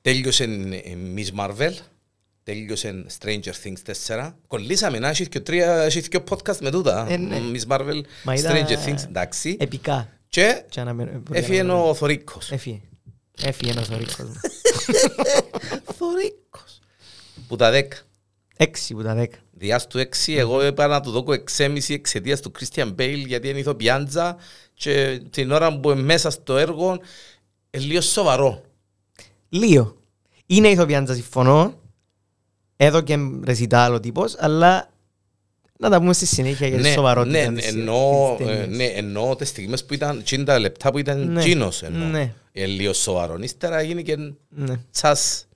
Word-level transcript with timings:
τέλειωσε 0.00 0.44
η 0.44 0.96
Miss 1.16 1.40
Marvel, 1.40 1.72
τέλειωσε 2.42 3.04
Stranger 3.18 3.52
Things 3.64 3.94
4. 4.06 4.32
Κολλήσαμε 4.46 4.98
να 4.98 5.08
έχει 5.08 5.28
και 5.28 5.40
τρία, 5.40 5.82
έχει 5.82 6.08
και 6.08 6.20
podcast 6.30 6.56
με 6.60 6.70
τούτα. 6.70 7.06
Ε, 7.10 7.16
ναι. 7.16 7.36
Miss 7.52 7.72
Marvel, 7.76 8.00
Μα 8.24 8.34
ήταν, 8.34 8.56
Stranger 8.56 8.70
ε, 8.70 8.84
Things, 8.86 9.04
εντάξει. 9.08 9.56
Επικά. 9.60 10.08
Και 10.28 10.62
Και 10.68 10.80
αναμε- 10.80 11.22
έφυγε 11.32 11.62
ο 11.62 11.94
Θωρίκος. 11.94 12.50
Έφυγε. 12.50 12.80
Έφυγε 13.42 13.70
ένας 13.70 13.86
θωρίκος 13.88 14.18
μου. 14.18 14.34
Θωρίκος. 15.98 16.80
Που 17.48 17.56
τα 17.56 17.70
10. 17.72 17.82
Έξι 18.56 18.94
που 18.94 19.02
τα 19.02 19.14
δέκα. 19.14 19.38
Διάς 19.52 19.86
του 19.86 19.98
6, 19.98 20.32
εγώ 20.36 20.66
είπα 20.66 20.86
να 20.86 21.00
του 21.00 21.10
δώκω 21.10 21.32
6,5 21.56 21.78
εξαιτίας 21.94 22.40
του 22.40 22.52
Christian 22.58 22.94
Bale 22.98 23.22
γιατί 23.26 23.48
είναι 23.48 23.58
ηθοποιάντζα 23.58 24.36
και 24.74 25.20
την 25.30 25.50
ώρα 25.50 25.80
που 25.80 25.90
είναι 25.90 26.02
μέσα 26.02 26.30
στο 26.30 26.56
έργο 26.56 26.98
είναι 27.70 27.84
λίγο 27.84 28.00
σοβαρό. 28.00 28.62
Λίγο. 29.50 29.96
Είναι 30.46 30.68
ηθοποιάντσα, 30.68 31.14
συμφωνώ. 31.14 31.74
Εδώ 32.76 33.00
και 33.00 33.16
ρεσιτάλ 33.44 33.94
ο 33.94 34.00
τύπος, 34.00 34.36
αλλά 34.38 34.88
να 35.78 35.90
τα 35.90 35.98
πούμε 35.98 36.12
στη 36.12 36.26
συνέχεια 36.26 36.66
για 36.66 36.76
τη 36.76 36.82
Ναι, 36.82 36.88
σοβαρότητα. 36.92 37.50
ναι, 37.50 37.56
της- 37.60 37.68
εννοώ, 37.68 38.34
της 38.36 38.46
ε, 38.46 38.50
ταινίας. 38.50 38.76
ναι, 38.76 38.84
εννοώ 38.84 39.36
τις 39.36 39.48
στιγμές 39.48 39.84
που 39.84 39.94
ήταν 39.94 40.22
50 40.30 40.58
λεπτά 40.58 40.90
που 40.90 40.98
ήταν 40.98 41.32
Ναι. 41.32 41.40
τζίνος 41.40 41.82
εννοώ. 41.82 42.08
Ναι. 42.08 42.32
Είναι 42.52 42.66
λίγο 42.66 42.92
σοβαρό. 42.92 43.36
Ύστερα 43.40 43.82
γίνει 43.82 44.02
και 44.02 44.16
Ναι. 44.48 44.80
τσάς, 44.90 45.46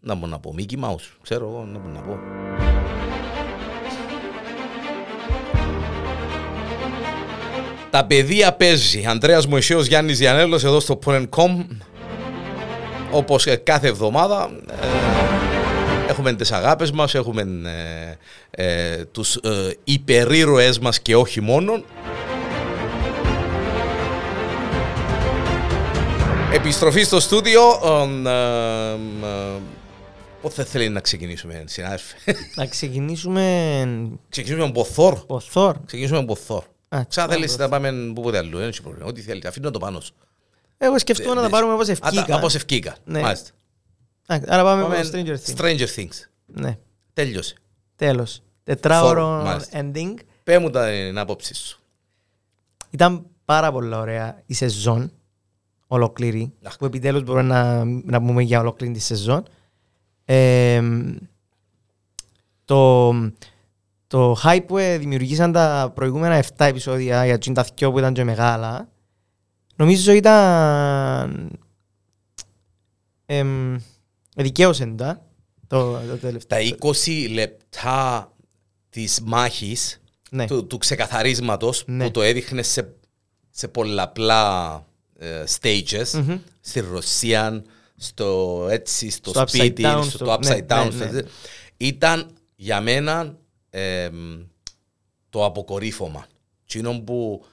να 0.00 0.14
μπορώ 0.14 0.30
να 0.30 0.38
πω, 0.40 0.54
Mickey 0.58 0.78
Mouse, 0.84 1.06
ξέρω 1.22 1.48
εγώ 1.48 1.64
να 1.64 1.78
μπορώ 1.78 1.92
να 1.94 2.00
πω. 2.00 2.18
Τα 7.90 8.04
παιδεία 8.06 8.52
παίζει. 8.52 9.04
Ανδρέας 9.06 9.46
Μωυσέος 9.46 9.86
Γιάννης 9.86 10.18
Διανέλος 10.18 10.64
εδώ 10.64 10.80
στο 10.80 10.98
Porn.com 11.04 11.66
όπως 13.12 13.46
ε, 13.46 13.56
κάθε 13.56 13.88
εβδομάδα 13.88 14.50
ε, 14.70 16.10
έχουμε 16.10 16.32
τις 16.32 16.52
αγάπες 16.52 16.90
μας, 16.90 17.14
έχουμε 17.14 17.46
ε, 18.50 18.64
ε, 18.64 19.04
τους 19.04 19.36
ε, 19.36 19.76
υπερήρωές 19.84 20.78
μας 20.78 21.00
και 21.00 21.16
όχι 21.16 21.40
μόνον. 21.40 21.84
Επιστροφή 26.52 27.02
στο 27.02 27.20
στούντιο. 27.20 27.60
ε, 28.24 28.28
ε, 28.28 28.92
ε, 29.26 29.60
Πότε 30.42 30.64
θέλει 30.64 30.88
να 30.88 31.00
ξεκινήσουμε, 31.00 31.64
συνάδελφε; 31.66 32.16
Να 32.54 32.66
ξεκινήσουμε... 32.66 33.42
ξεκινήσουμε 34.28 34.66
από 34.68 34.84
Θόρ. 34.84 35.18
Ο 35.26 35.40
Θόρ. 35.40 35.76
Ξεκινήσουμε 35.86 36.18
από 36.18 36.34
Θόρ. 36.36 36.62
Α, 36.88 37.04
Ξα 37.08 37.20
πάμε 37.20 37.34
θέλεις 37.34 37.52
από 37.54 37.62
να 37.62 37.68
πάμε 37.68 38.12
πούποτε 38.14 38.38
αλλού, 38.38 38.58
δεν 38.58 38.68
έχει 38.68 38.82
πρόβλημα. 38.82 39.06
Ό,τι 39.06 39.20
θέλετε, 39.20 39.48
αφήνω 39.48 39.70
το 39.70 39.78
πάνω 39.78 40.00
σου. 40.00 40.12
Εγώ 40.84 40.98
σκεφτόμουν 40.98 41.36
να 41.36 41.42
τα 41.42 41.48
πάρουμε 41.48 41.72
όπως 41.72 41.88
Α, 41.88 41.94
τα- 41.96 42.08
ευκήκα. 42.08 42.36
Όπως 42.36 42.54
ευκήκα. 42.54 42.96
Ναι. 43.04 43.20
Μάλιστα. 43.20 43.50
Α, 44.26 44.36
Άρα 44.46 44.62
πάμε 44.62 44.82
Πάμε 44.82 44.98
από 44.98 45.08
Stranger 45.12 45.36
Things. 45.36 45.56
Stranger 45.56 45.86
Things. 45.96 46.28
Ναι, 46.46 46.78
Τέλειωσε. 47.12 47.54
τέλος. 47.96 48.42
Τετράωρο 48.64 49.28
μάλιστα. 49.44 49.80
ending. 49.82 50.14
Πέ 50.44 50.58
μου 50.58 50.70
τα- 50.70 50.88
την 50.90 51.18
άποψή 51.18 51.54
σου. 51.54 51.80
Ήταν 52.90 53.26
πάρα 53.44 53.72
πολύ 53.72 53.94
ωραία 53.94 54.42
η 54.46 54.54
σεζόν 54.54 55.12
ολόκληρη 55.86 56.52
Αχ. 56.62 56.76
που 56.76 56.84
επιτέλους 56.84 57.22
μπορούμε 57.22 57.42
να, 57.46 57.84
να 57.84 58.20
πούμε 58.22 58.42
για 58.42 58.60
ολόκληρη 58.60 58.92
τη 58.92 59.00
σεζόν. 59.00 59.42
Ε, 60.24 60.82
το, 62.64 63.10
το 64.06 64.36
hype 64.44 64.64
που 64.66 64.78
ε, 64.78 64.98
δημιουργήσαν 64.98 65.52
τα 65.52 65.92
προηγούμενα 65.94 66.44
7 66.56 66.66
επεισόδια 66.66 67.24
για 67.24 67.38
την 67.38 67.54
τα 67.54 67.66
δυο 67.74 67.90
που 67.92 67.98
ήταν 67.98 68.12
και 68.14 68.24
μεγάλα 68.24 68.88
νομίζω 69.76 70.12
ήταν 70.12 71.50
εμ, 73.26 73.76
δικαίωσαν 74.36 74.96
τα 74.96 75.26
το, 75.66 75.92
το 76.08 76.16
τελευταίο. 76.16 76.58
Τα 76.58 76.76
20 77.04 77.28
λεπτά 77.32 78.32
της 78.90 79.20
μάχης, 79.24 80.00
Ναι. 80.30 80.46
του, 80.46 80.66
του 80.66 80.78
ξεκαθαρίσματος 80.78 81.84
Ναι. 81.86 82.04
που 82.04 82.10
το 82.10 82.22
έδειχνε 82.22 82.62
σε, 82.62 82.94
σε 83.50 83.68
πολλαπλά 83.68 84.74
ε, 85.18 85.44
stages, 85.60 86.10
Μμμ. 86.12 86.38
στη 86.60 86.80
Ρωσία, 86.80 87.64
στο 87.96 88.66
έτσι, 88.70 89.10
στο, 89.10 89.30
Στο 89.30 89.40
upside 89.40 89.48
σπίτι, 89.48 89.82
down, 89.86 90.00
στο, 90.02 90.10
στο- 90.10 90.24
το 90.24 90.32
upside 90.32 90.46
ναι, 90.46 90.66
down. 90.68 90.90
ναι, 90.92 91.04
στο- 91.06 91.12
ναι. 91.12 91.22
Ήταν 91.76 92.30
για 92.56 92.80
μένα 92.80 93.36
εμ, 93.70 94.42
το 95.30 95.44
αποκορύφωμα. 95.44 96.26
Τσίνο 96.66 97.00
που 97.00 97.44
τσιν 97.44 97.50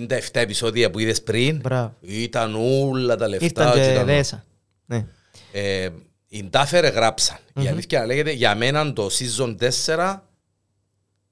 τα 0.00 0.16
7 0.16 0.20
επεισόδια 0.32 0.90
που 0.90 0.98
είδες 0.98 1.22
πριν 1.22 1.56
Μπράβο. 1.60 1.94
ήταν 2.00 2.54
όλα 2.58 3.16
τα 3.16 3.28
λεφτά. 3.28 3.44
Ήρθαν 3.44 3.72
και 3.72 3.80
και 3.86 3.90
ήταν- 3.92 4.06
δέσα. 4.06 4.44
Ναι. 4.86 5.06
ε, 5.52 5.88
η 6.28 6.44
Ντάφερ 6.44 6.84
γράψαν. 6.92 7.36
Η 7.60 7.66
αλήθεια 7.68 7.98
να 8.00 8.06
λέγεται, 8.06 8.30
για 8.32 8.54
μένα 8.54 8.92
το 8.92 9.06
season 9.06 9.56
4 9.86 10.22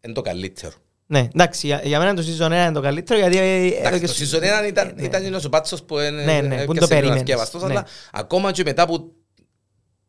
είναι 0.01 0.13
το 0.15 0.21
καλύτερο. 0.21 0.73
Ναι, 1.07 1.29
εντάξει, 1.35 1.67
για, 1.67 1.81
για 1.85 1.99
μένα 1.99 2.15
το 2.15 2.23
season 2.23 2.47
1 2.47 2.51
είναι 2.51 2.73
το 2.73 2.81
καλύτερο 2.81 3.19
γιατί... 3.21 3.39
ε, 3.39 3.67
εδώ 3.67 3.79
Εντάξει, 3.79 4.01
και 4.01 4.07
το 4.07 4.13
στο- 4.13 4.39
season 4.39 4.65
1 4.65 4.69
ήταν, 4.69 4.93
ναι. 4.97 5.03
ήταν 5.03 5.25
ένας 5.25 5.45
ο 5.45 5.49
πάτσος 5.49 5.83
που 5.83 5.99
είναι, 5.99 6.11
Ναι, 6.25 6.41
ναι, 6.41 6.41
που 6.41 6.45
έπιασε 6.55 6.67
το 6.67 6.73
λίγο 6.73 6.87
περίμενες. 6.87 7.21
αθκεύαστος, 7.21 7.63
Ναι. 7.63 7.69
αλλά 7.71 7.87
ακόμα 8.13 8.53
και 8.53 8.63
μετά 8.65 8.83
από 8.83 9.11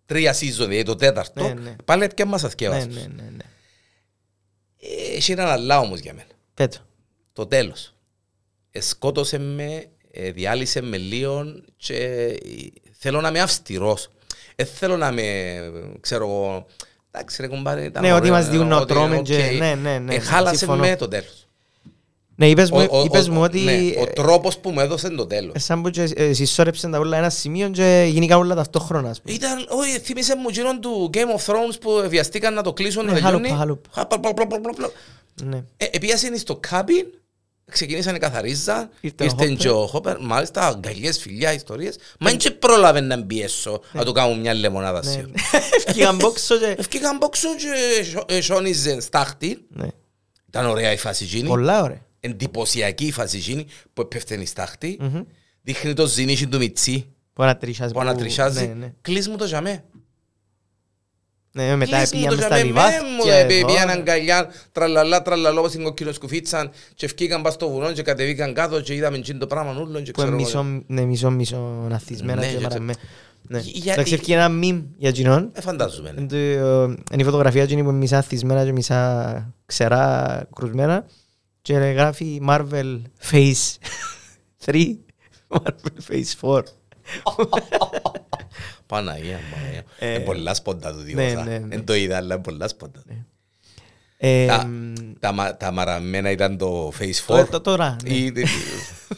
τρία 0.05 0.33
season, 0.33 0.37
δηλαδή 0.55 0.83
το 0.83 0.95
τέταρτο, 0.95 1.43
Ναι, 1.43 1.53
ναι. 1.53 1.75
πάλι 1.85 2.03
έπιασε 2.03 2.31
μας 2.31 2.41
Ναι, 2.41 2.47
αθκεύαστος. 2.47 2.95
ναι, 2.95 3.01
ναι, 3.01 3.29
ναι. 3.29 3.43
Ε, 4.81 5.15
Έχει 5.15 5.31
έναν 5.31 5.47
αλλά 5.47 5.79
όμως 5.79 5.99
για 5.99 6.13
μένα. 6.13 6.27
Πέτω. 6.53 6.77
Το 7.33 7.45
τέλος. 7.47 7.93
Ε, 8.71 8.81
σκότωσε 8.81 9.37
με, 9.39 9.85
ε, 10.11 10.31
διάλυσε 10.31 10.81
με 10.81 10.97
λίγο 10.97 11.43
και 11.77 11.95
ε, 11.95 12.35
θέλω 12.97 13.21
να 13.21 13.27
είμαι 13.27 13.39
αυστηρός. 13.39 14.09
Δεν 14.55 14.65
θέλω 14.65 14.97
να 14.97 15.07
είμαι, 15.07 15.71
ξέρω 15.99 16.25
εγώ, 16.27 16.65
εντάξει 17.11 17.41
ρε 17.41 17.47
κουμπάρε, 17.47 17.83
ήταν 17.83 18.03
Ναι, 18.03 18.13
ότι 18.13 18.21
ωραίο, 18.21 18.33
μας 18.33 18.49
διούν 18.49 18.67
να 18.67 18.75
ότι, 18.77 18.93
τρώμε 18.93 19.15
οκ. 19.15 19.23
και- 19.23 19.55
ναι, 19.59 19.75
ναι, 19.75 19.99
ναι, 19.99 20.15
Ε, 20.15 20.19
χάλασε 20.19 20.57
συμφωνώ. 20.57 20.81
με 20.81 20.95
το 20.95 21.07
τέλος. 21.07 21.45
Ναι, 22.35 22.49
είπες 22.49 22.71
μου, 22.71 22.87
Ο- 22.91 22.97
ο- 22.99 23.03
είπες 23.03 23.27
ο- 23.27 23.31
μου 23.31 23.41
ότι... 23.41 23.59
ναι, 23.59 23.71
ο 23.97 24.01
ε, 24.01 24.05
τρόπος 24.05 24.57
που 24.57 24.69
μου 24.71 24.79
έδωσε 24.79 25.09
το 25.09 25.25
τέλος. 25.27 25.55
ε, 25.55 25.59
Σαν 25.59 25.81
που 25.81 25.89
και 25.89 26.11
ε, 26.15 26.33
συσσόρεψαν 26.33 26.91
τα 26.91 26.97
όλα 26.99 27.17
ένα 27.17 27.29
σημείο 27.29 27.69
και 27.69 28.07
γίνηκαν 28.11 28.37
όλα 28.39 28.55
ταυτόχρονα. 28.55 29.09
ας 29.09 29.21
πούμε. 29.21 29.35
Ήταν, 29.35 29.65
όχι, 29.69 29.99
θύμισε 29.99 30.35
μου 30.35 30.45
εκείνον 30.49 30.81
του 30.81 31.09
Game 31.13 31.17
of 31.39 31.45
Thrones 31.53 31.75
που 31.81 32.03
βιαστήκαν 32.07 32.53
να 32.53 32.61
το 32.61 32.73
κλείσουν 32.73 33.05
Ναι, 33.05 33.11
να 33.11 33.15
τελειώνει. 33.19 33.47
χαλούπα, 33.47 33.57
χαλούπα. 33.59 33.89
Χα, 33.93 34.05
πλα, 34.07 34.19
πλα, 34.19 34.33
πλα, 34.33 34.47
πλα, 34.47 34.59
πλα, 34.59 34.71
πλα. 34.73 34.89
Ναι. 35.43 35.63
Ε, 35.77 35.85
Επίασαν 35.91 36.37
στο 36.37 36.55
κάμπιν, 36.55 37.05
ξεκινήσαν 37.71 38.15
οι 38.15 38.19
καθαρίζα, 38.19 38.89
Ήρθε 39.01 39.23
ο 39.23 39.25
ήρθε 39.25 39.45
Hopper. 39.45 39.57
και 39.57 39.69
ο 39.69 39.87
Χόπερ, 39.87 40.19
μάλιστα 40.19 40.67
αγκαλιές, 40.67 41.17
φιλιά, 41.19 41.53
ιστορίες. 41.53 41.97
Μα 42.19 42.29
δεν 42.29 42.39
και 42.39 42.51
πρόλαβε 42.51 42.99
να 43.01 43.23
πιέσω, 43.23 43.81
να 43.93 44.05
του 44.05 44.11
κάνω 44.11 44.35
μια 44.35 44.53
λεμονάδα 44.53 45.01
Ναι, 45.03 45.11
σιωπ. 45.11 45.25
ναι. 45.25 45.33
Ευκήγαν 45.85 46.15
μπόξο 46.15 46.57
και... 46.57 46.75
Ευκήκαν 46.77 47.17
μπόξο 47.17 47.47
και 47.55 48.03
σο- 48.03 48.25
ε, 48.27 48.41
σώνιζε 48.41 48.99
στάχτη. 48.99 49.65
Ναι. 49.69 49.87
Ήταν 50.47 50.65
ωραία 50.65 50.91
η 50.91 50.97
φάση 50.97 51.23
εκείνη. 51.23 51.47
Πολλά 51.47 51.81
ωραία. 51.83 52.05
Εντυπωσιακή 52.19 53.05
η 53.05 53.11
φάση 53.11 53.37
εκείνη 53.37 53.65
που 53.93 54.01
έπεφτε 54.01 54.35
η 54.41 54.45
στάχτη. 54.45 54.97
Μμμ. 55.01 55.21
Δείχνει 55.61 55.93
το 55.93 56.05
ζυνίσι 56.07 56.47
του 56.47 56.57
Μιτσί 56.57 57.05
Που 57.33 57.43
ανατρισιάζει. 57.43 57.93
που 57.93 57.99
που- 57.99 58.05
ανατρισιάζει. 58.05 58.67
Ναι, 58.67 58.73
ναι. 58.73 58.93
Κλείς 59.01 59.27
μου 59.29 59.35
το 59.37 59.45
ζαμέ. 59.47 59.83
Ναι, 61.53 61.75
μετά 61.75 61.97
Κλείς 61.97 62.11
μου 62.13 62.19
πήγαμε 62.19 62.35
το 62.35 62.41
στα 62.41 62.55
ζαμέ. 62.57 62.67
βιβάθια. 62.67 63.01
Με 63.01 63.07
μου 63.09 63.21
εδώ. 63.27 63.37
ε, 63.37 63.63
πήγαν 63.65 63.89
αγκαλιά, 63.89 64.49
τραλαλά, 64.71 65.21
τραλαλό, 65.21 65.59
όπως 65.59 65.71
την 65.71 65.83
κοκκινοσκουφίτσαν 65.83 66.71
και 66.95 67.05
ευκήκαν 67.05 67.41
πας 67.41 67.53
στο 67.53 67.69
βουνό 67.69 67.91
και 67.91 68.01
κατεβήκαν 68.01 68.53
κάτω 68.53 68.81
και 68.81 68.93
είδαμε 68.93 69.17
εκείνο 69.17 69.39
το 69.39 69.47
πράγμα 69.47 69.71
ούλον 69.81 70.03
και 70.03 70.11
Που 70.11 70.21
είναι 70.21 70.43
ξέρω 70.43 70.59
εγώ. 70.59 70.63
μισό, 70.63 70.83
ναι, 70.87 71.01
μισό, 71.01 71.29
μισό 71.29 71.85
ναθισμένα 71.89 72.39
Ναι, 72.41 72.47
και 72.47 72.55
και- 72.55 72.61
μαραμέ. 72.63 72.93
Ναι. 73.41 73.59
Για- 73.59 73.93
Εντάξει, 73.93 74.13
ευκεί 74.13 74.31
ένα 74.31 74.49
μιμ 74.49 74.81
για 74.97 75.09
εκείνον. 75.09 75.49
Ε, 75.53 75.61
φαντάζομαι. 75.61 76.11
ναι. 76.11 76.21
Είναι 76.21 76.27
το- 76.27 76.83
Είναι 77.11 77.21
η 77.21 77.23
φωτογραφία 77.23 77.63
εκείνη 77.63 77.83
που 77.83 77.89
είναι 77.89 77.97
μισά 77.97 78.21
θυσμένα 78.21 78.65
και 78.65 78.71
μισά 78.71 79.53
ξερά 79.65 80.43
κρουσμένα 80.55 81.05
και 81.61 81.73
γράφει 81.73 82.41
Marvel 82.47 83.01
Face 83.31 83.75
3, 84.65 84.97
Marvel 85.55 86.11
Face 86.11 86.31
4. 86.41 86.61
Παναγία, 88.95 89.39
Παναγία. 89.53 89.83
Ε, 89.99 90.09
Είναι 90.09 90.19
πολλά 90.19 90.53
σπόντα 90.53 90.91
του 90.91 90.97
ναι, 90.97 91.03
διόσα. 91.03 91.43
ναι, 91.43 91.57
ναι. 91.57 91.67
Δεν 91.67 91.85
το 91.85 91.93
είδα, 91.95 92.17
αλλά 92.17 92.33
είναι 92.33 92.43
πολλά 92.43 92.67
σπόντα. 92.67 93.03
Ε, 94.17 94.45
Τα- 94.47 94.65
μ, 94.65 94.93
Τα 95.19 95.31
μα- 95.31 95.57
Τα 95.57 95.71
μαραμένα 95.71 96.31
ήταν 96.31 96.57
το 96.57 96.87
Face 96.99 97.15
το- 97.27 97.33
4. 97.37 97.47
το- 97.49 97.61
Τώρα, 97.61 97.95
ναι. 98.03 98.13
Ή- 98.13 98.33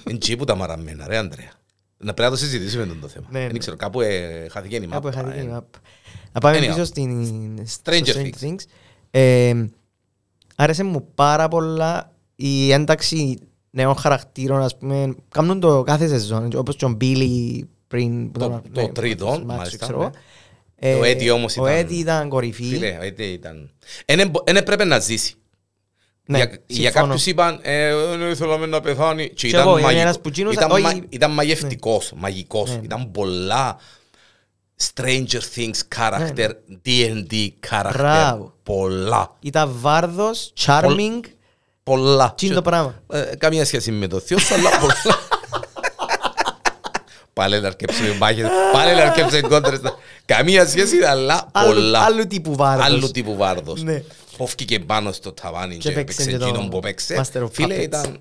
Είναι 0.09 0.17
τσι 0.17 0.35
που 0.35 0.43
τα 0.43 0.55
μαραμένα, 0.55 1.07
ρε 1.07 1.17
Ανδρέα. 1.17 1.51
Να 1.97 2.13
πρέπει 2.13 2.31
να 2.31 2.37
το 2.37 2.43
συζητήσουμε 2.43 2.85
τον 2.85 2.99
το 3.01 3.07
θέμα. 3.07 3.27
Ναι, 3.31 3.39
ναι. 3.39 3.47
Δεν 3.47 3.57
ξέρω, 3.59 3.75
κάπου 3.75 4.01
ε, 4.01 4.47
χάθηκε 4.51 4.75
η 4.75 4.79
Κάπου 4.79 4.93
μάπα. 4.93 5.09
είχα 5.09 5.23
δει 5.23 5.39
την 5.39 5.49
ε. 5.49 5.57
map. 5.57 5.79
Να 6.31 6.39
πάμε 6.39 6.57
Anyhow. 6.57 6.67
πίσω 6.67 6.83
στην 6.83 7.59
Stranger 7.83 8.05
στο 8.07 8.21
Things. 8.41 8.59
Ε, 9.11 9.65
άρεσε 10.55 10.83
μου 10.83 11.07
πάρα 11.15 11.47
πολλά 11.47 12.11
η 12.35 12.71
ένταξη 12.71 13.37
νέων 13.69 13.95
χαρακτήρων, 13.95 14.61
ας 14.61 14.77
πούμε, 14.77 15.15
κάνουν 15.29 15.59
το 15.59 15.83
κάθε 15.83 16.07
σεζόν, 16.07 16.49
όπως 16.55 16.75
τον 16.75 16.97
Billy 17.01 17.59
πριν... 17.94 18.31
που 18.31 18.40
Το- 18.40 18.45
ήταν- 18.45 18.63
το 18.74 18.81
ναι, 18.81 18.88
τρίτο, 18.88 19.25
στο 19.25 19.42
Max, 19.42 19.45
μάλιστα, 19.45 19.78
ξέρω 19.86 19.98
ναι. 19.98 20.04
εγώ. 20.04 20.12
Ε, 20.75 20.94
Ο 20.94 21.01
Eddie 21.12 21.34
όμως 21.34 21.57
Ο 21.57 21.68
ήταν- 21.68 21.86
Eddie 21.88 21.92
ήταν 21.92 22.30
κορυφή. 22.30 22.63
Φίλε, 22.63 22.98
ε, 23.18 23.25
ήταν... 23.25 23.72
Δεν 24.45 24.56
έπρεπε 24.56 24.84
να 24.84 25.00
ζήσει. 25.00 25.34
Ναι, 26.25 26.38
για, 26.38 26.45
για 26.68 26.84
συμφωνώ. 26.92 27.06
κάποιους 27.07 27.25
είπαν, 27.25 27.60
ε, 27.62 27.95
δεν 27.95 28.30
ήθελαμε 28.30 28.66
να 28.66 28.81
πεθάνει. 28.81 29.28
Και 29.28 29.34
Και 29.34 29.48
ήταν, 29.48 29.60
εγώ, 29.62 29.72
είμαι 29.72 29.81
μαγικό- 29.81 30.01
ένας 30.04 30.19
που 30.22 30.30
τζίνωσα, 30.31 30.54
ήταν, 30.66 30.72
όχι- 30.72 30.81
μα- 30.84 31.04
ήταν 31.10 31.31
μαγευτικός, 31.31 32.12
μαγικός. 32.16 32.69
Ναι. 32.69 32.80
Ήταν 32.84 33.12
πολλά... 33.12 33.78
Stranger 34.94 35.40
Things 35.56 35.80
character, 35.95 36.50
D&D 36.86 37.48
character. 37.69 37.92
Μπράβο. 37.94 38.54
Πολλά. 38.63 39.36
Ήταν 39.40 39.72
βάρδος, 39.80 40.54
charming, 40.66 41.19
Πολλά. 41.84 42.34
τι 42.38 42.45
είναι 42.45 42.56
το 42.56 42.62
πράγμα; 42.62 43.04
Ε, 43.12 43.22
καμία 43.38 43.66
σχέση 43.66 43.92
με 43.92 44.07
το 44.07 44.19
θείο 44.19 44.38
σου, 44.40 44.54
αλλά 44.54 44.69
πολλά. 44.80 44.94
Πάλι 47.33 47.59
να 47.59 47.68
αρκέψουμε 47.68 48.15
μάχες, 48.19 48.47
πάλι 48.74 48.95
να 48.95 49.01
αρκέψουμε 49.01 49.41
κόντρες. 49.41 49.80
Καμία 50.25 50.65
σχέση, 50.68 50.97
αλλά 51.03 51.50
Άλλου- 51.51 51.74
πολλά. 51.74 52.00
Άλλου 52.00 52.27
τύπου 52.27 52.56
βάρδος. 52.56 52.85
Άλλου 52.85 53.12
τύπου 53.12 53.35
βάρδος. 53.35 53.83
Ναι. 53.83 54.03
Πόφκηκε 54.38 54.80
πάνω 54.80 55.12
στο 55.12 55.31
ταβάνι 55.31 55.74
Και 55.77 55.80
και 55.80 55.89
έπαιξε 55.89 56.21
έπαιξε 56.21 56.31
και 56.31 56.44
το 56.44 56.45
εκείνον 56.50 56.69
που 56.69 56.77
έπαιξε. 56.77 57.24
Master 57.33 57.44
of 57.44 57.51
Φίλε, 57.51 57.75
Puppets. 57.75 57.81
ήταν... 57.81 58.19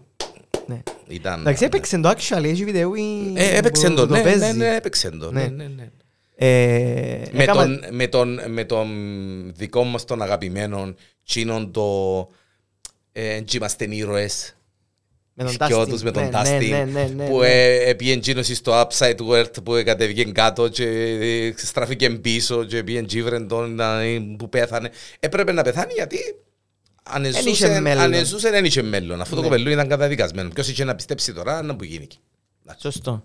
Ναι. 0.67 0.83
ήταν 1.09 1.41
Εντάξει, 1.41 1.65
έπαιξε 1.65 1.99
το 1.99 2.09
actual, 2.11 2.45
έχει 2.45 2.65
βίντεο 2.65 2.95
ή- 2.95 3.33
Ε, 3.35 3.57
έπαιξε 3.57 3.89
που 3.89 3.95
το, 3.95 4.07
ναι, 4.07 4.23
ναι, 4.23 4.23
παίζει. 4.39 4.57
ναι, 4.57 4.75
έπαιξε 4.75 5.11
το. 5.11 5.33
Ναι. 5.33 5.41
Ναι, 5.41 5.49
ναι, 5.49 5.65
ναι. 5.77 5.89
Ε, 6.37 7.23
Με 7.33 7.43
έκαμα- 7.43 7.63
τον, 7.63 7.81
με, 7.91 8.07
τον, 8.07 8.41
με 8.53 8.65
τον 8.65 8.89
δικό 9.57 9.85
μας 9.85 10.05
τον 10.05 10.23
αγαπημένο 10.23 10.95
τσίνον 11.27 11.73
το 11.73 12.29
ε, 13.13 13.41
«Τζι 13.41 13.57
είμαστε 13.57 13.87
ήρωες» 13.91 14.57
με 15.35 15.45
τον 15.45 15.67
Δυο 15.67 15.81
Dustin. 15.81 15.89
τους 15.89 16.03
με 16.03 16.11
τον 16.11 16.23
Ναι, 16.23 16.29
Dustin 16.33 16.69
ναι, 16.71 16.85
ναι, 16.85 17.11
ναι, 17.15 17.27
που 17.29 17.39
ναι. 17.39 17.47
ε, 17.49 17.89
έπιεν 17.91 18.21
τζίνος 18.21 18.47
στο 18.47 18.81
Upside 18.81 19.17
World 19.29 19.63
που 19.65 19.83
κατέβηκε 19.85 20.25
κάτω 20.25 20.69
και 20.69 20.85
ε, 20.87 21.53
στράφηκε 21.57 22.11
πίσω 22.11 22.65
και 22.65 22.83
πήγαινε 22.83 23.07
τζίβρεν 23.07 23.49
τον 23.49 23.81
ε, 23.81 24.21
που 24.39 24.49
πέθανε. 24.49 24.91
Έπρεπε 25.21 25.53
να 25.53 25.63
πεθάνει 25.63 25.93
γιατί 25.93 26.19
αν 27.03 27.25
είχε 27.25 27.39
εζούσε 27.39 27.81
μέλλον. 27.81 28.03
αν 28.03 28.13
εζούσε, 28.13 28.51
δεν 28.51 28.65
είχε 28.65 28.83
μέλλον. 28.83 29.21
Αυτό 29.21 29.35
το 29.35 29.41
Ναι. 29.41 29.47
κοπελού 29.49 29.71
ήταν 29.71 29.89
καταδικασμένο. 29.89 30.49
Ποιος 30.55 30.69
είχε 30.69 30.85
να 30.85 30.95
πιστέψει 30.95 31.33
τώρα 31.33 31.63
να 31.63 31.77
που 31.77 31.85
γίνει. 31.85 32.07
Σωστό. 32.79 33.25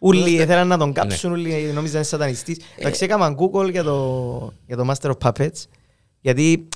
Ούλοι 0.00 0.18
Είμαστε- 0.18 0.42
ήθελαν 0.42 0.68
να 0.68 0.76
Ναι. 0.76 0.82
τον 0.82 0.92
κάψουν, 0.92 1.32
ούλοι 1.32 1.70
νόμιζαν 1.74 1.96
είναι 1.96 2.04
σατανιστής. 2.04 2.58
Εντάξει, 2.76 3.04
έκαναν 3.04 3.36
Google 3.38 3.70
για 3.70 3.82
το, 3.82 4.52
για 4.66 4.76
το 4.76 4.90
Master 4.92 5.10
of 5.10 5.16
Puppets, 5.30 5.62
γιατί... 6.20 6.68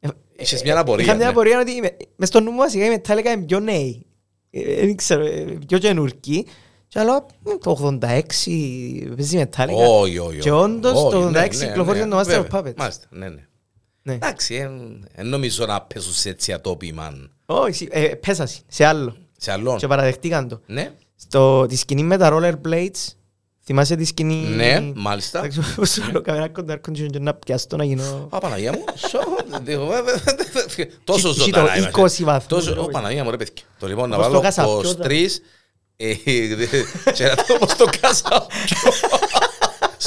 ε, 0.00 0.08
Είχες 0.36 0.62
μια 0.62 0.78
απορία, 0.78 1.04
Είχα 1.04 1.14
μια 1.14 1.24
ναι. 1.24 1.30
απορία 1.30 1.60
ότι 1.60 1.80
με- 1.80 1.96
μες 2.16 2.28
στο 2.28 2.40
νου 2.40 2.50
μου 2.50 2.58
βασικά 2.58 2.84
η 2.92 2.96
Metallica 2.96 3.24
είναι 3.34 3.44
πιο 3.46 3.60
νέοι. 3.60 4.06
Ε, 4.50 4.74
Δεν 4.74 4.96
ξέρω, 4.96 5.24
ε, 5.26 5.58
πιο 5.66 5.78
καινούργοι. 5.78 6.46
Και 6.88 6.98
άλλο, 6.98 7.26
«Μ, 7.42 7.48
το 7.60 7.70
86 7.70 8.00
παίζει 9.16 9.42
Metallica. 9.44 9.74
Όχι, 10.00 10.18
όχι, 10.18 10.18
όχι. 10.18 10.38
Και 10.38 10.50
όντως 10.50 10.92
Όχι, 11.04 11.10
το 11.10 11.30
ναι, 11.30 11.40
86 11.44 11.56
ναι, 11.58 11.66
κυκλοφόρησε 11.66 12.04
ναι, 12.04 12.10
το 12.10 12.18
Master 12.18 12.22
of 12.22 12.24
βέβαια. 12.26 12.60
Puppets. 12.60 12.74
Μάλιστα, 12.76 13.06
ναι, 13.10 13.28
ναι. 13.28 13.44
Ναι. 14.02 14.12
Εντάξει, 14.14 14.54
εν- 14.54 15.04
εν 15.14 15.26
νομίζω 15.26 15.66
να 15.66 15.80
πέσουν 15.82 16.12
σε 16.12 16.28
έτσι 16.28 16.52
ατόπιμα 16.52 17.30
Όχι, 17.46 17.88
ε, 17.90 18.06
πέσασαι 18.06 18.60
σε 18.68 18.84
άλλο. 18.84 19.16
σε 19.36 19.50
άλλον. 19.52 19.76
Και 19.76 19.86
παραδεχτήκαν 19.86 20.48
το. 20.48 20.60
Ναι, 20.66 20.92
Στο, 21.16 21.66
τη 21.66 21.76
σκηνή 21.76 22.02
με 22.02 22.16
τα 22.16 22.30
rollerblades, 22.32 23.14
θυμάσαι 23.70 23.96
τη 23.96 24.04
σκηνή... 24.04 24.34
ναι, 24.34 24.92
μάλιστα. 24.94 25.38
Εντάξει, 25.38 25.60
πώς 25.76 25.90
σου 25.90 26.10
λέω, 26.12 26.20
καμένα 26.22 26.48
κοντάρκον 26.48 26.94
και 26.94 27.18
να 27.18 27.34
πιαστώ 27.34 27.76
να 27.76 27.84
γίνω... 27.84 28.28
Α, 28.30 28.38
Παναγία 28.38 28.72
μου, 28.72 28.84
σο- 28.94 29.36
τόσο 31.04 31.28
Έχει 31.28 31.38
ζωντανά 31.38 31.66
το 31.66 31.78
είμαστε. 31.78 32.22
20 32.22 32.24
βαθμούς. 32.24 32.64
Τόσο, 32.64 32.82
ω, 32.82 32.86
Παναγία 32.86 33.24
μου 33.24 33.30
ρε 33.30 33.36
παιδιά. 33.36 33.64
Το 33.78 33.86
λοιπόν 33.86 34.08
να 34.08 34.14
Όπως 34.16 34.26
το 34.26 34.32
βάλω 34.32 34.42
Κασάπιο, 34.44 34.72
πως 34.74 34.96
τα- 34.96 35.02
τρεις 35.02 35.42
ε, 35.96 36.14
και 37.14 37.24
να 37.24 37.34
το 37.34 37.44
όπως 37.54 37.76
το 37.76 37.84
Κασάπιο. 38.00 38.92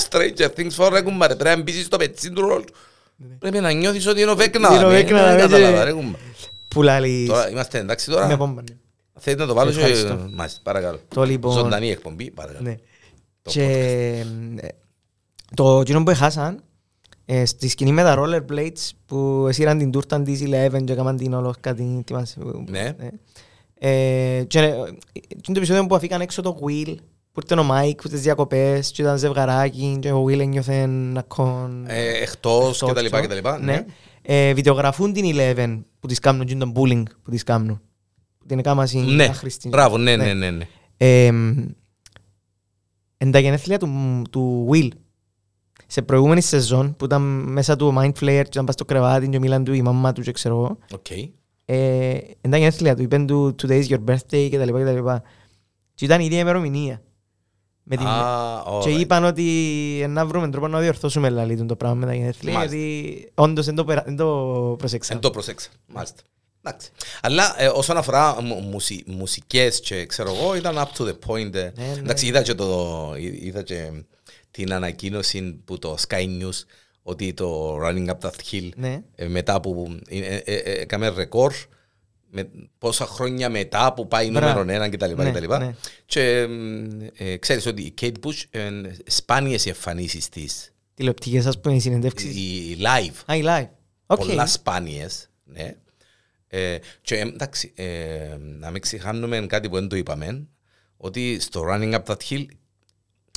Stranger 0.10 0.48
Things 0.58 0.76
for 0.86 0.90
ρε 0.92 1.02
πρέπει 1.36 1.44
να 1.44 1.62
μπήσεις 1.62 1.86
στο 1.86 1.98
πετσί 1.98 2.32
του 2.32 2.42
ρόλου. 2.42 2.64
Πρέπει 3.40 3.60
να 3.60 3.72
νιώθεις 3.72 4.08
ότι 4.08 4.22
είναι 4.22 4.32
ο 4.32 4.36
Βέκνα. 4.36 4.76
Είναι 4.76 4.86
ο 4.86 4.90
ναι, 4.90 4.96
Βέκνα, 4.96 5.26
ναι, 5.28 5.34
ναι, 5.34 5.40
κατάλαβα, 5.42 5.78
και- 5.78 5.84
ρε 5.84 5.92
κουμπά. 5.92 6.18
Που 6.68 6.82
λαλείς 6.82 7.28
Τώρα 7.30 7.50
είμαστε 7.50 7.78
εντάξει 7.80 8.10
με 8.10 8.16
τώρα. 8.16 8.38
πόμπα. 8.38 8.62
ναι. 8.62 8.76
Θέλετε 9.20 9.42
να 9.42 9.48
το 9.48 9.54
βάλω 9.54 9.72
και... 9.72 9.78
Ευχαριστώ. 9.78 10.30
Μάλιστα, 10.34 10.60
παρακαλώ. 10.64 11.00
Το 11.08 11.24
λοιπόν- 11.24 11.54
Ζωντανή 11.54 11.92
εκπομπή, 11.92 12.32
παρακαλώ. 12.32 12.78
Ναι. 13.46 13.52
Το 13.52 13.52
Και 13.52 13.64
ε, 14.62 14.68
το 15.56 15.84
κοινό 15.84 16.04
που 16.04 16.10
έχασαν 16.10 16.60
ε, 17.26 17.46
στη 17.46 17.68
σκηνή 17.70 17.92
με 17.92 18.02
τα 18.04 18.16
rollerblades 18.18 18.90
που 19.06 19.46
έσυραν 19.50 19.78
την 19.78 19.92
τούρτα 19.92 20.22
της 20.22 20.42
Eleven 20.44 20.84
και 20.84 20.94
έκαναν 20.94 21.18
την 21.18 21.34
όλο 21.34 21.54
κάτι 21.60 22.04
θυμάσαι, 22.08 22.40
που- 22.40 22.64
Ναι. 22.70 22.96
Ε, 23.80 24.44
και, 24.48 24.60
ε, 24.60 24.66
είναι 24.72 24.86
το 25.44 25.52
επεισόδιο 25.56 25.86
που 25.86 25.96
αφήκαν 25.96 26.22
έξω 26.22 26.42
το 26.42 26.58
Will 26.62 26.96
που 27.32 27.40
ήρθε 27.42 27.60
ο 27.62 27.64
Μάικ 27.64 28.02
στις 28.06 28.22
διακοπές 28.22 28.92
και 28.92 29.02
ήταν 29.02 29.18
ζευγαράκι 29.18 29.98
και 30.02 30.12
ο 30.12 30.24
Will 30.26 30.40
ένιωθε 30.40 30.90
ακόν 31.18 31.84
Ε, 31.88 32.22
Εκτός 32.22 32.84
και 32.86 32.94
τα 32.94 33.02
λοιπά 33.02 33.22
και 33.22 33.28
τα 33.28 33.36
λοιπά. 33.36 33.60
ναι. 33.60 33.86
Ε, 34.22 34.54
Βιντεογραφούν 34.54 35.14
την 35.14 35.24
Eleven 35.36 35.82
που 36.00 36.08
της 36.08 36.20
κάνουν 36.20 36.46
και 36.46 36.56
τον 36.56 36.74
bullying 36.76 37.04
που 37.24 37.32
της 37.32 37.44
κάνουν 37.44 37.82
που 38.38 38.46
την 38.48 38.60
έκαμασαι 38.60 38.98
Ναι, 39.00 39.24
άχρηστη. 39.24 39.70
μπράβο, 39.70 39.98
ναι, 39.98 40.16
ναι, 40.16 40.34
ναι. 40.34 40.50
ναι. 40.52 40.68
Ε, 40.98 41.32
εν 43.24 43.32
τα 43.32 43.40
γενέθλια 43.40 43.80
του, 43.80 44.22
του 44.30 44.68
Will 44.72 44.88
σε 45.88 46.02
προηγούμενη 46.02 46.42
σεζόν 46.42 46.96
που 46.96 47.06
ήταν 47.06 47.22
μέσα 47.52 47.76
του 47.76 47.94
Mind 47.98 48.08
Flayer 48.20 48.42
και 48.44 48.50
ήταν 48.52 48.66
πας 48.66 48.74
στο 48.74 48.86
κρεβάτι 48.86 49.30
και 49.30 49.40
μίλαν 49.40 49.64
του 49.64 49.74
η 49.74 49.82
μαμά 49.82 50.12
του 50.12 50.22
και 50.22 50.32
ξέρω 50.32 50.56
εγώ 50.56 50.78
Οκ. 50.94 51.10
ε, 51.66 52.12
εν 52.42 52.52
τα 52.52 52.58
γενέθλια 52.58 52.96
του 52.96 53.02
είπαν 53.02 53.28
του 53.28 53.56
Today 53.62 53.84
is 53.84 53.88
your 53.88 54.04
birthday 54.10 54.48
και 54.50 54.58
τα 54.58 54.66
λοιπά 54.66 54.78
και 54.80 54.86
τα 54.86 54.92
λοιπά 54.92 55.22
και 55.94 56.06
ήταν 56.06 56.22
η 56.22 56.26
ίδια 56.26 56.40
ημερομηνία 56.40 57.02
με 57.84 57.96
την... 57.96 58.06
Α, 58.08 58.62
και 58.84 58.90
alright. 58.96 59.00
είπαν 59.00 59.24
ότι 59.24 59.44
ε, 60.04 60.08
να 60.08 60.26
βρούμε 60.26 60.50
τρόπο 60.50 60.68
να 60.68 60.80
διορθώσουμε 60.80 61.30
λαλίτουν 61.30 61.68
το 61.68 61.76
πράγμα 61.76 61.98
με 62.00 62.06
τα 62.06 62.14
γενέθλια 62.16 62.54
Μάλιστα. 62.54 62.76
γιατί 62.78 63.32
όντως 63.36 63.66
δεν 63.66 63.76
το, 63.76 63.84
περα- 63.84 64.04
δεν 64.06 64.16
το 64.16 64.26
προσέξαν 64.78 65.14
Δεν 65.14 65.22
το 65.22 65.30
προσέξα. 65.32 65.70
Μάλιστα. 65.94 66.22
Εντάξει. 66.66 66.90
Αλλά 67.22 67.56
ε, 67.62 67.68
όσον 67.68 67.98
αφορά 67.98 68.42
μου, 68.42 68.56
μουσι, 68.60 69.04
μουσικές 69.08 69.80
και 69.80 70.06
ξέρω 70.06 70.34
εγώ 70.36 70.56
ήταν 70.56 70.76
up 70.78 70.98
to 70.98 71.08
the 71.08 71.16
point. 71.28 71.54
ε. 71.54 71.72
ναι. 71.76 71.94
Εντάξει, 71.98 72.26
είδα 72.26 72.42
και, 72.42 72.54
το, 72.54 73.14
εί- 73.18 73.46
είδα 73.46 73.62
και 73.64 73.90
την 74.52 74.74
ανακοίνωση 74.74 75.62
που 75.66 75.80
το 75.80 75.98
Sky 76.08 76.24
News 76.42 76.64
ότι 77.04 77.34
το 77.34 77.78
Running 77.86 78.08
Up 78.08 78.18
That 78.22 78.52
Hill 78.52 78.70
ναι. 78.76 79.04
ε, 79.16 79.28
μετά 79.28 79.62
που 79.62 80.00
ε, 80.08 80.18
ε, 80.20 80.36
ε, 80.46 80.56
ε, 80.56 80.72
έκαμε 80.82 81.10
ρεκόρ 81.10 81.54
με 82.36 82.50
πόσα 82.78 83.06
χρόνια 83.06 83.50
μετά 83.50 83.94
που 83.94 84.08
πάει 84.08 84.30
Μπράβο. 84.32 84.60
νούμερο 84.60 84.72
ένα 84.84 84.90
κτλ. 84.90 85.14
Ναι, 85.16 85.26
Και, 85.26 85.32
τα 85.32 85.40
λοιπά. 85.40 85.60
ναι. 85.60 85.76
και 86.06 86.22
ε, 86.38 86.48
ε, 87.32 87.38
ξέρεις 87.38 87.66
ότι 87.66 87.82
η 87.82 87.94
Kate 88.02 88.14
Bush 88.26 88.44
ε, 88.50 88.70
σπάνιες 89.06 89.66
οι 89.66 89.70
εμφανίσεις 89.70 90.30
της 90.30 90.74
τηλεοπτικές 90.94 91.46
ας 91.46 91.60
πούμε 91.60 91.76
οι 91.76 91.80
συνεντεύξεις 91.80 92.36
η 92.36 92.78
live 92.80 93.14
Α, 93.26 93.36
η 93.36 93.44
live 93.46 93.68
Οκ. 94.06 94.20
πολλά 94.20 94.46
σπάνιες, 94.46 95.30
ναι. 95.44 95.76
Ε, 96.56 96.78
και 97.02 97.16
εντάξει, 97.16 97.72
ε, 97.76 98.38
να 98.60 98.72
μην 98.72 98.82
ξεχάνουμε 98.82 99.46
κάτι 99.48 99.70
που 99.70 99.76
δεν 99.76 99.88
το 99.88 99.96
είπαμε, 99.96 100.48
ότι 100.98 101.40
στο 101.40 101.66
Running 101.70 101.94
Up 101.94 102.04
That 102.06 102.18
Hill, 102.30 102.46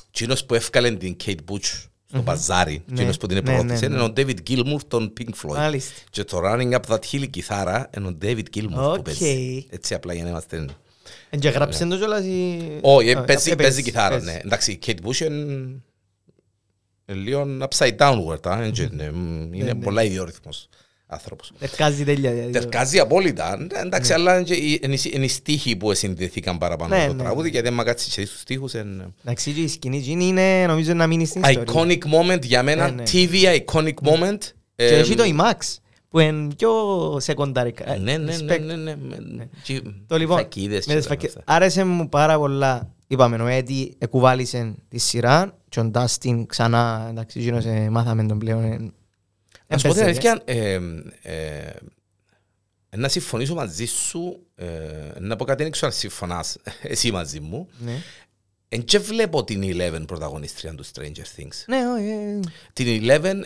εκείνος 0.08 0.44
που 0.44 0.54
έφκαλε 0.54 0.90
την 0.90 1.16
Kate 1.24 1.38
Bush 1.50 1.84
στο 2.06 2.23
παζάρι, 2.23 2.82
Ναι, 2.87 2.94
εκείνος 2.94 3.16
που 3.16 3.26
την 3.26 3.37
ναι, 3.37 3.42
προώθησε, 3.42 3.88
ναι, 3.88 3.94
είναι 3.94 4.04
ο 4.04 4.12
David 4.16 4.37
Gilmour 4.49 4.80
των 4.88 5.12
Pink 5.20 5.28
Floyd. 5.28 5.56
Μάλιστα. 5.56 5.92
Και 6.11 6.25
το 6.25 6.40
Running 6.44 6.73
Up 6.73 6.80
That 6.88 6.99
Hill 7.11 7.20
η 7.23 7.28
κιθάρα 7.28 7.90
είναι 7.96 8.06
ο 8.06 8.18
David 8.23 8.44
Gilmour 8.56 8.68
που 8.70 8.94
Οκ. 8.99 9.02
παίζει. 9.02 9.66
Έτσι 9.70 9.94
απλά 9.94 10.14
για 10.14 10.23
να 10.23 10.28
είμαστε... 10.28 10.66
Εν 11.30 11.40
και 11.40 11.49
γράψε 11.49 11.87
το 11.87 11.96
κιόλας 11.96 12.25
ή... 12.25 12.58
Όχι, 12.80 13.14
Α, 13.14 13.20
ε, 13.20 13.25
παίζει, 13.25 13.50
ε, 13.50 13.54
παίζει 13.54 13.82
κιθάρα, 13.82 14.08
παίζεις. 14.08 14.32
ναι. 14.32 14.40
Εντάξει, 14.44 14.73
η 14.73 14.78
Kate 14.87 15.06
Bush 15.06 15.20
είναι 15.20 15.37
είναι 17.08 17.18
λίγο 17.18 17.46
upside 17.68 17.96
down, 17.96 18.49
α, 18.49 18.62
έτσι 18.62 18.88
είναι, 18.92 19.12
είναι 19.52 19.73
ναι. 19.73 19.75
πολλά 19.75 20.04
ιδιόρυθμος 20.04 20.68
άνθρωπος. 21.06 21.52
Ταιρκάζει 21.58 22.04
τέλεια. 22.04 22.30
δηλαδή. 22.32 22.52
Ταιρκάζει 22.52 22.99
απόλυτα. 22.98 23.56
Ναι, 23.56 23.78
Εντάξει, 23.80 24.12
αλλά 24.12 24.34
είναι 24.34 24.44
και 24.44 24.54
οι- 24.54 24.80
είναι 24.82 24.94
οι- 24.94 25.10
είναι 25.14 25.25
οι 25.25 25.28
στίχοι 25.28 25.76
που 25.76 25.94
συνδεθήκαν 25.94 26.58
παραπάνω 26.58 26.94
Ναι, 26.94 27.00
από 27.02 27.10
το 27.10 27.16
ναι, 27.16 27.22
τραγούδι, 27.22 27.46
ναι. 27.46 27.52
γιατί 27.52 27.68
άμα 27.68 27.84
κάτσεις 27.84 28.14
και 28.14 28.20
δεις 28.20 28.30
τους 28.30 28.40
στίχους 28.40 28.72
είναι... 28.75 29.06
Εντάξει, 29.25 29.52
και 29.52 29.60
η 29.60 29.68
σκηνή 29.68 29.96
εκείνη 29.96 30.25
είναι 30.26 30.64
νομίζω 30.66 30.94
να 30.94 31.06
μείνει 31.06 31.26
στην 31.26 31.42
ιστορία. 31.42 31.64
Iconic 31.72 31.98
moment 31.98 32.42
για 32.42 32.62
μένα, 32.62 32.88
Ναι, 32.90 32.94
ναι. 32.94 33.02
TV 33.12 33.60
iconic 33.64 33.94
moment. 34.10 34.38
Και 34.76 34.84
Ε, 34.84 34.98
έχει 34.98 35.14
το 35.14 35.25
IMAX 35.26 35.76
που 36.08 36.18
είναι 36.18 36.54
πιο 36.56 36.70
σεκοντάρικα. 37.20 37.96
Ναι, 37.98 38.16
ναι, 38.16 38.36
ναι, 38.36 38.54
Respect. 38.54 38.60
ναι, 38.60 38.75
ναι, 38.76 38.96
με- 38.96 39.48
και 39.62 39.82
Το 40.06 40.16
λοιπόν, 40.16 40.36
φακίδες 40.36 40.86
με 40.86 40.92
και 40.92 40.98
τις 40.98 41.08
τα 41.08 41.14
φακίδες. 41.14 41.36
αυτά. 41.36 41.54
άρεσε 41.54 41.84
μου 41.84 42.08
πάρα 42.08 42.38
πολλά. 42.38 42.90
Είπαμε, 43.08 43.36
ο 43.36 43.46
Έντι 43.46 43.94
εκουβάλισε 43.98 44.75
τη 44.88 44.98
σειρά 44.98 45.58
και 45.68 45.80
ο 45.80 45.84
Ντάστιν 45.84 46.46
ξανά, 46.46 47.06
εντάξει, 47.10 47.40
γίνος, 47.40 47.64
ε, 47.64 47.88
μάθαμε 47.90 48.25
τον 48.26 48.38
πλέον. 48.38 48.92
Ε, 49.66 49.75
Να 49.75 49.78
σου 49.78 49.88
πω 49.88 49.94
την 49.94 50.02
έπαιζε, 50.02 50.28
αλήθεια, 50.28 50.42
ε, 50.44 50.80
ε, 51.23 51.70
ε, 52.88 52.96
να 52.96 53.08
συμφωνήσω 53.08 53.54
μαζί 53.54 53.85
σου, 53.85 54.46
ε, 54.54 54.66
να 55.18 55.37
πω 55.37 55.44
κάτι, 55.44 55.62
δεν 55.62 55.73
ξέρω 55.73 55.87
αν 55.87 55.99
συμφωνάς 55.99 56.56
εσύ 56.82 57.11
μαζί 57.11 57.40
μου. 57.40 57.68
Ναι, 57.78 58.02
Εν 58.68 58.85
και 58.85 58.99
βλέπω 58.99 59.44
την 59.44 59.62
Eleven 59.64 60.02
πρωταγωνίστρια 60.06 60.75
του 60.75 60.85
Stranger 60.87 61.25
Things. 61.37 61.64
ναι, 61.66 61.88
όχι, 61.88 62.04
ε, 62.04 62.40
Την 62.73 62.87
Eleven 62.88 63.40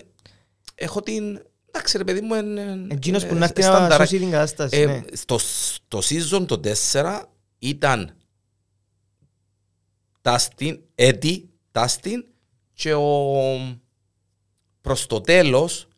έχω 0.75 1.03
την... 1.03 1.43
Εντάξει 1.67 1.97
ρε 1.97 2.05
παιδί 2.05 2.21
μου, 2.21 2.35
είναι... 2.35 2.87
Εκείνος 2.91 3.23
που 3.23 3.31
είναι 3.31 3.39
να 3.39 3.45
έρθει 3.45 3.61
να 3.61 3.67
στάνταρα. 3.67 4.05
σώσει 4.05 4.19
την 4.19 4.31
κατάσταση. 4.31 4.77
Ε, 4.81 4.87
ναι. 4.87 5.03
στο, 5.13 5.39
στο 5.39 5.99
season 5.99 6.47
το 6.47 6.61
4 6.93 7.23
ήταν 7.59 8.17
Τάστιν, 10.21 10.81
Eddie, 10.95 11.43
Τάστιν 11.71 12.25
και 12.73 12.95
ο 12.95 13.11
προς 14.81 15.07
το 15.07 15.21
τέλος 15.21 15.89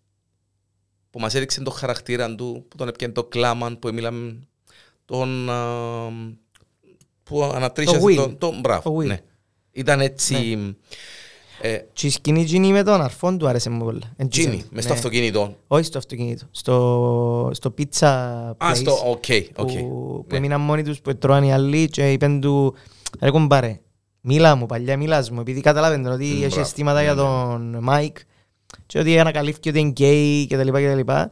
που 1.12 1.20
μας 1.20 1.34
έδειξε 1.34 1.62
το 1.62 1.70
χαρακτήρα 1.70 2.34
του, 2.34 2.64
που 2.68 2.76
τον 2.76 2.88
έπιανε 2.88 3.12
το 3.12 3.24
κλάμαν, 3.24 3.78
που 3.78 3.90
μιλάμε 3.92 4.36
τον 5.04 5.50
α, 5.50 6.08
που 7.22 7.42
ανατρίχιασε 7.42 7.98
Το 8.00 8.06
Will. 8.06 8.14
τον, 8.14 8.38
τον, 8.38 8.60
μπράβο, 8.60 8.90
Το 8.90 8.96
Will. 8.98 9.06
ναι. 9.06 9.20
Ήταν 9.72 10.00
έτσι... 10.00 10.58
Ε, 11.64 11.78
Και 11.92 12.06
η 12.06 12.10
σκηνή 12.10 12.40
εκείνη 12.40 12.72
με 12.72 12.82
τον 12.82 13.02
αρφόν 13.02 13.38
του 13.38 13.46
άρεσε 13.48 13.70
μου 13.70 13.84
πολλά. 13.84 14.12
Εν 14.16 14.28
Τζείνη, 14.28 14.46
τζείνη. 14.48 14.64
μες 14.70 14.84
στο 14.84 14.92
Ναι. 14.92 14.98
αυτοκίνητο. 14.98 15.56
Όχι 15.66 15.84
στο 15.84 15.98
αυτοκίνητο. 15.98 16.44
Στο, 16.50 17.50
στο 17.52 17.74
pizza 17.78 18.06
Α, 18.06 18.70
place 18.70 18.74
στο, 18.76 18.92
οκ, 18.92 19.24
οκ. 19.56 19.66
που, 19.70 19.72
που 19.78 20.26
Ναι. 20.30 20.36
έμειναν 20.36 20.60
μόνοι 20.60 20.82
τους 20.82 21.00
που 21.00 21.16
τρώαν 21.16 21.42
οι 21.44 21.52
άλλοι 21.52 21.88
και 21.88 22.12
είπαν 22.12 22.40
του 22.40 22.74
ρε 23.20 23.30
κουμπάρε, 23.30 23.80
μίλα 24.20 24.54
μου, 24.54 24.66
παλιά 24.66 24.96
μίλας 24.96 25.30
μου 25.30 25.40
επειδή 25.40 25.60
καταλάβαινε 25.60 26.10
ότι 26.10 26.24
Μ, 26.24 26.28
έχει 26.30 26.38
μπράβο. 26.46 26.60
αισθήματα 26.60 26.98
Ναι, 26.98 27.02
για 27.04 27.14
ναι. 27.14 27.20
τον 27.20 27.78
Μάικ 27.82 28.16
και 28.86 28.98
ότι 28.98 29.18
ανακαλύφθηκε 29.18 29.68
ότι 29.68 29.78
είναι 29.78 29.88
γκέι 29.88 30.46
και 30.46 30.56
τα 30.56 30.64
λοιπά 30.64 30.80
και 30.80 30.86
τα 30.88 30.94
λοιπά. 30.94 31.30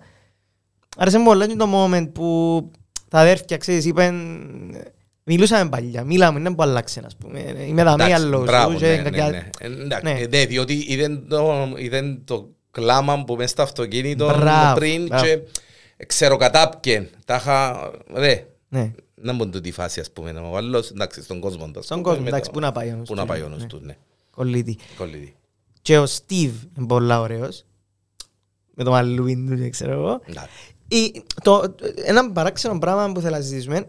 Άρεσε 0.97 1.19
μου 1.19 1.25
πολλά 1.25 1.47
και 1.47 1.57
το 1.57 1.69
moment 1.85 2.09
που 2.13 2.71
τα 3.09 3.19
αδέρφια, 3.19 3.57
ξέρεις, 3.57 3.85
είπαν 3.85 4.15
μιλούσαμε 5.25 5.71
παλιά, 5.71 6.05
μίλα 6.05 6.33
μου, 6.33 6.39
είναι 6.39 6.55
που 6.55 6.63
αλλάξε, 6.63 7.03
ας 7.07 7.17
πούμε. 7.17 7.41
Είμαι 7.69 7.83
δαμή 7.85 8.03
Εντάξει, 8.03 8.13
άλλος 8.25 8.45
μπράβο, 8.45 8.73
σου 8.73 8.79
και 8.79 8.87
ναι, 8.87 8.97
ναι, 8.97 9.03
κακιά- 9.03 9.31
ναι. 9.31 9.49
Ε, 9.61 9.67
εντάξει, 9.67 10.13
Ναι. 10.13 10.21
ε, 10.21 10.27
ναι, 10.27 10.45
διότι 10.47 10.85
είδεν 10.89 11.29
το, 11.29 11.73
είδεν 11.77 12.23
το 12.25 12.49
κλάμα 12.71 13.25
που 13.25 13.35
μες 13.37 13.51
στο 13.51 13.63
αυτοκίνητο 13.63 14.27
Μπράβο, 14.39 14.79
πριν 14.79 15.07
μπράβο. 15.07 15.25
και 15.25 15.39
ξέρω 16.07 16.37
κατάπκεν. 16.37 17.09
Τα 17.25 17.35
είχα, 17.35 17.91
ρε, 18.15 18.47
Ναι. 18.69 18.93
να 19.15 19.33
μπουν 19.33 19.51
τούτη 19.51 19.71
φάση 19.73 20.01
ας 20.01 20.11
πούμε. 20.11 20.31
Ο 20.31 20.57
άλλος, 20.57 20.91
εντάξει, 20.91 21.23
στον 21.23 21.41
κόσμο. 21.41 21.71
το, 21.71 21.79
ας 21.79 21.85
Στον 21.85 21.97
πούμε, 21.97 22.09
κόσμο, 22.09 22.23
με 22.23 22.29
εντάξει, 22.29 22.47
το- 22.51 22.55
πού 22.55 22.61
να 22.61 22.73
πάει 22.73 22.89
ο 22.91 22.95
νους 22.97 23.09
Πού 23.09 23.15
του, 23.15 23.21
να 23.21 23.27
πάει 23.27 23.41
ο 23.43 23.49
ναι. 23.49 23.55
νους 23.55 23.65
του, 23.67 23.81
ναι. 23.83 23.97
Κολλήτη. 24.31 24.79
Κολλητή. 25.83 25.93
Και 25.93 25.99
ο 25.99 26.07
Στίβ 26.07 26.53
είναι 26.79 26.87
πολλά 26.87 27.21
ωραίος. 27.21 27.65
Με 28.75 28.85
το 28.85 28.91
μαλλούιν 28.91 29.47
του, 29.47 29.57
δεν 29.57 29.71
ξέρω 29.71 29.93
εγώ. 29.93 30.21
Εντάξει. 30.25 30.75
Η, 30.89 31.23
το, 31.43 31.75
ένα 32.05 32.33
παράξενο 32.33 32.79
πράγμα 32.79 33.13
που 33.13 33.21
θέλω 33.21 33.37
να 33.37 33.43
συζητήσουμε 33.43 33.89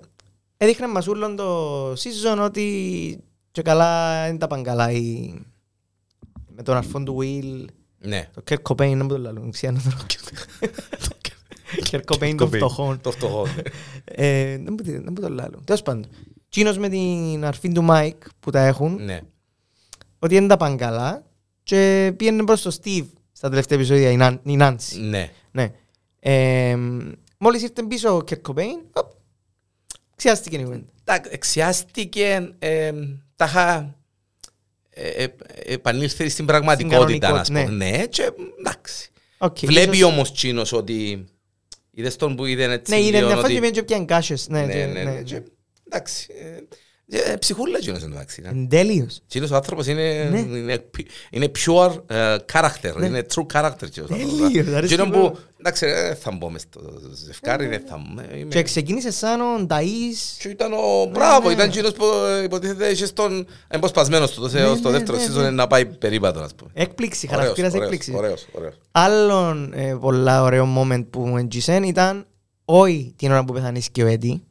έδειχνε 0.57 0.87
μας 0.87 1.07
ούλον 1.07 1.35
το 1.35 1.91
season 1.91 2.37
ότι 2.41 3.23
και 3.51 3.61
καλά 3.61 4.23
δεν 4.25 4.37
τα 4.37 4.47
πάνε 4.47 4.61
καλά 4.61 4.91
οι, 4.91 5.33
με 6.55 6.63
τον 6.63 6.75
αρφόν 6.77 7.05
του 7.05 7.17
Will 7.21 7.65
Ναι. 7.97 8.29
το 8.33 8.41
Kurt 8.41 8.61
Cobain 8.61 8.97
δεν 8.97 9.05
μου 9.05 9.07
το 9.07 9.17
λαλούν 9.17 9.51
ξιάνω 9.51 9.79
Kurt 11.83 12.03
Cobain 12.03 12.37
των 12.37 12.51
φτωχών 12.51 13.01
Το 13.01 13.11
φτωχό. 13.11 13.45
Ε, 14.03 14.57
δεν 14.57 14.67
μου 14.79 14.83
δεν 14.83 15.03
μου 15.07 15.13
το 15.21 15.29
λαλούν 15.29 15.63
τέλος 15.63 15.81
πάντων 15.81 16.05
Τζείνος 16.49 16.77
με 16.77 16.89
την 16.89 17.45
αρφή 17.45 17.71
του 17.71 17.83
Μάικ 17.83 18.23
που 18.39 18.51
τα 18.51 18.59
έχουν 18.59 19.03
Ναι. 19.03 19.21
ότι 20.19 20.33
δεν 20.33 20.47
τα 20.47 20.57
πάνε 20.57 20.75
καλά 20.75 21.23
και 21.75 22.13
πήγαινε 22.17 22.43
προς 22.43 22.61
τον 22.61 22.71
Στιβ 22.71 23.05
στα 23.31 23.49
τελευταία 23.49 23.77
επεισόδια 23.77 24.11
η 24.11 24.15
Νάν- 24.17 24.39
η 24.43 24.55
Νάνση 24.55 24.99
Ναι. 24.99 25.29
ναι. 25.51 25.71
Ε, 26.19 26.77
μόλις 27.37 27.61
ήρθε 27.61 27.83
πίσω 27.83 28.15
ο 28.15 28.21
Kurt 28.23 28.41
Cobain, 28.41 28.79
οπ, 28.93 29.11
ξιάστηκε 30.15 30.57
η 30.57 30.63
κουβέντα. 30.63 30.85
Εντάξει, 31.03 31.29
εξιάστηκε, 31.33 32.53
ε, 32.59 32.91
τα 33.35 33.45
είχα 33.45 33.95
ε, 34.89 35.23
ε, 35.23 35.27
επανήλθε 35.65 36.29
στην 36.29 36.45
πραγματικότητα, 36.45 36.97
να 37.27 37.33
κανονικότητα, 37.33 37.63
πούμε. 37.63 37.75
Ναι, 37.75 38.05
και 38.05 38.31
εντάξει. 38.59 39.09
Οκ, 39.37 39.57
Βλέπει 39.65 39.97
ίσως- 39.97 40.11
όμως 40.11 40.33
τζείνος 40.33 40.71
ότι 40.71 41.25
είδες 41.91 42.15
τον 42.15 42.35
που 42.35 42.45
είδε 42.45 42.71
έτσι 42.71 42.91
Ναι, 42.93 42.99
είδε 43.01 43.09
λίγο 43.17 43.25
μια 43.25 43.31
ότι- 43.37 43.41
φάση 43.41 43.53
και 43.53 43.59
πήγαινε 43.59 43.79
και 43.79 43.83
πιάνε 43.85 44.05
κάσες. 44.05 44.47
Ναι, 44.49 44.65
Ναι, 44.65 44.73
και- 44.73 44.85
ναι, 44.85 45.03
ναι, 45.03 45.21
και- 45.21 45.41
Εντάξει. 45.87 46.27
ε, 46.41 46.47
ε, 46.47 46.67
Ψυχούλα 47.39 47.79
τσίνος 47.79 48.03
εντάξει. 48.03 48.41
ναι. 48.41 48.49
Εν 48.49 48.67
τέλειος. 48.69 49.21
Τσίνος 49.27 49.51
ο 49.51 49.55
άνθρωπος 49.55 49.87
είναι, 49.87 50.27
Ναι. 50.31 50.39
είναι, 50.39 50.77
πι- 50.77 51.07
είναι 51.31 51.51
pure 51.65 51.91
ε, 52.07 52.35
character, 52.53 53.03
είναι 53.03 53.25
true 53.35 53.45
character 53.53 53.89
τσίνος 53.91 54.09
ο 54.09 54.13
άνθρωπος. 54.13 54.37
Τελείως, 54.51 54.67
αρέσει 54.75 54.95
Τσίνο 54.95 55.09
πάρα 55.09 55.29
που, 55.29 55.37
εντάξει, 55.59 55.85
ε, 55.85 56.15
θα 56.15 56.31
μπω 56.31 56.49
μες 56.49 56.61
στο 56.61 56.81
ζευκάρι, 57.25 57.67
δεν 57.67 57.81
θα 57.87 57.97
μπω. 57.97 58.21
ε, 58.21 58.37
είμαι- 58.37 58.53
Και 58.53 58.61
ξεκίνησε 58.63 59.11
σαν 59.11 59.41
ο 59.41 59.65
Νταΐς. 59.67 60.37
Και 60.39 60.47
ήταν 60.47 60.73
ο 60.73 61.05
μπράβο, 61.11 61.47
ναι. 61.47 61.53
ήταν 61.53 61.67
εκείνος 61.67 61.91
που 61.93 62.03
ε, 62.39 62.43
υποτίθεται 62.43 62.87
είχε 62.87 63.05
στον 63.05 63.47
εμποσπασμένος 63.67 64.31
του, 64.31 64.41
Ναι, 64.41 64.75
στο 64.75 64.89
ναι, 64.89 64.97
δεύτερο 64.97 65.17
ναι, 65.17 65.23
season 65.25 65.41
ναι. 65.41 65.49
να 65.49 65.67
πάει 65.67 65.85
περίπατο, 65.85 66.39
ας 66.39 66.55
πούμε. 66.55 66.71
Έκπληξη, 66.73 67.25
Ωραίος, 67.27 67.39
χαρακτήρας 67.41 67.71
ωραίος, 67.71 67.83
έκπληξη. 67.91 68.13
Ωραίος, 68.15 68.47
ωραίος. 68.51 68.73
Άλλον 68.91 69.73
ε, 69.75 69.97
πολλά 70.01 70.43
ωραίο 70.43 70.67
moment 70.77 71.05
που 71.09 71.19
μου 71.27 71.37
εντζησέν 71.37 71.83
ήταν 71.83 72.25
όχι 72.65 73.13
την 73.17 73.31
ώρα 73.31 73.43
που 73.45 73.53
πεθανίστηκε 73.53 74.03
ο 74.03 74.07
Έτι, 74.07 74.43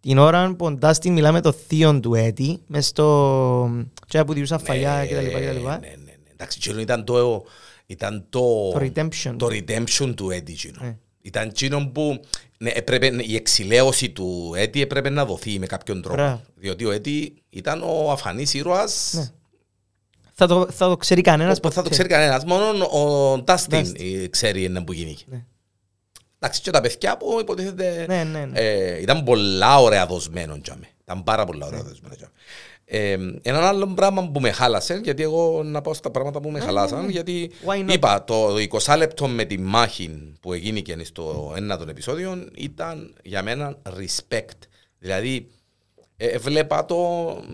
την 0.00 0.18
ώρα 0.18 0.54
που 0.54 0.64
ο 0.66 0.70
Ντάστιν 0.72 1.12
μιλά 1.12 1.32
με 1.32 1.40
το 1.40 1.52
θείο 1.52 2.00
του 2.00 2.14
Έτι, 2.14 2.60
μες 2.66 2.86
στο... 2.86 3.86
και 4.06 4.24
που 4.24 4.32
διούσαν 4.32 4.60
φαγιά 4.60 5.06
και 5.06 5.14
τα 5.14 5.20
λοιπά 5.20 5.40
και 5.40 5.46
τα 5.46 5.52
λοιπά. 5.52 5.78
Ναι, 5.78 5.86
ναι, 5.86 5.94
ναι. 6.04 6.12
Εντάξει, 6.32 6.58
εκείνο 6.60 6.80
ήταν 6.80 7.04
το... 7.04 7.44
Ήταν 7.86 8.26
το... 8.28 8.70
Το 8.72 8.78
redemption. 8.80 9.34
Το 9.36 9.46
redemption 9.46 10.12
του 10.16 10.26
Eddie, 10.26 10.48
εκείνο. 10.50 10.78
Ναι. 10.80 10.96
Ήταν 11.22 11.48
εκείνο 11.48 11.90
που 11.94 12.20
ναι, 12.58 12.70
έπρεπε, 12.70 13.10
η 13.22 13.34
εξηλαίωση 13.34 14.10
του 14.10 14.54
Eddie 14.56 14.80
έπρεπε 14.80 15.10
να 15.10 15.24
δοθεί 15.24 15.58
με 15.58 15.66
κάποιον 15.66 16.02
τρόπο. 16.02 16.16
Μπράβο. 16.16 16.40
Διότι 16.54 16.84
ο 16.84 16.90
Eddie 16.94 17.26
ήταν 17.50 17.82
ο 17.82 18.10
αφανής 18.10 18.54
ήρωας 18.54 19.12
Ναι. 19.16 19.30
Θα 20.40 20.46
το, 20.46 20.66
θα 20.70 20.88
το 20.88 20.96
ξέρει 20.96 21.20
κανένας 21.20 21.60
που 21.60 21.68
θα 21.68 21.74
το 21.74 21.82
ποτέ. 21.82 21.94
ξέρει 21.94 22.08
κανένας. 22.08 22.44
Μόνο 22.44 22.84
ο 22.84 23.32
Dustin 23.46 23.54
Dustin. 23.68 24.22
ε, 24.22 24.26
ξέρει 24.26 24.64
ένα 24.64 24.84
που 24.84 24.92
γίνει. 24.92 25.16
Ναι. 25.26 25.44
Εντάξει, 26.38 26.60
και 26.60 26.70
τα 26.70 26.80
παιδιά 26.80 27.16
που 27.16 27.38
υποτίθεται 27.40 28.04
Ναι, 28.08 28.24
ναι, 28.24 28.44
ναι. 28.44 28.60
ε, 28.60 29.00
ήταν 29.00 29.24
πολλά 29.24 29.80
ωραία 29.80 30.06
δοσμένο 30.06 30.58
για 30.64 30.76
μέ. 30.80 30.88
Ήταν 31.02 31.24
πάρα 31.24 31.44
πολλά 31.44 31.66
ωραία 31.66 31.82
δοσμένο 31.82 32.14
για 32.18 32.30
μέ. 32.34 32.40
Ε, 32.90 33.12
έναν 33.42 33.64
άλλο 33.64 33.86
πράγμα 33.86 34.30
που 34.30 34.40
με 34.40 34.50
χάλασε, 34.50 35.00
γιατί 35.02 35.22
εγώ 35.22 35.62
να 35.62 35.80
πάω 35.80 35.94
στα 35.94 36.10
πράγματα 36.10 36.40
που 36.40 36.50
με 36.50 36.60
χαλάσαν, 36.60 37.08
γιατί 37.08 37.50
Why 37.66 37.88
not? 37.88 37.92
είπα 37.92 38.24
το 38.24 38.54
20 38.86 38.96
λεπτό 38.96 39.26
με 39.28 39.44
τη 39.44 39.58
μάχη 39.58 40.32
που 40.40 40.52
έγινε 40.52 40.80
και 40.80 41.04
στο 41.04 41.54
ένα 41.56 41.78
των 41.78 41.88
επεισόδιων 41.88 42.50
ήταν 42.56 43.14
για 43.22 43.42
μένα 43.42 43.78
respect. 43.98 44.58
Δηλαδή, 44.98 45.48
ε, 46.16 46.38
βλέπα 46.38 46.84
το 46.84 46.96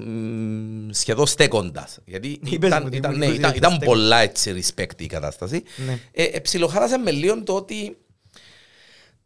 μ, 0.07 0.91
σχεδόν 0.91 1.27
στέκοντας. 1.27 1.99
Γιατί 2.05 2.41
Είπες 2.45 2.69
ήταν, 2.69 2.83
μου, 2.83 2.89
τι 2.89 2.97
ήταν, 2.97 3.13
μου 3.13 3.19
ναι, 3.19 3.25
είπες, 3.25 3.39
ήταν, 3.39 3.51
είπες 3.51 3.59
ήταν 3.59 3.71
στέκοντας; 3.71 3.99
πολλά 3.99 4.19
έτσι 4.19 4.55
respect 4.57 5.01
η 5.03 5.07
κατάσταση. 5.07 5.63
Ναι. 5.87 5.99
Ε, 6.13 6.25
ε, 6.25 6.41
ψιλοχάλασε 6.41 6.99
με 6.99 7.11
λίγο 7.11 7.43
το 7.43 7.55
ότι 7.55 7.97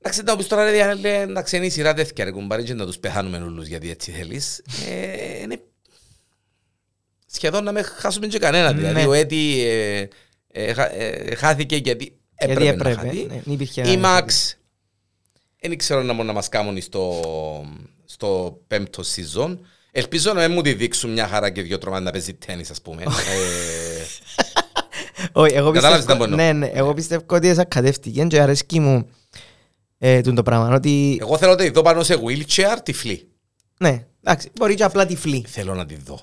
Εντάξει, 0.00 0.23
να 0.23 0.37
πεις 0.37 0.47
τώρα 0.47 0.64
ρε 0.64 0.71
διάλε, 0.71 1.21
εντάξει, 1.21 1.57
είναι 1.57 1.67
η 1.67 1.71
σειρά 1.71 1.95
τέτοια 1.95 2.25
ρε 2.25 2.31
κουμπάρι 2.31 2.62
και 2.62 2.75
να 2.75 2.87
τους 2.87 2.99
πεθάνουμε 2.99 3.37
όλους 3.37 3.67
γιατί 3.67 3.90
έτσι 3.90 4.11
θέλεις. 4.11 4.62
Ε, 4.88 5.40
είναι 5.43 5.61
σχεδόν 7.26 7.64
να 7.64 7.73
με 7.73 7.83
χάσουμε 7.83 8.26
και 8.26 8.38
κανένα. 8.38 8.73
Ναι. 8.73 8.78
Δηλαδή 8.78 9.07
ο 9.07 9.12
Έτι 9.12 9.62
ε, 9.67 10.09
ε, 10.49 10.73
χα- 10.73 10.93
ε, 10.95 11.35
χάθηκε 11.35 11.76
γιατί 11.76 12.19
έπρεπε, 12.35 12.62
Γιατί 12.62 12.83
να 12.83 12.88
έπρεπε. 12.90 13.07
χαθεί. 13.09 13.25
ναι, 13.25 13.40
δεν 13.45 13.55
υπήρχε 13.55 13.81
Η 13.81 13.93
ένα- 13.93 14.09
Μαξ, 14.09 14.57
δεν 15.61 15.78
ξέρω 15.78 16.02
να 16.02 16.12
μπορούν 16.12 16.26
να 16.26 16.33
μας 16.33 16.49
κάνουν 16.49 16.81
στο, 16.83 17.23
στο 18.05 18.61
πέμπτο 18.67 19.02
season. 19.17 19.59
Ελπίζω 19.90 20.33
να 20.33 20.40
μην 20.47 20.52
μου 20.52 20.62
τη 20.62 20.73
δείξουν 20.73 21.11
μια 21.12 21.26
χαρά 21.28 21.50
και 21.50 21.62
δυο 21.62 21.78
τρομάτα 21.78 22.02
να 22.02 22.11
παίζει 22.11 22.35
τέννις, 22.35 22.71
ας 22.71 22.83
πούμε. 22.83 23.02
ε, 23.02 23.07
Όχι, 25.33 25.55
εγώ 25.55 25.71
Κατάλαβες 25.71 26.05
πιστεύω, 26.05 26.25
τι 26.25 26.31
να 26.31 26.37
πω, 26.37 26.43
ναι, 26.43 26.52
ναι, 26.52 26.67
εγώ 26.67 26.95
πιστεύω 26.95 27.25
ότι 27.31 27.49
εσακατεύτηκε 27.49 28.25
και 28.25 28.40
αρέσκει 28.40 28.81
μου 28.81 29.09
ε, 29.99 30.21
τούτο 30.21 30.43
πράγμα. 30.43 30.75
Ότι, 30.75 31.19
εγώ 31.21 31.38
θέλω 31.38 31.50
να 31.50 31.57
τη 31.57 31.71
δω 31.71 31.83
πάνω 31.83 32.02
σε 32.02 32.14
wheelchair 32.26 32.76
τυφλή. 32.83 33.28
ναι, 33.78 34.07
εντάξει, 34.23 34.50
μπορεί 34.59 34.75
και 34.75 34.85
απλά 34.85 35.07
τυφλή. 35.07 35.45
Θέλω 35.49 35.75
να 35.75 35.87
τη 35.87 35.95
δω. 35.97 36.21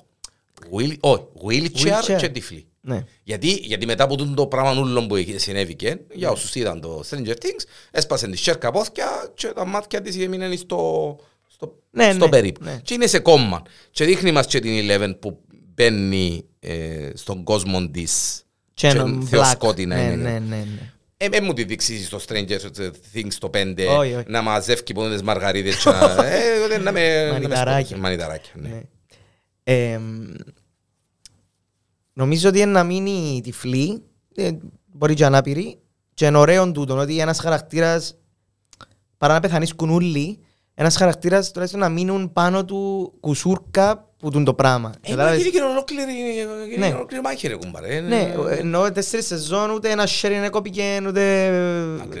Wheel, 0.72 0.96
όχι, 1.00 1.22
wheelchair, 1.46 1.86
Wheelchair. 2.14 2.16
και 2.18 2.28
τυφλή. 2.28 2.66
Ναι. 2.80 3.04
Γιατί, 3.22 3.48
γιατί 3.48 3.86
μετά 3.86 4.04
από 4.04 4.16
τούτο 4.16 4.34
το 4.34 4.46
πράγμα 4.46 4.80
ούλο 4.80 5.06
που 5.06 5.14
συνέβηκε, 5.36 6.00
για 6.12 6.30
όσους 6.30 6.54
είδαν 6.54 6.80
το 6.80 7.02
Stranger 7.10 7.30
Things, 7.30 7.64
έσπασε 7.90 8.28
τη 8.28 8.36
σέρκα 8.36 8.70
πόθηκια 8.70 9.06
και 9.34 9.46
τα 9.46 9.64
μάτια 9.66 10.00
της 10.00 10.18
έμειναν 10.18 10.56
στο, 10.56 11.16
στο, 11.46 11.78
Ναι, 11.90 12.12
στο 12.12 12.24
ναι, 12.24 12.30
περίπου. 12.30 12.64
ναι. 12.64 12.80
Και 12.82 12.94
είναι 12.94 13.06
σε 13.06 13.18
κόμμα. 13.18 13.62
Και 13.90 14.04
δείχνει 14.04 14.32
μας 14.32 14.46
και 14.46 14.60
την 14.60 14.72
Eleven 14.90 15.14
που 15.20 15.40
μπαίνει 15.74 16.44
ε, 16.60 17.10
στον 17.14 17.42
κόσμο 17.44 17.88
της 17.90 18.42
Και 18.74 18.86
έναν 18.86 19.20
black. 19.22 19.26
θεοσκότεινα 19.26 19.96
Ναι, 19.96 20.02
είναι. 20.02 20.14
ναι, 20.16 20.30
ναι, 20.38 20.56
ναι. 20.56 20.92
Ε, 21.18 21.26
ε, 21.30 21.40
μου 21.40 21.52
τη 21.52 21.64
δείξεις 21.64 22.06
στο 22.06 22.18
Stranger 22.28 22.58
Things 23.14 23.32
το 23.38 23.50
5 23.54 23.74
Όχι, 23.98 24.14
όχι. 24.14 24.24
να 24.26 24.42
μαζεύει 24.42 24.92
πόντε 24.94 25.12
τις 25.12 25.22
μαργαρίδες 25.22 25.76
και 25.76 25.90
να, 25.90 26.26
ε, 26.26 26.78
να 26.78 26.78
με... 26.78 26.78
να 26.78 26.92
με 26.92 27.30
Μανιταράκια. 27.32 27.72
σκοτώσει. 27.72 28.00
Μανιταράκια, 28.00 28.52
ναι. 28.54 28.68
Ναι. 28.68 28.82
Ε, 29.62 30.00
νομίζω 32.12 32.48
ότι 32.48 32.60
είναι 32.60 32.70
να 32.70 32.84
μείνει 32.84 33.40
τυφλή, 33.42 34.02
ε, 34.34 34.50
μπορεί 34.86 35.14
και 35.14 35.24
ανάπηρη, 35.24 35.78
και 36.14 36.26
είναι 36.26 36.38
ωραίο 36.38 36.72
τούτο, 36.72 36.98
ότι 36.98 37.20
ένας 37.20 37.40
χαρακτήρας, 37.40 38.16
παρά 39.18 39.34
να 39.34 39.40
πεθανίσκουν 39.40 39.90
όλοι, 39.90 40.38
ένας 40.74 40.96
χαρακτήρας 40.96 41.50
τουλάχιστον 41.50 41.80
να 41.80 41.88
μείνουν 41.88 42.32
πάνω 42.32 42.64
του 42.64 43.12
κουσούρκα 43.20 44.14
που 44.26 44.32
τούν 44.32 44.44
το 44.44 44.54
πράγμα. 44.54 44.92
Ε, 45.02 45.10
Κατάλαβες; 45.10 45.38
γίνει 45.38 45.50
και 45.50 45.60
ολόκληρη 45.60 46.12
Ναι. 46.78 46.86
ολόκληρη 46.86 47.22
μάχη 47.22 47.48
ρε 47.48 47.54
κουμπάρε. 47.56 48.00
Ναι, 48.00 48.34
ενώ 48.58 48.92
τέσσερις 48.92 49.26
σεζόν 49.26 49.70
ούτε 49.70 49.90
ένα 49.90 50.06
σιέριν 50.06 50.38
δεν 50.40 50.50
κόπηκε, 50.50 51.02
ούτε... 51.06 51.50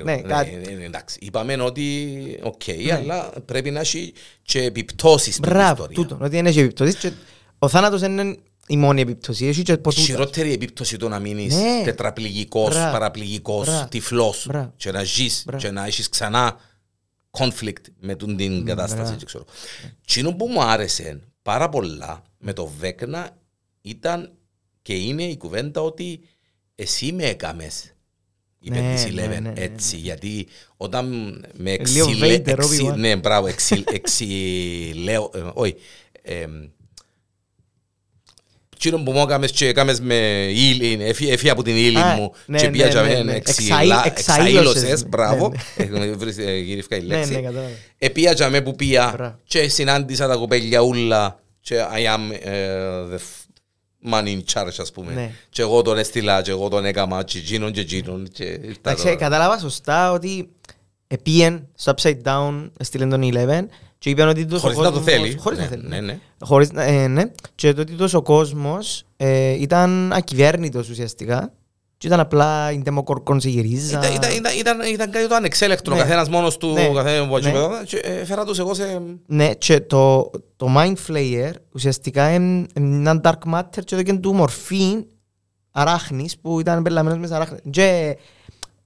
Ναι, 0.04 0.16
κάτι. 0.20 0.50
Ναι, 0.66 0.74
ναι, 0.76 0.84
εντάξει. 0.84 1.18
Είπαμε 1.20 1.54
ότι 1.62 2.16
οκ, 2.42 2.60
αλλά 2.96 3.30
πρέπει 3.44 3.70
να 3.70 3.80
έχει 3.80 4.12
και 4.42 4.62
επιπτώσεις 4.62 5.34
στην 5.34 5.48
Μπράβο, 5.50 5.70
ιστορία. 5.70 5.96
τούτο, 5.96 6.18
ότι 6.20 6.28
δεν 6.36 6.46
έχει 6.46 6.60
επιπτώσεις 6.60 6.94
και 6.96 7.10
ο 7.58 7.68
θάνατος 7.68 8.00
δεν 8.00 8.18
είναι 8.18 8.36
η 8.66 8.76
μόνη 8.76 9.00
επιπτώση, 9.00 9.46
έχει 9.46 9.62
και 9.62 9.72
Η 9.72 9.78
ποτούτα. 9.78 10.02
χειρότερη 10.04 10.52
επίπτωση 10.52 10.96
το 10.96 11.08
να 11.08 11.18
μείνεις 11.18 11.54
Ναι. 11.54 11.82
τετραπληγικός, 11.84 12.74
Μπράβο. 12.74 12.92
παραπληγικός, 12.92 13.66
Μπράβο. 13.66 13.86
τυφλός 13.88 14.46
Μπράβο. 14.48 14.72
και 14.76 14.90
να 14.92 15.02
ζεις 15.04 15.42
Μπράβο. 15.46 15.62
και 15.62 15.70
να 15.70 15.86
έχεις 15.86 16.08
ξανά 16.08 16.56
conflict 17.38 17.82
με 18.00 18.14
τον 18.14 18.36
την 18.36 18.64
κατάσταση. 18.64 19.02
μπράβο. 19.02 19.16
και 19.16 19.24
ξέρω. 19.24 19.44
Τσίνο 20.06 20.32
που 20.32 20.46
μου 20.46 20.62
άρεσε 20.62 21.20
πάρα 21.46 21.68
πολλά 21.68 22.22
με 22.38 22.52
το 22.52 22.66
Βέκνα 22.66 23.36
ήταν 23.82 24.32
Και 24.82 24.94
είναι 24.94 25.22
η 25.24 25.36
κουβέντα 25.36 25.80
ότι 25.80 26.20
εσύ 26.74 27.12
με 27.12 27.24
έκαμες 27.24 27.94
είπε 28.58 28.80
Ναι, 28.80 28.94
της 28.94 29.12
ναι, 29.12 29.24
Eleven 29.24 29.28
ναι, 29.28 29.38
ναι, 29.50 29.52
έτσι, 29.56 29.96
γιατί 29.96 30.46
όταν 30.76 31.06
με 31.54 31.70
Λίγο 31.70 32.10
εξηλε... 32.10 32.36
Vader, 32.36 32.46
εξι- 32.48 32.82
Obi-Wan. 32.82 32.96
ναι, 32.96 33.16
μπράβο, 33.16 33.46
εξι- 33.46 33.90
εξηλέω, 33.98 35.30
ε, 35.34 35.50
όχι, 35.54 35.74
εμ, 36.22 36.68
Εκείνο 38.78 39.02
που 39.02 39.12
μου 39.12 39.20
έκαμες 39.20 39.52
και 39.52 39.66
έκαμες 39.68 40.00
με 40.00 40.14
ύλη, 40.50 40.98
έφυγε 41.00 41.32
έφυγε 41.32 41.50
από 41.50 41.62
την 41.62 41.76
ύλη 41.76 41.98
Α, 41.98 42.14
μου 42.14 42.32
ναι, 42.46 42.58
και 42.58 42.64
ναι, 42.64 42.70
πήγα 42.70 43.02
ναι, 43.02 43.14
και 43.14 43.22
ναι. 43.22 43.32
εξηλα- 43.34 43.76
Εξαΐ- 43.80 44.06
εξαΐλωσες 44.06 44.82
εξαΐλωσες, 44.84 45.00
με. 45.02 45.08
μπράβο, 45.08 45.48
Ναι, 45.76 45.84
Έχουμε 45.84 46.06
βρει, 46.12 46.34
ε, 46.44 46.56
γυρίφκα 46.58 46.96
η 46.96 47.00
Ναι, 47.00 47.06
ναι, 47.06 47.16
λέξη. 47.16 47.32
κατάλαβα. 47.34 47.68
Επία 47.98 48.34
και 48.34 48.44
αμέ 48.44 48.60
που 48.60 48.74
πήγα 48.76 49.12
Μπράβο. 49.16 49.38
και 49.44 49.68
συνάντησα 49.68 50.28
τα 50.28 50.36
κοπέλια 50.36 50.80
ούλα 50.80 51.40
και 51.60 51.76
I 51.94 52.14
am 52.14 52.36
ε, 52.42 52.68
the 53.12 53.16
f- 53.18 54.12
man 54.12 54.24
in 54.24 54.40
charge 54.52 54.74
ας 54.78 54.90
πούμε. 54.92 55.12
Ναι. 55.12 55.30
Και 55.50 55.62
εγώ 55.62 55.82
τον 55.82 55.98
έστειλα 55.98 56.42
και 56.42 56.50
εγώ 56.50 56.68
τον 56.68 56.84
έκαμα 56.84 57.22
και 57.24 57.38
εκείνον 57.38 57.72
και 57.72 57.80
εκείνον 57.80 58.28
και 58.32 58.44
ήρθα 58.44 58.68
Εντάξει, 58.78 59.04
τώρα. 59.04 59.16
κατάλαβα 59.16 59.58
σωστά 59.58 60.12
ότι 60.12 60.48
επίεν 61.06 61.68
στο 61.74 61.94
Upside 61.96 62.22
Down, 62.24 62.70
έστειλε 62.78 63.06
τον 63.06 63.22
11 63.22 63.68
και 64.06 64.12
είπαν 64.12 64.28
ότι 64.28 64.44
τόσο 64.46 64.60
Χωρίς 64.60 64.76
να 64.78 64.84
το 64.84 64.90
κόσμος- 64.90 65.08
θέλει. 65.14 65.36
Χωρίς 65.38 65.58
Ναι, 65.58 65.64
να 65.64 65.70
θέλει. 65.70 65.88
ναι, 65.88 66.00
ναι. 66.00 66.18
Χωρίς, 66.40 66.72
να- 66.72 66.82
ε, 66.82 67.06
ναι. 67.06 67.22
Και 67.54 67.72
το 67.72 67.80
ότι 67.80 67.92
τόσο 67.92 68.22
κόσμος 68.22 69.04
ε, 69.16 69.50
ήταν 69.60 70.12
ακυβέρνητος 70.12 70.88
ουσιαστικά 70.88 71.52
και 71.98 72.06
ήταν 72.06 72.20
απλά 72.20 72.72
η 72.72 72.78
ντεμοκορκόν 72.78 73.40
σε 73.40 73.48
γυρίζα. 73.48 73.98
Ήταν, 73.98 74.14
ήταν, 74.14 74.30
ήταν, 74.36 74.44
ήταν, 74.58 74.80
ήταν 74.92 75.10
κάτι 75.10 75.28
το 75.28 75.34
ανεξέλεκτρο, 75.34 75.94
ο 75.94 75.96
Ναι. 75.96 76.02
καθένας 76.02 76.28
μόνος 76.28 76.56
του, 76.56 76.72
Ναι. 76.72 76.86
ο 76.86 76.92
καθένας 76.92 77.28
που 77.28 77.38
Ναι. 77.38 77.50
ναι. 77.50 77.84
και 77.84 77.96
ε, 77.96 78.24
φέρα 78.24 78.44
τους 78.44 78.58
εγώ 78.58 78.74
σε... 78.74 79.00
Ναι, 79.26 79.54
και 79.54 79.80
το, 79.80 80.30
το 80.56 80.66
Mind 80.76 80.94
Flayer 81.08 81.50
ουσιαστικά 81.72 82.34
είναι 82.34 82.66
ένα 82.74 83.20
dark 83.24 83.54
matter 83.54 83.84
και 83.84 83.94
έδωκε 83.94 84.12
του 84.12 84.34
μορφή 84.34 85.04
αράχνης 85.70 86.38
που 86.38 86.60
ήταν 86.60 86.82
πελαμένος 86.82 87.18
μέσα 87.18 87.36
αράχνης. 87.36 87.60
Και 87.70 88.16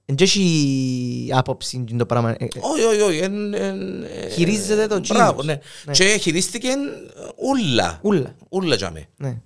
δεν 0.05 0.15
έχει 0.19 1.29
άποψη 1.33 1.83
για 1.87 1.97
το 1.97 2.05
πράγμα. 2.05 2.29
Ε, 2.29 2.35
ε, 2.39 2.47
Όχι, 2.59 2.83
όχι, 2.83 3.01
όχι. 3.01 3.17
εν- 3.17 3.53
εν- 3.53 4.03
ε, 4.03 4.29
Χειρίζεται 4.29 4.87
το 4.87 4.99
Μπράβο, 5.07 5.31
τζίνος. 5.41 5.45
ναι. 5.45 5.59
Ναι. 5.85 5.91
Και 5.93 6.17
χειρίστηκε 6.21 6.69
ούλα. 7.37 7.99
Ούλα. 8.01 8.35
Ούλα 8.49 8.75
για 8.75 8.91
μέ. 8.91 9.07
Ναι. 9.17 9.41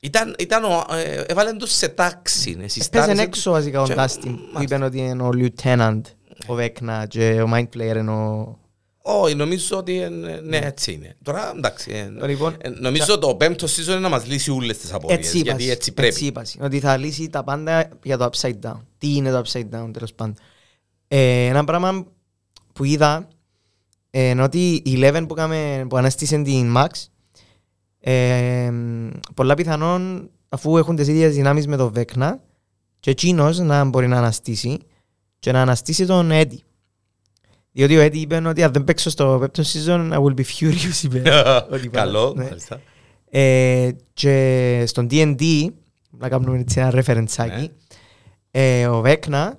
Ήταν, 0.00 0.34
ήταν 0.38 0.64
ο, 0.64 0.84
ε, 1.04 1.22
έβαλαν 1.26 1.58
τους 1.58 1.72
σε 1.72 1.88
τάξη. 1.88 2.54
ναι, 2.54 2.68
στις 2.68 2.86
Έπαιζε 2.86 3.06
τάξεις. 3.06 3.24
έξω 3.24 3.50
βασικά 3.50 3.82
ο 3.82 3.84
Και- 3.86 3.94
Dustin 3.96 4.20
που 4.22 4.48
μάλιστα. 4.52 4.76
είπε 4.76 4.84
ότι 4.84 4.98
είναι 4.98 5.22
ο 5.22 5.30
Lieutenant 5.34 6.00
ο 6.46 6.54
Βέκνα 6.54 7.06
και 7.06 7.42
ο 7.42 7.50
Mind 7.54 7.66
Flayer 7.76 7.96
είναι 7.96 8.10
ο... 8.10 8.58
Όχι, 9.02 9.34
νομίζω 9.34 9.76
ότι 9.76 10.00
ε, 10.00 10.08
ναι, 10.08 10.56
έτσι 10.56 10.92
είναι. 10.92 11.16
Τώρα 11.22 11.52
εντάξει. 11.56 11.90
ε, 12.20 12.26
Λοιπόν, 12.26 12.56
ε, 12.58 12.68
νομίζω 12.68 13.18
το 13.18 13.34
πέμπτο 13.34 13.66
season 13.66 13.86
είναι 13.86 13.98
να 13.98 14.08
μας 14.08 14.26
λύσει 14.26 14.50
όλες 14.50 14.78
τις 14.78 14.92
απορίες. 14.92 15.18
Έτσι 15.18 15.38
είπα. 15.38 15.48
Γιατί 15.48 15.70
έτσι 15.70 15.92
πρέπει. 15.92 16.08
Έτσι 16.08 16.26
είπα. 16.26 16.44
Ότι 16.60 16.80
θα 16.80 16.96
λύσει 16.96 17.28
τα 17.28 17.44
πάντα 17.44 17.88
για 18.02 18.16
το 18.16 18.30
upside 18.32 18.58
down. 18.62 18.80
Τι 18.98 19.14
είναι 19.14 19.30
το 19.30 19.42
upside 19.46 19.68
down 19.74 19.90
τέλος 19.92 20.14
πάντων. 20.14 20.34
Ε, 21.08 21.46
ένα 21.46 21.64
πράγμα 21.64 22.06
που 22.72 22.84
είδα 22.84 23.28
ε, 24.10 24.28
είναι 24.28 24.42
ότι 24.42 24.72
η 24.74 24.94
Eleven 24.96 25.24
που, 25.28 25.34
κάμε, 25.34 25.86
που 25.88 25.96
ανέστησε 25.96 26.42
την 26.42 26.74
Max 26.76 26.88
ε, 28.00 28.72
πολλά 29.34 29.54
πιθανόν 29.54 30.30
αφού 30.48 30.76
έχουν 30.76 30.96
τις 30.96 31.08
ίδιες 31.08 31.34
δυνάμεις 31.34 31.66
με 31.66 31.76
τον 31.76 31.92
Vecna 31.96 32.34
και 33.00 33.10
εκείνος 33.10 33.58
να 33.58 33.84
μπορεί 33.84 34.08
να 34.08 34.18
αναστήσει 34.18 34.78
και 35.38 35.52
να 35.52 35.60
αναστήσει 35.60 36.06
τον 36.06 36.30
Eddie. 36.32 36.58
Διότι 37.72 37.98
ο 37.98 38.04
Eddie 38.04 38.14
είπε 38.16 38.36
ότι 38.48 38.62
αν 38.62 38.72
δεν 38.72 38.84
παίξω 38.84 39.10
στο 39.10 39.36
πέπτο 39.40 39.62
season 39.62 40.12
I 40.12 40.16
will 40.22 40.34
be 40.34 40.44
furious 40.58 41.02
είπε. 41.04 41.22
Ότι 41.70 41.88
Καλό, 41.88 42.32
ναι. 42.36 42.44
μάλιστα. 42.44 42.80
Ε, 43.30 43.90
και 44.12 44.84
στον 44.86 45.06
D&D, 45.10 45.66
να 46.10 46.28
κάνουμε 46.28 46.58
έτσι 46.58 46.80
ένα 46.80 46.90
ρεφερεντσάκι, 46.90 47.60
Ναι. 47.60 47.68
ε, 48.50 48.86
ο 48.86 49.00
Βέκνα 49.00 49.58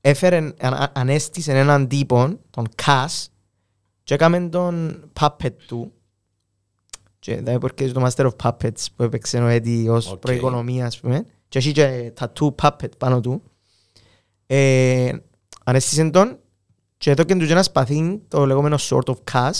έφερε, 0.00 0.36
αν- 0.36 0.54
αν- 0.74 0.90
ανέστησε 0.94 1.52
έναν 1.58 1.88
τύπο, 1.88 2.38
τον 2.50 2.66
Κας, 2.74 3.30
και 4.02 4.14
έκαμε 4.14 4.48
τον 4.48 5.04
puppet 5.20 5.52
του, 5.66 5.92
και 7.18 7.36
δηλαδή 7.36 7.58
που 7.66 7.78
κει 7.78 7.90
το 7.92 8.06
Master 8.06 8.30
of 8.30 8.36
Puppets 8.42 8.86
που 8.96 9.02
έπαιξε 9.02 9.38
ο 9.38 9.46
Eddie 9.50 9.86
ως 9.88 10.10
Οκ. 10.12 10.18
προοικονομία, 10.18 10.86
ας 10.86 11.00
πούμε, 11.00 11.26
και 11.48 11.58
έχει 11.58 11.72
και 11.72 12.12
tattoo 12.20 12.54
puppet 12.62 12.98
πάνω 12.98 13.20
του, 13.20 13.42
ε, 14.46 15.12
ανέστησε 15.64 16.10
τον 16.10 16.38
και 17.02 17.10
έδωκε 17.10 17.34
του 17.34 17.46
και 17.46 17.52
ένα 17.52 17.62
σπαθί, 17.62 18.20
το 18.28 18.46
λεγόμενο 18.46 18.76
Sword 18.80 19.04
of 19.04 19.16
Kas, 19.32 19.50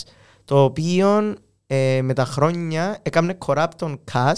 το 0.44 0.64
οποίο 0.64 1.34
ε, 1.66 2.00
με 2.02 2.12
τα 2.12 2.24
χρόνια 2.24 2.98
έκαμε 3.02 3.38
corrupt 3.46 3.70
τον 3.76 4.00
Kas 4.12 4.32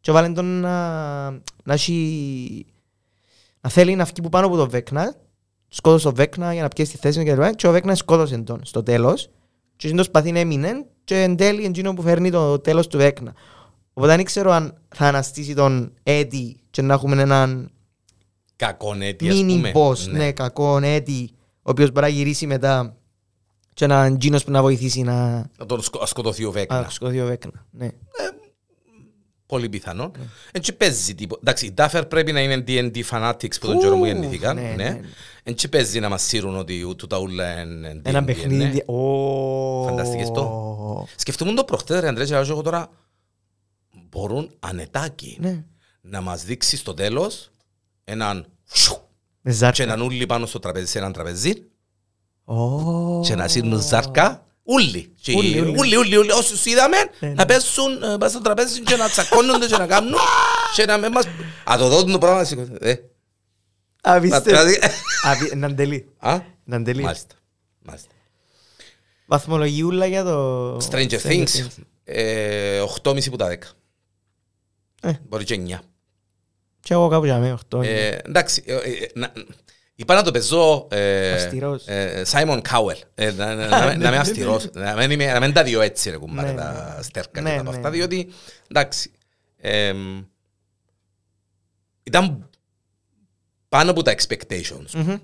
και 0.00 0.12
βάλε 0.12 0.28
τον 0.28 0.60
να, 0.60 1.30
να, 1.64 1.72
έχει, 1.72 2.66
να 3.60 3.70
θέλει 3.70 3.94
να 3.94 4.04
βγει 4.04 4.20
που 4.22 4.28
πάνω 4.28 4.46
από 4.46 4.56
τον 4.56 4.68
Βέκνα, 4.68 5.14
σκότωσε 5.68 6.04
τον 6.04 6.14
Βέκνα 6.14 6.52
για 6.52 6.62
να 6.62 6.68
πιέσει 6.68 6.92
τη 6.92 6.98
θέση 6.98 7.18
του 7.18 7.24
και, 7.24 7.30
τα 7.30 7.36
λοιπά, 7.36 7.52
και 7.52 7.66
ο 7.66 7.70
Βέκνας 7.70 7.98
σκότωσε 7.98 8.38
τον 8.38 8.60
στο 8.64 8.82
τέλος 8.82 9.30
και 9.76 9.90
το 9.90 10.02
σπαθί 10.02 10.32
έμεινε 10.34 10.86
και 11.04 11.22
εν 11.22 11.36
τέλει 11.36 11.64
εκείνο 11.64 11.94
που 11.94 12.02
φέρνει 12.02 12.30
το 12.30 12.58
τέλος 12.58 12.86
του 12.86 12.98
Βέκνα. 12.98 13.34
Οπότε 13.92 14.16
δεν 14.16 14.24
ξέρω 14.24 14.50
αν 14.50 14.74
θα 14.88 15.06
αναστήσει 15.06 15.54
τον 15.54 15.92
Eddie 16.02 16.52
και 16.70 16.82
να 16.82 16.94
έχουμε 16.94 17.22
έναν 17.22 17.70
Κακονέτη, 18.56 19.28
ας 19.28 19.36
mini 19.36 19.46
πούμε. 19.46 19.72
boss, 19.74 20.08
ναι, 20.10 20.32
κακό 20.32 20.78
Eddie, 20.82 21.24
ο 21.62 21.70
οποίος 21.70 21.90
μπορεί 21.90 22.06
να 22.06 22.12
γυρίσει 22.12 22.46
μετά 22.46 22.96
και 23.74 23.84
έναν 23.84 24.18
Τζίνος 24.18 24.44
που 24.44 24.50
να 24.50 24.62
βοηθήσει 24.62 25.02
να 25.02 25.50
Να 25.58 25.66
τον 25.66 25.82
σκο- 25.82 26.06
σκοτωθεί 26.06 26.44
ο 26.44 26.50
Βέκνα. 26.50 26.80
να 26.80 26.88
σκοτωθεί 26.90 27.20
ο 27.20 27.26
Βέκνα. 27.26 27.66
Ναι. 27.70 27.88
Πολύ 29.46 29.68
πιθανό. 29.68 30.10
Έτσι 30.52 30.72
παίζει 30.72 31.14
τίποτα. 31.14 31.40
Εντάξει, 31.44 31.66
οι 31.66 31.74
Duffer 31.76 32.02
πρέπει 32.08 32.32
να 32.32 32.40
είναι 32.42 32.64
D&D 32.66 33.02
fanatics 33.10 33.60
που 33.60 33.66
τον 33.66 33.78
καιρό 33.78 33.94
που 33.94 34.00
Ου, 34.00 34.04
γεννηθήκαν. 34.04 34.56
ναι, 34.56 34.62
Ναι. 34.62 34.74
ναι, 34.74 34.88
ναι. 34.90 35.00
Έτσι 35.42 35.68
παίζει 35.68 36.00
να 36.00 36.08
μας 36.08 36.22
σύρουν 36.22 36.56
ότι 36.56 36.94
τούτα 36.96 37.18
ούλα 37.18 37.60
είναι 37.60 37.88
Ένα 37.88 38.00
D&D, 38.04 38.12
ναι. 38.12 38.24
παιχνίδι. 38.24 38.82
Ω. 38.86 39.84
Φανταστικές 39.84 40.30
Σκεφτούμουν 41.16 41.54
το 41.54 41.64
προχτές, 41.64 42.00
ρε 42.00 42.08
Αντρέ, 42.08 42.24
και 42.24 42.30
λέω 42.32 42.40
εγώ 42.40 42.62
τώρα, 42.62 42.88
μπορούν 44.08 44.50
ανετάκι 44.60 45.36
Ναι. 45.40 45.64
να 46.00 46.20
μας 46.20 46.44
δείξει 46.44 46.76
στο 46.76 46.94
τέλος 46.94 47.50
έναν 48.04 48.46
σιου, 48.64 48.94
Με 48.94 49.09
και 49.42 49.50
ζάρκα. 49.50 49.82
έναν 49.82 50.00
ούλι 50.00 50.26
πάνω 50.26 50.46
στο 50.46 50.58
τραπέζι, 50.58 50.86
σε 50.86 50.98
έναν 50.98 51.12
τραπέζι 51.12 51.52
Ω. 52.44 53.20
και 53.20 53.34
να 53.34 53.48
σύρνουν 53.48 53.80
ζάρκα 53.80 54.46
ούλοι. 54.62 55.12
Και 55.22 55.32
Ούλοι, 55.36 55.60
ούλοι. 55.60 55.78
Ούλοι, 55.78 55.96
ούλοι, 55.96 56.16
ούλοι, 56.16 56.30
όσους 56.30 56.64
είδαμε 56.64 56.96
Ναι, 57.20 57.28
ναι. 57.28 57.34
να 57.34 57.44
πέσουν 57.44 57.92
ε, 58.02 58.06
πάνω 58.06 58.28
στο 58.28 58.40
τραπέζι 58.40 58.80
και 58.80 58.96
να 58.96 59.08
τσακώνονται 59.08 59.66
και 59.66 59.76
να 59.76 59.86
κάνουν 59.86 60.14
και 60.76 60.84
να 60.84 60.98
με 60.98 61.08
μας... 61.08 61.24
Α, 61.70 61.76
το 61.78 61.88
δω 61.88 62.04
το 62.04 62.18
πράγμα, 62.18 62.44
σηκώστε. 62.44 62.76
Ε, 62.80 62.94
Απίστευτο. 64.02 64.50
πατράδι. 64.50 64.78
Απί- 65.22 65.52
Έναν 65.52 65.76
τελεί. 65.76 66.08
Α, 66.18 66.40
Έναν 66.66 66.84
τελεί. 66.84 67.02
μάλιστα. 67.02 67.34
μάλιστα. 67.82 68.08
Βαθμολογιούλα 69.26 70.06
για 70.06 70.24
το... 70.24 70.76
Stranger 70.76 71.20
Things, 71.22 71.66
ε, 72.04 72.82
8,5 73.02 73.30
που 73.30 73.36
τα 73.36 73.48
10. 73.48 73.56
Ε. 75.02 75.12
Μπορεί 75.28 75.44
και 75.44 75.60
9. 75.68 75.78
Και 76.80 76.92
εγώ 76.94 77.08
κάπου 77.08 77.24
για 77.24 77.38
μένα, 77.38 77.52
οχτώ. 77.54 77.80
Ε, 77.80 78.08
εντάξει, 78.24 78.62
ε, 78.66 78.74
ε, 78.74 78.80
να- 79.14 79.32
είπα 79.94 80.14
να 80.14 80.22
το 80.22 80.30
παίζω 80.30 80.88
ε, 80.90 81.32
Αυστηρός. 81.32 81.86
ε, 81.86 82.22
Simon 82.32 82.60
Cowell. 82.70 82.98
Ε, 83.14 83.30
να, 83.30 83.54
να, 83.54 83.68
να, 83.68 83.84
να 83.96 84.08
είμαι 84.08 84.16
αυστηρός. 84.16 84.68
Να 84.72 84.94
μην, 84.96 85.10
είμαι- 85.10 85.32
να 85.32 85.40
μην 85.40 85.52
τα 85.52 85.62
δύο 85.62 85.80
έτσι 85.80 86.10
ρε 86.10 86.16
κουμπάρε, 86.16 86.50
Ναι, 86.50 86.56
τα 86.56 86.94
ναι. 86.96 87.02
στέρκα 87.02 87.40
Ναι, 87.40 87.50
και 87.50 87.56
τα 87.56 87.62
ναι. 87.62 87.68
αυτά, 87.68 87.90
διότι 87.90 88.28
εντάξει, 88.70 89.10
εμ, 89.56 90.24
ήταν 92.02 92.48
πάνω 93.68 93.90
από 93.90 94.02
τα 94.02 94.14
expectations. 94.14 94.90
Μμμ. 94.94 95.16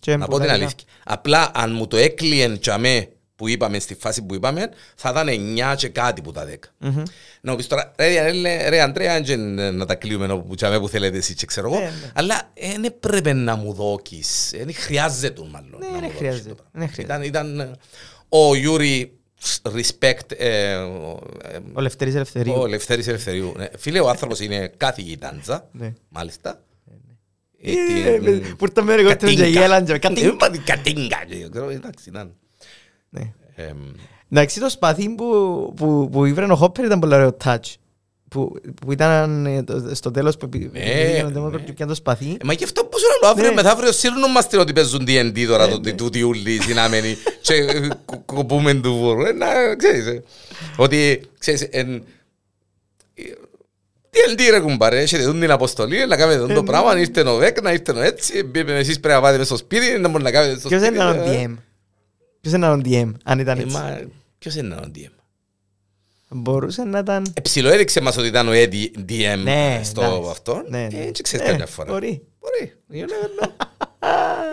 Και 0.00 0.16
Να 0.16 0.26
πω 0.26 0.30
την 0.32 0.40
πολλά 0.40 0.52
αλήθεια. 0.52 0.88
Απλά 1.04 1.50
αν 1.54 1.72
μου 1.72 1.86
το 1.86 1.96
έκλειεν 1.96 2.60
τσαμέ 2.60 3.08
που 3.42 3.48
είπαμε 3.48 3.78
στη 3.78 3.94
φάση 3.94 4.22
που 4.22 4.34
είπαμε, 4.34 4.68
θα 4.96 5.10
ήταν 5.10 5.28
9 5.72 5.74
και 5.76 5.88
κάτι 5.88 6.20
που 6.22 6.32
τα 6.32 6.46
10. 6.46 6.54
Μμμ. 6.78 7.02
Να 7.40 7.50
μου 7.50 7.56
πεις 7.56 7.66
τώρα, 7.66 7.92
ρε, 7.98 8.08
Διανέλε, 8.08 8.68
ρε 8.68 8.80
Αντρέα, 8.80 9.14
αν 9.14 9.22
και 9.22 9.36
να 9.36 9.86
τα 9.86 9.94
κλείουμε 9.94 10.32
όπου 10.32 10.54
τσαμέ 10.54 10.78
που 10.78 10.88
θέλετε 10.88 11.16
εσύ 11.16 11.34
και 11.34 11.46
ξέρω 11.46 11.68
εγώ, 11.68 11.78
Ναι, 11.78 11.84
ναι. 11.84 12.10
αλλά 12.14 12.52
δεν 12.70 12.84
έπρεπε 12.84 13.32
να 13.32 13.56
μου 13.56 13.72
δώκεις, 13.72 14.50
δεν 14.56 14.74
χρειάζεται 14.74 15.42
μάλλον. 15.50 15.78
Ναι, 15.80 15.86
να 15.86 15.92
δεν 15.92 15.94
μου 15.94 16.00
δώκεις 16.00 16.16
χρειάζεται. 16.18 16.48
το 16.48 16.54
πράγμα. 16.54 16.70
Δεν 16.72 16.88
χρειάζεται. 16.88 17.14
Ήταν, 17.14 17.22
ήταν 17.22 17.60
ε, 17.60 17.70
ο 18.28 18.54
Γιούρι 18.54 19.16
respect 19.62 20.30
ε, 20.36 20.74
ο, 20.74 21.20
ε, 21.52 21.58
Ο 21.72 21.80
Λευτέρης 21.80 22.14
Ελευθερίου. 22.14 22.54
ο 22.58 22.66
Λευτέρης 22.66 23.06
Ελευθερίου. 23.08 23.52
Ναι. 23.56 23.66
Φίλε, 23.78 24.00
ο 24.00 24.08
άνθρωπος 24.08 24.40
είναι 24.40 24.70
καθηγητάντζα, 24.76 25.68
Ναι. 25.72 25.92
μάλιστα. 26.08 26.60
Ε, 27.64 27.70
Ε, 27.72 28.18
την- 28.18 28.26
ε, 28.26 28.54
Που 28.58 28.64
ήρθαν 28.64 28.84
με 28.84 28.94
ρεγότερο 28.94 29.32
και 29.34 29.44
γέλαν 29.44 29.84
και 29.84 29.98
κατίνκα. 29.98 30.46
Ε, 30.46 30.58
Κατίνκα. 30.64 31.18
ξέρω, 31.50 31.68
Εντάξει, 31.70 32.08
ήταν. 32.08 32.34
Ναι. 33.14 33.32
Εμ, 33.56 33.76
Εντάξει, 34.32 34.60
το 34.60 34.68
σπαθί 34.70 35.08
που, 35.08 35.24
που, 35.76 36.08
που 36.12 36.24
ήβρε 36.24 36.44
ο 36.52 36.56
Χόπερ 36.56 36.84
ήταν 36.84 36.98
πολύ 37.00 37.14
ωραίο 37.14 37.36
touch. 37.44 37.74
Που, 38.30 38.54
που 38.80 38.92
ήταν 38.92 39.46
ε, 39.46 39.62
το- 39.62 39.90
στο 39.94 40.10
τέλος 40.10 40.36
που 40.36 40.44
επι- 40.44 40.68
πήγαινε 40.70 41.22
ο 41.22 41.26
ναι. 41.26 41.30
Ντέμοκρατ 41.32 41.64
και 41.64 41.72
πιάνε 41.72 41.90
το 41.90 41.96
σπαθί. 41.96 42.30
Ε, 42.30 42.36
Μα 42.44 42.52
γι' 42.52 42.64
αυτό 42.64 42.84
πώς 42.84 43.00
είναι 43.02 43.30
αύριο 43.30 43.48
Ναι. 43.48 43.54
μεθαύριο 43.54 43.92
σύρνουν 43.92 44.30
μας 44.30 44.46
την 44.48 44.58
ότι 44.58 44.72
παίζουν 44.72 45.04
D&D 45.06 45.44
τώρα 45.46 45.68
το 45.68 45.80
τούτοι 45.94 46.22
ούλοι 46.22 46.60
συνάμενοι 46.62 47.16
και 47.40 47.54
ε, 47.54 47.88
κο- 48.04 48.22
κοπούμε 48.26 48.74
του 48.74 48.94
βούρου. 48.94 49.24
Ε, 49.26 49.32
Να 49.32 49.46
ξέρεις, 49.76 50.06
ε, 50.06 50.22
ότι 50.76 51.20
ξέρεις, 51.38 51.62
εν- 51.70 52.04
ε, 53.14 53.22
Τι 54.10 54.18
εντύ 54.30 54.50
ρε 54.50 54.60
κουμπάρε, 54.60 55.00
έχετε 55.00 55.22
δουν 55.24 55.40
την 55.40 55.50
αποστολή, 55.50 56.06
να 56.06 56.16
κάνετε 56.16 56.38
Ε, 56.52 56.54
το 56.54 56.60
ναι. 56.60 56.66
πράγμα, 56.66 56.98
ήρθε 56.98 57.20
ο 57.28 57.36
ΒΕΚ, 57.36 57.62
να 57.62 57.72
ήρθε 57.72 57.92
ο 57.92 58.00
έτσι, 58.02 58.50
ε, 58.54 58.72
εσείς 58.72 59.00
πρέπει 59.00 59.14
να 59.14 59.20
πάτε 59.22 59.36
μες 59.38 59.46
στο 59.46 59.56
σπίτι, 59.56 59.98
να 59.98 60.08
μπορεί 60.08 60.22
να 60.22 60.30
κάνετε 60.30 60.58
στο 60.58 60.68
Ποιος 60.68 60.80
σπίτι. 60.82 60.94
είναι 60.98 61.04
ο 61.10 61.12
ε. 61.30 61.44
DM. 61.46 61.54
Ποιος 62.42 62.54
είναι 62.54 62.68
ο 62.70 62.80
DM, 62.84 63.12
αν 63.24 63.38
ήταν 63.38 63.58
Ε, 63.58 63.62
έτσι; 63.62 63.76
μα, 63.76 64.00
Ποιος 64.38 64.54
είναι 64.54 64.74
ο 64.74 64.90
DM. 64.94 65.10
Μπορούσε 66.28 66.82
να 66.84 66.98
ήταν... 66.98 67.24
Ε, 67.34 67.40
ψιλοέδειξε 67.40 68.00
μας 68.00 68.16
ότι 68.16 68.26
ήταν 68.26 68.48
ο 68.48 68.52
Eddie 68.54 68.86
DM 69.08 69.40
Ναι, 69.42 69.80
στο 69.84 70.00
εντάξει. 70.02 70.30
αυτό. 70.30 70.64
Ναι, 70.68 70.84
Ε, 70.84 70.88
ναι. 70.88 70.98
Έτσι 71.04 71.22
ξέρεις 71.22 71.46
Ε, 71.46 71.50
κάποια 71.50 71.66
φορά. 71.66 71.92
Μπορεί. 71.92 72.26
Μπορεί. 72.40 72.74
You 72.90 73.04
never 73.08 73.44
know. 73.44 73.50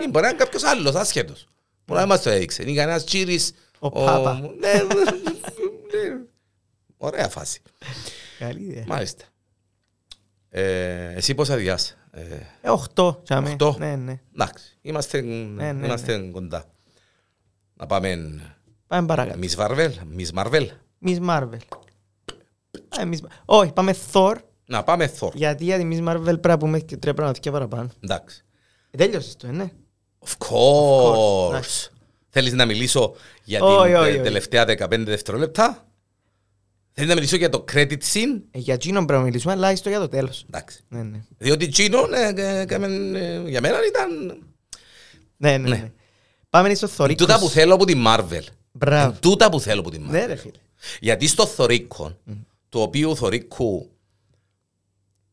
Ή 0.04 0.08
Μπορεί 0.08 0.24
να 0.24 0.28
είναι 0.28 0.38
κάποιος 0.38 0.64
άλλος, 0.64 0.94
άσχετος. 0.94 1.46
Μπορεί 1.86 2.00
να 2.00 2.06
μας 2.06 2.22
το 2.22 2.30
έδειξε. 2.30 2.62
Είναι 2.62 2.74
κανένας 2.74 3.04
τσίρις. 3.04 3.52
Ο 3.78 3.88
Πάπα. 3.90 4.34
Ναι, 4.40 4.72
ναι. 4.72 6.18
Ωραία 6.96 7.28
φάση. 7.28 7.60
Καλή 8.38 8.62
ιδέα. 8.62 8.84
Μάλιστα. 8.86 9.24
Ε, 10.50 11.12
Εσύ 11.14 11.34
πόσα 11.34 11.56
διάς. 11.56 11.96
Ε, 12.10 12.20
Ε, 12.62 12.68
οχτώ. 12.70 13.20
τσάμε. 13.24 13.48
Οχτώ. 13.50 13.76
Ναι, 13.78 13.96
ναι. 13.96 14.20
Εντάξει, 14.34 14.64
είμαστε, 14.82 15.20
ναι, 15.20 15.68
είμαστε 15.84 16.18
κοντά. 16.32 16.64
Να 17.80 17.86
πάμε 17.86 18.40
Πάμε 18.86 19.06
παρακάτω. 19.06 19.38
Miss 19.42 19.56
Marvel, 19.66 19.90
Miss 20.18 20.42
Marvel. 20.44 20.66
Miss 21.06 21.18
Marvel. 21.28 21.58
Α, 22.88 23.02
Miss- 23.04 23.26
Όχι, 23.44 23.72
πάμε 23.72 23.94
Thor. 24.12 24.34
Να 24.66 24.82
πάμε 24.84 25.12
Thor. 25.20 25.30
Γιατί 25.34 25.64
για 25.64 25.78
τη 25.78 25.88
Miss 25.92 26.08
Marvel 26.08 26.22
πρέπει 26.24 26.48
να 26.48 26.58
πούμε 26.58 26.78
και 26.80 26.96
τρία 26.96 27.14
πράγματα 27.14 27.38
και 27.38 27.50
παραπάνω. 27.50 27.88
Εντάξει. 28.00 28.44
Ε, 28.90 28.96
Τέλειωσες 28.96 29.36
το, 29.36 29.46
ε, 29.46 29.50
ναι. 29.50 29.70
Of 30.26 30.46
course. 30.48 31.54
course. 31.58 31.88
Θέλεις 32.28 32.52
να 32.52 32.66
μιλήσω 32.66 33.14
για 33.44 33.62
Όχι, 33.62 33.86
την 33.86 33.96
όχι, 33.96 34.08
ε, 34.08 34.10
όχι. 34.10 34.20
τελευταία 34.20 34.64
15 34.64 35.04
δευτερόλεπτα; 35.04 35.84
Θέλεις 36.92 37.08
να 37.08 37.14
μιλήσω 37.14 37.36
για 37.36 37.48
το 37.48 37.64
credit 37.72 37.98
scene; 38.12 38.40
Ε, 38.50 38.58
Για 38.58 38.74
εκείνον 38.74 39.06
πρέπει 39.06 39.20
να 39.20 39.26
μιλήσουμε, 39.26 39.52
αλλά 39.52 39.76
στο 39.76 39.88
για 39.88 39.98
το 40.00 40.08
τέλος. 40.08 40.44
Εντάξει. 40.46 40.80
Ναι, 40.88 41.02
ναι. 41.02 41.20
Διότι 41.38 41.72
Gino 41.76 42.08
ε, 42.14 42.32
ε, 42.42 42.60
έκαμε, 42.60 42.86
ε, 43.18 43.48
για 43.48 43.60
μένα 43.60 43.76
ήταν 43.88 44.42
Ναι, 45.36 45.58
ναι, 45.58 45.68
Ναι. 45.68 45.76
ναι. 45.76 45.92
Πάμε 46.50 46.74
στο 46.74 46.86
Θωρίκος. 46.88 47.26
τούτα 47.26 47.38
που 47.38 47.48
θέλω 47.48 47.74
από 47.74 47.84
την 47.84 48.04
Marvel. 48.06 48.42
Μπράβο. 48.72 49.16
Τούτα 49.20 49.50
που 49.50 49.60
θέλω 49.60 49.80
από 49.80 49.90
την 49.90 50.04
Marvel. 50.06 50.10
Ναι, 50.10 50.24
ρε 50.26 50.36
φίλε. 50.36 50.58
Γιατί 51.00 51.26
στο 51.26 51.46
Θωρίκο, 51.46 52.16
του 52.68 52.80
οποίου 52.80 53.16
Θωρίκου 53.16 53.90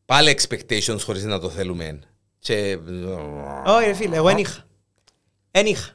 πάλι 0.04 0.38
expectations 0.40 0.98
χωρίς 1.04 1.24
να 1.24 1.40
το 1.40 1.50
θέλουμε. 1.50 1.98
Και... 2.38 2.78
Όχι, 3.66 3.86
ρε 3.86 3.94
φίλε, 3.94 4.16
εγώ 4.16 4.26
δεν 4.26 4.38
είχα. 4.38 4.66
Εν 5.50 5.66
είχα. 5.66 5.90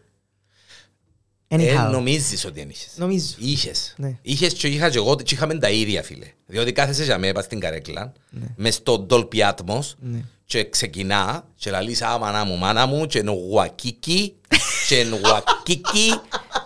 Εν 1.47 1.59
Ε, 1.59 1.63
είχα. 1.63 1.89
νομίζεις 1.89 2.45
ότι 2.45 2.59
δεν 2.59 2.69
είχες. 2.69 2.93
Νομίζω. 2.95 3.35
Είχες. 3.37 3.93
Ναι. 3.97 4.17
Είχες 4.21 4.53
και 4.53 4.67
είχα 4.67 4.89
και 4.89 4.97
εγώ 4.97 5.15
και 5.15 5.33
είχαμε 5.33 5.57
τα 5.59 5.69
ίδια 5.69 6.03
φίλε. 6.03 6.31
Διότι 6.45 6.71
κάθεσαι 6.71 7.03
για 7.03 7.17
μένα 7.17 7.41
στην 7.41 7.59
καρέκλα, 7.59 8.11
Ναι. 8.29 8.45
μες 8.55 8.75
στο 8.75 9.05
Dolby 9.09 9.51
Atmos 9.53 9.81
και 10.45 10.69
ξεκινά 10.69 11.47
και 11.55 11.71
λαλείς 11.71 12.01
«Α, 12.01 12.17
μάνα 12.17 12.43
μου, 12.43 12.57
μάνα 12.57 12.85
μου» 12.85 13.05
και 13.05 13.17
είναι 13.17 13.29
ο 13.29 13.33
Γουακίκι 13.33 14.35
και 14.87 14.95
είναι 14.95 15.15
ο 15.15 15.19
Γουακίκι 15.23 16.19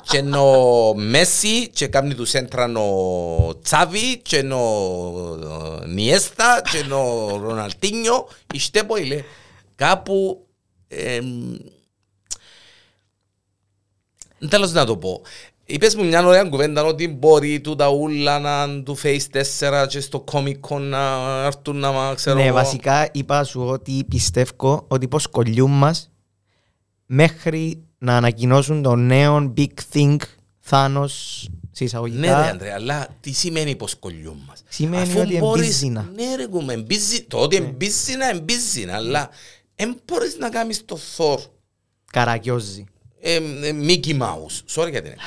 και 0.09 0.17
είναι 0.17 0.37
ο 0.37 0.93
Μέση 0.95 1.69
και 1.69 1.87
κάνει 1.87 2.13
του 2.13 2.25
σέντραν 2.25 2.75
ο 2.75 3.59
Τσάβι 3.61 4.17
και 4.17 4.37
είναι 4.37 4.53
ο 4.53 5.81
Νιέστα 5.85 6.61
και 6.71 6.77
είναι 6.77 6.93
ο 6.93 7.37
Ροναλτίνιο 7.37 8.27
Ιστε 8.53 8.83
πω 8.83 8.95
λέει 8.95 9.25
κάπου 9.75 10.47
εμ, 10.87 11.55
Τέλος 14.49 14.71
να 14.71 14.85
το 14.85 14.97
πω. 14.97 15.21
Είπες 15.69 15.95
μου 15.95 16.05
μια 16.05 16.25
ωραία 16.25 16.43
κουβέντα 16.43 16.83
ότι 16.83 17.07
μπορεί 17.07 17.59
τούτα 17.61 17.87
ούλα 17.87 18.39
να 18.39 18.83
του 18.83 18.97
Face 19.03 19.43
4 19.59 19.85
και 19.89 19.99
στο 19.99 20.23
Comic 20.31 20.59
Con 20.69 20.79
να 20.81 20.99
έρθουν 21.45 21.77
να 21.77 21.91
μα 21.91 22.13
ξέρω 22.15 22.37
Ναι, 22.37 22.45
εγώ. 22.45 22.53
βασικά 22.55 23.09
είπα 23.11 23.43
σου 23.43 23.61
ότι 23.61 24.05
πιστεύω 24.09 24.85
ότι 24.87 25.07
πως 25.07 25.27
κολλιούν 25.27 25.71
μας 25.71 26.11
μέχρι 27.05 27.83
να 27.97 28.15
ανακοινώσουν 28.17 28.81
το 28.81 28.95
νέο 28.95 29.53
Big 29.57 29.73
Thing 29.93 30.17
Thanos 30.69 31.05
σε 31.71 31.83
εισαγωγικά. 31.83 32.19
Ναι 32.19 32.27
ρε 32.41 32.49
Ανδρέα, 32.49 32.73
αλλά 32.75 33.07
τι 33.19 33.31
σημαίνει 33.31 33.75
πως 33.75 33.95
κολλιούν 33.95 34.43
μας; 34.47 34.63
Σημαίνει 34.69 35.01
Αφού 35.03 35.19
ότι 35.19 35.37
μπορείς- 35.37 35.63
εμπίζινα. 35.65 36.09
Ναι 36.15 36.35
ρε 36.35 36.45
κουμέ, 36.47 36.73
εμπίζει, 36.73 37.21
το 37.23 37.37
ότι 37.37 37.55
εμπίζινα, 37.55 38.29
εμπίζινα, 38.29 38.95
αλλά 38.95 39.29
δεν 39.75 39.97
μπορείς 40.05 40.37
να 40.39 40.49
κάνεις 40.49 40.85
το 40.85 40.99
Thor 41.17 41.37
Καρακιόζη. 42.11 42.83
Ε, 43.29 43.35
ε, 43.67 43.75
Mickey 43.87 44.17
Mouse. 44.21 44.81
Sorry 44.81 44.89
για 44.89 45.01
την 45.01 45.11
έκφραση. 45.11 45.21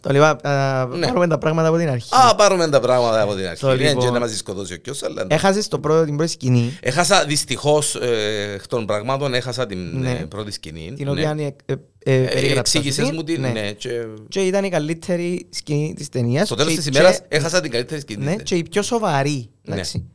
Το 0.00 0.12
λέω, 0.12 0.24
α, 0.24 0.86
Ναι. 0.86 1.06
πάρουμε 1.06 1.26
τα 1.28 1.38
πράγματα 1.38 1.68
από 1.68 1.76
την 1.78 1.88
αρχή. 1.88 2.08
Α, 2.14 2.34
πάρουμε 2.34 2.68
τα 2.68 2.80
πράγματα 2.80 3.22
από 3.22 3.34
την 3.34 3.46
αρχή. 3.46 3.60
Το 3.60 3.68
Ναι, 3.68 3.74
λοιπόν- 3.74 4.04
και 4.04 4.10
να 4.10 4.20
μας 4.20 4.36
σκοτώσει 4.36 4.72
ο 4.72 4.76
κιός, 4.76 5.02
αλλά... 5.02 5.26
Έχασες 5.28 5.68
το 5.68 5.78
πρώτο, 5.78 6.04
την 6.04 6.16
πρώτη 6.16 6.30
σκηνή, 6.30 6.78
Έχασα 6.80 7.24
δυστυχώς 7.24 7.94
ε, 7.94 8.52
εκ 8.54 8.66
των 8.66 8.86
πραγμάτων, 8.86 9.34
έχασα 9.34 9.66
την 9.66 9.98
Ναι. 9.98 10.10
ε, 10.10 10.14
πρώτη 10.14 10.50
σκηνή. 10.50 10.92
την 10.96 11.04
ναι. 11.04 11.10
οποία 11.10 11.34
ε, 11.38 11.42
ε, 11.66 11.74
ε, 11.98 12.14
Ε, 12.22 12.26
περιγράψα 12.26 12.78
Εξήγησες 12.78 13.06
σου 13.06 13.14
μου 13.14 13.22
την, 13.24 13.40
Ναι. 13.40 13.48
ναι, 13.48 13.72
και 13.72 13.90
Και 14.28 14.40
ήταν 14.40 14.64
η 14.64 14.68
καλύτερη 14.68 15.46
σκηνή 15.50 15.94
της 15.96 16.08
ταινίας. 16.08 16.46
στο 16.46 16.54
τέλος 16.56 16.70
Και- 16.72 16.78
της 16.78 16.88
και- 16.88 16.98
ημέρας 16.98 17.20
έχασα 17.28 17.60
την 17.60 17.70
καλύτερη 17.70 18.00
σκηνή. 18.00 18.24
Ναι, 18.24 18.34
και 18.36 18.54
η 18.54 18.62
πιο 18.70 18.82
σοβαρή. 18.82 19.50
Ναι. 19.62 19.72
εντάξει. 19.74 20.08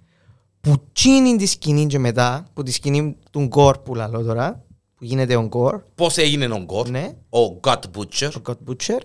Που 0.61 0.83
τσίνει 0.93 1.35
τη 1.35 1.45
σκηνή 1.45 1.85
και 1.85 1.99
μετά, 1.99 2.45
που 2.53 2.63
τη 2.63 2.71
σκηνή 2.71 3.15
του 3.31 3.39
Γκορ 3.41 3.77
που 3.77 3.95
λαλώ 3.95 4.21
τώρα, 4.23 4.63
που 4.99 5.05
γίνεται 5.05 5.35
ο 5.35 5.41
Γκορ, 5.41 5.81
Πώς 5.95 6.17
έγινε 6.17 6.45
ο 6.45 6.57
Γκορ, 6.57 6.89
ναι, 6.89 7.11
ο 7.29 7.59
God 7.63 7.79
Butcher, 7.97 8.29
ο 8.35 8.39
Γκορ 8.39 8.57
Butcher, 8.67 8.99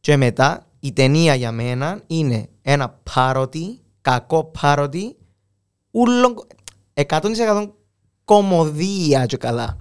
και 0.00 0.16
μετά 0.16 0.66
η 0.80 0.92
ταινία 0.92 1.34
για 1.34 1.52
μένα 1.52 2.02
είναι 2.06 2.48
ένα 2.62 3.00
πάροτι, 3.14 3.80
κακό 4.00 4.44
πάροτι, 4.44 5.16
ούλον, 5.90 6.34
100% 6.94 7.70
κομμωδία 8.24 9.26
και 9.26 9.36
καλά. 9.36 9.76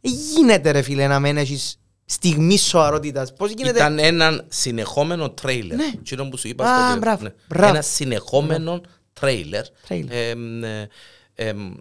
Ε, 0.00 0.08
Γίνεται 0.08 0.70
ρε 0.70 0.82
φίλε 0.82 1.06
να 1.06 1.20
μην 1.20 1.36
έχεις 1.36 1.76
στιγμή 2.04 2.58
σοβαρότητας. 2.58 3.32
Πώς 3.32 3.50
γίνεται... 3.50 3.78
ήταν 3.78 3.98
έναν 3.98 4.44
συνεχόμενο 4.48 5.30
τρέιλερ. 5.30 5.76
Ναι. 5.76 5.90
Εκείνο 5.94 6.28
που 6.28 6.36
σου 6.36 6.48
είπα 6.48 6.64
Α, 6.74 6.90
στο 6.90 6.98
μπράβο, 6.98 7.16
τέλος. 7.16 7.32
μπράβο. 7.48 7.68
Ένα 7.72 7.82
συνεχόμενο 7.82 8.80
τρέιλερ. 9.12 9.64
Τρέιλερ. 9.86 10.28
Εμ, 10.30 10.64
ε, 10.64 10.88
εμ, 11.34 11.72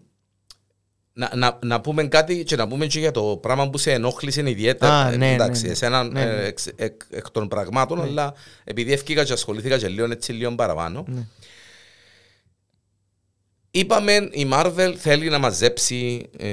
να, 1.13 1.31
να, 1.35 1.59
να 1.63 1.81
πούμε 1.81 2.03
κάτι 2.03 2.43
και 2.43 2.55
να 2.55 2.67
πούμε 2.67 2.85
και 2.87 2.99
για 2.99 3.11
το 3.11 3.37
πράγμα 3.41 3.69
που 3.69 3.77
σε 3.77 3.91
ενόχλησε 3.91 4.49
ιδιαίτερα. 4.49 5.01
Α, 5.01 5.11
Ε, 5.11 5.17
ναι, 5.17 5.33
εντάξει, 5.33 5.61
ναι, 5.61 5.67
ναι. 5.67 5.73
εσένα 5.73 6.03
Ναι, 6.03 6.21
ε, 6.21 6.25
ναι. 6.25 6.43
εξ, 6.45 6.67
εκ, 6.75 7.01
εκ 7.09 7.29
των 7.31 7.47
πραγμάτων, 7.47 8.01
αλλά 8.01 8.33
επειδή 8.63 8.91
ευκήκα 8.93 9.23
και 9.23 9.33
ασχολήθηκα 9.33 9.77
και 9.77 9.87
λίγο 9.87 10.11
έτσι 10.11 10.31
λίγο 10.33 10.55
παραπάνω. 10.55 11.05
Ναι. 11.07 11.25
Είπαμε 13.73 14.13
η 14.31 14.49
Marvel 14.53 14.93
θέλει 14.97 15.29
να 15.29 15.39
μαζέψει 15.39 16.29
ε, 16.37 16.47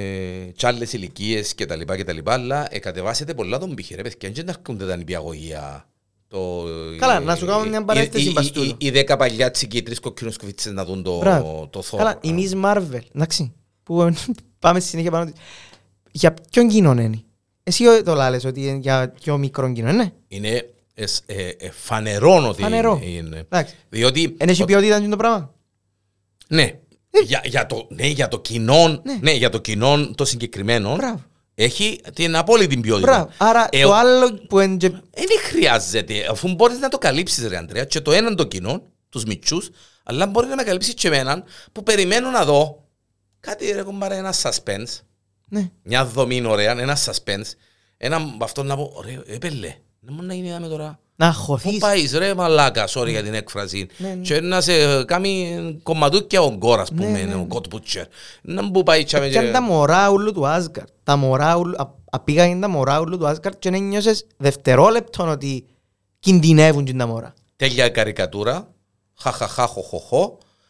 κι 0.55 0.65
άλλες 0.65 0.93
ηλικίες 0.93 1.55
και 1.55 1.65
τα 1.65 1.75
λοιπά 1.75 1.95
και 1.95 2.03
τα 2.03 2.13
λοιπά, 2.13 2.33
αλλά 2.33 2.67
ε, 2.69 2.79
κατεβάσετε 2.79 3.33
πολλά 3.33 3.57
τον 3.57 3.75
πύχη 3.75 3.95
ρε 3.95 4.01
παιδιά, 4.01 4.29
και 4.29 4.41
δεν 4.41 4.49
αρκούνται 4.49 4.87
τα 4.87 4.95
νηπιαγωγεία. 4.95 5.87
Το, 6.27 6.63
Καλά, 6.99 7.19
να 7.19 7.35
σου 7.35 7.45
κάνω 7.45 7.65
μια 7.65 7.83
παρένθεση 7.85 8.23
οι- 8.23 8.27
οι- 8.27 8.31
μπαστούδο. 8.31 8.65
οι- 8.65 8.75
Οι 8.77 8.89
δέκα 8.89 9.17
παλιάτσικοι, 9.17 9.77
οι 9.77 9.83
τρεις 9.83 9.99
κοκκίνους 9.99 10.37
κουβίτσες 10.37 10.71
να 10.73 10.85
δουν 10.85 11.03
το, 11.03 11.17
Μπράβο. 11.17 11.67
το 11.71 11.83
Thor. 11.91 11.97
Καλά, 11.97 12.17
η 12.21 12.29
Miss 12.37 12.65
Marvel, 12.65 12.99
εντάξει, 13.15 13.53
που 13.83 14.13
πάμε 14.59 14.79
στη 14.79 14.89
συνέχεια 14.89 15.11
πάνω 15.11 15.25
της. 15.25 15.33
Για 16.11 16.33
ποιον 16.51 16.67
κοινό 16.67 16.91
είναι; 16.91 17.23
Εσύ 17.63 18.03
το 18.03 18.13
λάλες 18.13 18.45
ότι 18.45 18.61
είναι 18.67 18.77
για 18.77 19.09
πιο 19.21 19.37
μικρό 19.37 19.71
κοινό, 19.71 19.91
ναι. 19.91 20.11
Είναι 20.27 20.69
εσ- 20.93 21.23
ε, 21.25 21.47
ε, 21.47 21.69
φανερό 21.71 22.47
ότι 22.47 22.61
Φανερό. 22.61 23.01
είναι. 23.03 23.37
Εντάξει. 23.37 23.75
Διότι, 23.89 24.35
Εν 24.39 24.49
έχει 24.49 24.65
ποιότητα 24.65 24.97
είναι 24.97 25.09
το 25.09 25.15
πράγμα; 25.15 25.53
ναι, 26.47 26.73
για, 27.25 27.41
για, 27.45 27.65
το, 27.65 27.87
ναι, 27.89 28.07
για 28.07 28.27
το 28.27 28.39
κοινό, 28.39 28.87
Ναι. 29.03 29.17
ναι. 29.21 29.31
για 29.31 29.49
το 29.49 29.57
κοινό 29.57 30.11
το 30.15 30.25
συγκεκριμένο, 30.25 30.95
Μπράβο. 30.95 31.21
έχει 31.55 32.01
την 32.13 32.35
απόλυτη 32.35 32.77
ποιότητα. 32.77 33.11
Μπράβο. 33.11 33.29
Άρα 33.37 33.67
Ε, 33.71 33.81
το 33.81 33.89
ο- 33.89 33.93
άλλο 33.93 34.33
που 34.33 34.59
είναι 34.59 34.75
και- 34.77 34.89
Δεν 34.89 35.39
χρειάζεται, 35.43 36.27
αφού 36.31 36.53
μπορείς 36.53 36.79
να 36.79 36.89
το 36.89 36.97
καλύψεις, 36.97 37.47
ρε 37.47 37.57
Αντρέα, 37.57 37.83
και 37.85 38.01
το 38.01 38.11
έναν 38.11 38.35
το 38.35 38.43
κοινό, 38.43 38.81
τους 39.09 39.23
μυτσού, 39.23 39.57
αλλά 40.03 40.27
μπορεί 40.27 40.47
να 40.47 40.55
με 40.55 40.63
καλύψεις 40.63 40.93
και 40.93 41.07
εμέναν 41.07 41.43
που 41.71 41.83
περιμένω 41.83 42.29
να 42.29 42.45
δω 42.45 42.83
κάτι 43.39 43.71
ρε 43.71 43.81
κομπάρε, 43.83 44.15
ένα 44.15 44.33
suspense, 44.33 44.99
Ναι. 45.49 45.69
μια 45.83 46.05
δομή 46.05 46.45
ωραία, 46.45 46.71
ένα 46.79 46.97
suspense, 47.05 47.51
ένα 47.97 48.15
από 48.15 48.43
αυτό 48.43 48.63
να 48.63 48.75
πω, 48.75 49.01
ρε, 49.05 49.35
έπελε, 49.35 49.75
δεν 49.99 50.13
μπορεί 50.15 50.27
να 50.27 50.33
γίνει 50.33 50.47
είδαμε 50.47 50.67
τώρα. 50.67 50.99
Να 51.15 51.27
Πού 51.31 51.33
χωθείς. 51.37 51.77
πάεις 51.77 52.13
ρε 52.13 52.33
μαλάκα, 52.33 52.87
sorry 52.89 53.07
για 53.09 53.23
την 53.23 53.33
έκφραση. 53.33 53.87
Ναι, 53.97 54.07
ναι. 54.07 54.21
Και 54.21 54.41
να 54.41 54.61
σε 54.61 55.03
κάνει 55.03 55.79
κομματούκια 55.83 56.41
ο 56.41 56.51
γκόρ, 56.55 56.79
ας 56.79 56.91
Ναι, 56.91 56.97
πούμε, 57.05 57.23
ναι, 57.23 57.33
ο 57.33 57.37
ναι. 57.37 57.45
Κότ 57.45 57.65
Μπούτσερ. 57.69 58.05
Να 58.41 58.63
μου 58.63 58.83
πάει 58.83 59.03
τσάμε 59.03 59.27
Και 59.29 59.39
και... 59.39 59.51
τα 59.51 59.61
μωρά 59.61 60.09
ούλου 60.09 60.31
του 60.33 60.47
Άσγαρτ. 60.47 60.89
Τα 61.03 61.15
μωρά 61.15 61.55
ούλου, 61.55 61.75
α- 61.81 61.95
απήγαγαν 62.11 62.59
τα 62.61 62.67
μωρά 62.67 62.99
ούλου 62.99 63.17
του 63.17 63.27
Άσγαρτ 63.27 63.59
και 63.59 63.69
να 63.69 63.77
νιώσες 63.77 64.25
δευτερόλεπτον 64.37 65.29
ότι 65.29 65.65
κινδυνεύουν 66.19 66.85
και 66.85 66.93
τα 66.93 67.07
μωρά. 67.07 67.33
Τέλεια 67.55 67.89
καρικατούρα, 67.89 68.67
χαχαχά, 69.17 69.69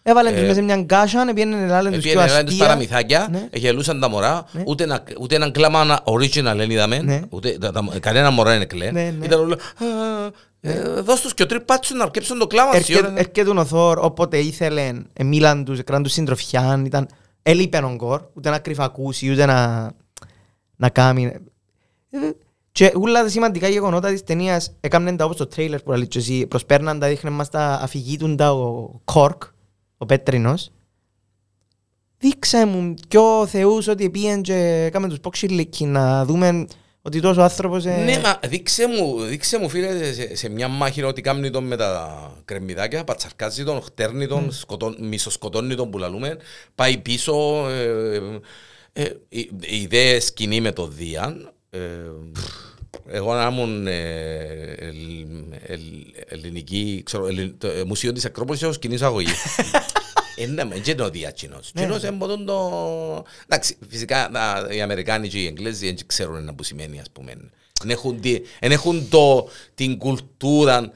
χοχοχό. 0.04 0.20
Έβαλαν 0.20 0.34
Ε, 0.34 0.36
τους 0.36 0.42
μέσα 0.48 0.54
σε 0.54 0.62
μια 0.62 0.84
κάσα, 0.84 1.26
πήγαινε 1.34 1.66
λάλεν 1.68 1.94
τους 1.94 2.02
πιο 2.04 2.12
Πήγαινε 2.12 2.32
να 2.34 2.40
τους 2.44 2.50
αστεία. 2.52 2.66
παραμυθάκια, 2.66 3.28
Ναι. 3.32 3.48
γελούσαν 3.54 4.00
τα 4.00 4.10
μωρά, 4.10 4.46
Ναι. 4.52 4.64
ούτε, 4.66 4.84
ένα, 4.84 5.04
ούτε 5.20 5.36
έναν 5.36 5.52
κλάμα 5.52 6.00
original 6.04 6.54
δεν 6.56 6.70
είδαμε, 6.70 6.98
Ναι. 7.02 7.22
ούτε, 7.30 7.58
τα, 7.58 7.72
τα, 7.72 7.84
κανένα 8.00 8.30
μωρά 8.32 8.56
είναι 8.56 8.66
κλέ. 8.66 8.92
Ναι, 8.92 9.14
ναι. 9.20 9.26
Ήταν 9.26 9.40
όλο, 9.40 9.54
«Α, 9.54 10.32
Ε, 10.62 10.80
Δώσ' 11.02 11.22
τους 11.22 11.34
και 11.34 11.44
ο 11.44 11.46
τρυπάτσου 11.46 11.96
να 11.96 12.04
αρκέψουν 12.04 12.40
το 12.40 12.48
κλάμα 12.48 12.76
Έρχεται 12.76 13.00
σιώνα. 13.00 13.20
έρχεται 13.20 13.50
ο 13.60 13.66
Θόρ, 13.66 13.98
όποτε 14.02 14.38
ήθελε, 14.38 14.92
ε, 15.14 15.24
μίλαν 15.24 15.66
τους, 15.66 15.80
έκαναν 15.80 16.04
τους 16.04 16.12
συντροφιάν, 16.12 16.86
ήταν, 16.86 17.08
έλειπε 17.44 17.78
ο 17.78 17.94
Γκορ, 17.96 18.22
ούτε 18.34 18.50
να 18.50 18.60
κρυφακούσει, 18.60 19.32
ούτε 19.32 19.46
να, 19.46 19.92
να 20.76 20.90
κάνει. 20.90 21.24
Ε, 22.10 22.18
Και 22.72 22.92
όλα 22.96 23.22
τα 23.24 23.30
σημαντικά 23.30 23.68
γεγονότα 23.68 24.10
της 24.10 24.24
ταινίας 24.24 24.72
έκαναν 24.80 25.18
τα 25.18 25.26
όπως 25.26 25.38
το 25.38 25.48
τρέιλερ 25.48 25.82
που 25.82 25.92
λέει 25.92 26.08
και 26.08 26.20
εσύ, 26.20 26.46
προσπέρναν 26.48 27.00
τα, 27.00 27.08
δείχνε 27.08 27.30
μας 27.30 27.50
τα 27.50 27.80
αφηγήτουντα 27.84 28.54
ο 28.54 28.90
Κόρκ, 29.04 29.42
ο 30.02 30.06
Πέτρινος. 30.06 30.72
Δείξε 32.18 32.66
μου 32.66 32.94
πιο 33.10 33.48
θεούς 33.48 33.88
ότι 33.88 34.10
πήγαν 34.10 34.42
και 34.42 34.84
έκαμε 34.86 35.08
τους 35.08 35.20
πόξιλικοι 35.20 35.86
να 35.86 36.26
δούμε 36.26 36.68
ότι 37.02 37.20
τόσος 37.20 37.44
άνθρωπος... 37.44 37.86
ε, 37.86 38.04
Ναι, 38.04 38.20
μα 38.20 38.40
δείξε 38.48 38.88
μου, 38.88 39.22
δείξε 39.22 39.60
μου 39.60 39.70
φίλε 39.70 40.14
σε, 40.14 40.36
σε 40.36 40.50
μια 40.50 40.68
μάχη 40.68 41.04
ότι 41.04 41.22
κάνει 41.22 41.50
τον 41.50 41.64
με 41.64 41.76
τα 41.76 42.22
κρεμμυδάκια, 42.46 43.04
πατσαρκάζει 43.04 43.64
τον, 43.64 43.82
χτέρνει 43.82 44.28
τον, 44.28 44.52
σκοτών, 44.52 44.98
μισοσκοτώνει 45.00 45.76
τον 45.76 45.90
που 45.90 45.98
λαλούμε, 45.98 46.38
πάει 46.76 46.98
πίσω, 46.98 47.66
ε, 47.70 48.16
ε, 48.16 48.22
ε, 48.94 49.16
η, 49.30 49.40
η 49.60 49.82
ιδέα 49.82 50.22
σκηνή 50.22 50.62
με 50.62 50.72
το 50.72 50.88
Δίαν, 50.88 51.54
ε, 51.70 51.80
εγώ 53.08 53.34
να 53.34 53.48
ήμουν 53.52 53.88
ε, 53.88 53.94
ελ- 54.78 55.54
ελ- 55.68 56.16
ελληνική, 56.28 57.02
ξέρω, 57.06 57.28
ελλην- 57.28 57.60
το, 57.60 57.68
ε, 57.68 57.84
μουσείο 57.84 58.12
της 58.12 58.26
Ακρόπολης 58.26 58.62
έχω 58.62 58.72
σκηνή 58.74 58.98
αγωγή. 59.02 59.32
Είναι 60.36 60.64
με 60.66 60.76
και 60.80 60.92
είναι 60.92 61.02
ο 61.04 61.10
Διάτσινος. 61.10 61.72
Ναι. 61.74 61.82
Τσινός 61.82 62.04
εμποδούν 62.04 62.46
το... 62.46 63.26
Εντάξει, 63.48 63.78
φυσικά 63.90 64.30
τα- 64.34 64.68
οι 64.72 64.82
Αμερικάνοι 64.82 65.28
και 65.28 65.38
οι 65.40 65.46
Εγγλέζοι 65.46 65.86
δεν 65.86 65.96
ξέρουν 66.06 66.44
να 66.44 66.54
που 66.54 66.64
σημαίνει, 66.64 67.00
ας 67.00 67.06
πούμε. 67.14 67.32
Εν 67.84 67.90
έχουν, 67.90 68.22
τη- 68.22 68.42
εν 68.60 68.72
έχουν 68.72 69.10
το, 69.10 69.50
την 69.76 69.98
κουλτούρα 69.98 70.92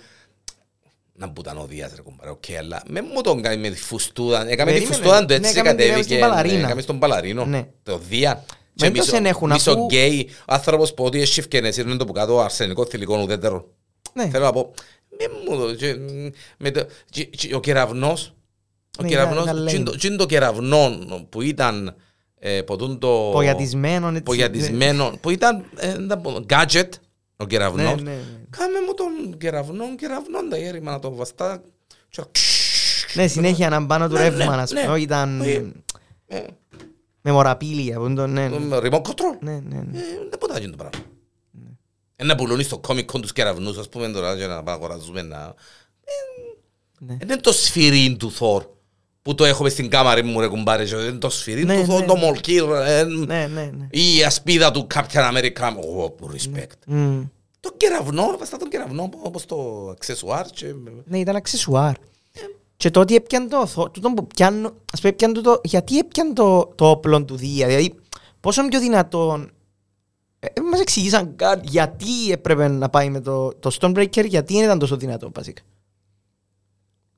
να 1.14 1.30
που 1.32 1.42
ήταν 1.42 1.58
ο 1.58 1.66
Δίας 1.66 1.92
ρε 1.96 2.02
κουμπάρε, 2.02 2.30
οκ, 2.30 2.44
αλλά 2.60 2.84
με 2.88 3.02
μου 3.02 3.22
τον 3.22 3.42
κάνει 3.42 3.58
με 3.58 3.70
τη 3.70 3.78
φουστούδα. 3.82 4.38
Έκαμε 4.50 4.72
τη 4.72 4.78
Περίμενε. 4.78 4.86
φουστούδα 4.96 5.20
του 5.20 5.26
Ναι, 5.26 5.36
έτσι 5.36 5.50
έκαμε 5.50 5.70
την- 5.70 5.88
κατέβηκε. 5.88 6.16
στον 6.16 6.30
Παλαρίνα. 6.30 6.58
ναι, 6.58 6.64
Έκαμε 6.66 6.82
στον 6.82 7.00
Παλαρίνο. 7.00 7.46
Ναι. 7.46 7.68
Το 7.84 7.98
Δία. 7.98 8.44
Μα 8.80 8.86
εντός 8.88 9.12
εν 9.14 9.26
έχουν, 9.26 9.52
Μισο 9.52 9.72
αφού- 9.72 9.86
γκέι, 9.86 10.30
άνθρωπος 10.46 10.94
που 10.94 11.04
ό,τι 11.04 11.22
εσύφκαινε, 11.22 11.72
σύρνε 11.72 11.96
το 11.96 12.06
που 12.06 12.12
κάτω 12.14 12.40
αρσενικό 12.40 12.86
θηλυκό 12.86 13.22
ουδέτερο. 13.22 13.68
Ναι. 14.14 14.28
Θέλω 14.30 14.44
να 14.46 14.52
πω, 14.52 14.74
με 15.10 15.26
μου 15.50 15.58
το, 15.58 15.74
και- 15.76 15.96
με 16.58 16.72
το- 16.72 16.86
και- 17.10 17.24
και 17.26 17.56
ο 17.56 17.60
κεραυνός, 17.60 18.34
ο 19.00 19.02
Ναι, 19.04 19.08
κεραυνός, 19.08 19.44
ήταν- 19.44 19.56
ήταν 19.56 19.66
τζιν 19.68 19.84
το- 19.84 19.96
τζιν 19.98 20.18
το 20.18 20.26
κεραυνό 20.26 20.90
που 21.30 21.42
ήταν 21.42 21.96
ε, 22.40 22.62
ποτούν 22.62 23.00
το... 23.00 23.30
Πογιατισμένο, 23.32 24.08
έτσι. 24.08 24.22
Πογιατισμένο, 24.22 25.14
που 25.22 25.30
ήταν 25.30 25.64
ε, 25.76 25.98
να 25.98 26.18
πω, 26.18 26.40
gadget, 26.50 26.90
ο 27.38 27.44
Ναι, 27.44 27.46
κεραυνός. 27.48 28.02
ναι, 28.02 28.12
ναι. 28.12 28.18
Κάμε 28.50 28.80
μου 28.88 28.94
τον 28.94 29.38
κεραυνό, 29.38 29.96
κεραυνό, 29.96 30.40
τα 30.50 30.56
έρημα 30.58 30.92
να 30.92 31.00
το 31.00 31.16
βαστά. 31.16 31.62
και 32.10 32.22
να- 32.22 33.22
Ναι, 33.22 33.28
συνέχεια 33.28 33.70
να 33.70 33.86
πάνω 33.86 34.08
του 34.08 34.14
Ναι, 34.14 34.20
ρεύμα, 34.22 34.56
ναι, 34.56 34.62
ας 34.62 34.72
ναι. 34.72 34.84
πούμε. 34.84 35.00
Ήταν 35.00 35.42
Ε, 37.24 37.30
ε, 37.30 37.32
με 37.32 37.32
μοραπήλια. 37.32 38.00
που 38.00 38.14
το- 38.14 38.28
Ναι, 38.28 38.48
ναι. 38.48 38.60
με 38.60 38.78
remote 38.84 39.02
control. 39.02 39.38
Ναι, 39.40 39.52
ναι, 39.52 39.60
ναι. 39.92 39.98
Ε, 39.98 40.02
Δεν 40.30 40.40
μπορεί 40.40 40.52
να 40.54 40.60
γίνει 40.60 40.72
το 40.72 40.78
πράγμα. 40.78 41.00
Ε, 42.16 42.24
Να 42.24 42.36
πουλούν 42.36 42.62
στο 42.64 42.82
Comic 42.88 43.06
Con 43.06 43.22
τους 43.22 43.34
κεραυνούς, 43.34 43.78
ας 43.78 43.90
πούμε, 43.90 44.10
τώρα, 44.10 44.36
για 44.36 44.48
να 44.48 44.64
πάμε 44.64 44.72
αγοράζουμε 44.72 45.22
να... 45.22 45.54
Ναι. 47.00 47.16
Δεν 47.20 47.28
είναι 47.30 47.38
το 47.38 47.52
σφυρί 47.52 48.16
του 48.20 48.32
Θόρ 48.32 48.64
που 49.22 49.36
το 49.36 49.46
έχουμε 49.46 49.70
στην 49.70 49.90
κάμαρη 49.90 50.24
μου 50.24 50.40
ρε 50.40 50.48
κουμπάρε 50.48 50.86
και 50.86 50.96
είναι 50.96 51.12
το 51.12 51.30
σφυρί 51.30 51.64
Ναι, 51.64 51.76
του 51.80 51.86
Θόρ, 51.86 52.00
ναι, 52.00 52.06
το 52.06 52.14
ναι. 52.14 52.20
Μολκύρ 52.20 52.64
ε, 52.76 53.04
Ναι, 53.04 53.48
ναι, 53.48 53.72
ναι. 53.78 53.88
ή 53.92 54.16
η 54.18 54.24
ασπίδα 54.24 54.72
του 54.72 54.88
Captain 54.94 55.32
America. 55.34 55.74
Ω, 55.98 56.16
respect. 56.34 56.78
Μμ. 56.88 57.22
Το 57.60 57.74
κεραυνό, 57.78 58.36
βαστά 58.40 58.58
τον 58.58 58.70
κεραυνό 58.70 59.10
όπως 59.22 59.46
το 59.46 59.88
αξεσουάρ 59.92 60.46
και... 60.46 60.66
Ναι, 61.06 61.20
ήταν 61.20 61.36
αξεσουάρ. 61.36 61.94
Και 62.78 62.90
το 62.92 63.00
ότι 63.00 63.16
έπιαν 63.16 63.50
το, 63.50 63.66
θο- 63.66 63.92
τούτο 63.92 64.10
που 64.14 64.28
πιάνω, 64.28 64.68
ας 64.94 65.00
πούμε, 65.00 65.12
έπιαν 65.14 65.34
τούτο, 65.34 65.60
γιατί 65.64 65.98
έπιαν 65.98 66.34
το, 66.34 66.72
το 66.76 66.90
όπλο 66.90 67.24
του 67.26 67.36
Δία, 67.36 67.68
δηλαδή 67.68 67.96
πόσο 68.40 68.68
πιο 68.68 68.80
δυνατόν, 68.80 69.52
ε, 70.40 70.46
ε, 70.48 70.62
μας 70.72 70.80
εξηγήσαν 70.80 71.36
καν 71.36 71.62
γιατί 71.64 72.32
έπρεπε 72.32 72.68
να 72.68 72.90
πάει 72.90 73.10
με 73.10 73.20
το, 73.20 73.54
το 73.60 73.72
Stonebreaker, 73.80 74.26
γιατί 74.28 74.54
δεν 74.54 74.64
ήταν 74.64 74.80
τόσο 74.80 74.96
δυνατό 74.98 75.32
βασικά. 75.36 75.62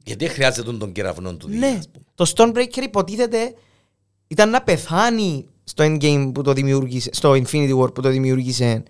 Γιατί 0.03 0.27
χρειάζεται 0.27 0.73
τον 0.73 0.91
κεραυνό 0.91 1.35
του 1.35 1.47
Δία, 1.47 1.59
Ναι, 1.59 1.75
ας 1.79 1.89
πούμε. 1.89 2.05
το 2.15 2.31
Stormbreaker 2.35 2.83
υποτίθεται 2.83 3.53
ήταν 4.27 4.49
να 4.49 4.61
πεθάνει 4.61 5.45
στο 5.63 5.83
Endgame 5.87 6.31
που 6.33 6.41
το 6.41 6.53
δημιούργησε, 6.53 7.09
στο 7.13 7.31
Infinity 7.31 7.79
War 7.79 7.93
που 7.93 8.01
το 8.01 8.09
δημιούργησε, 8.09 8.83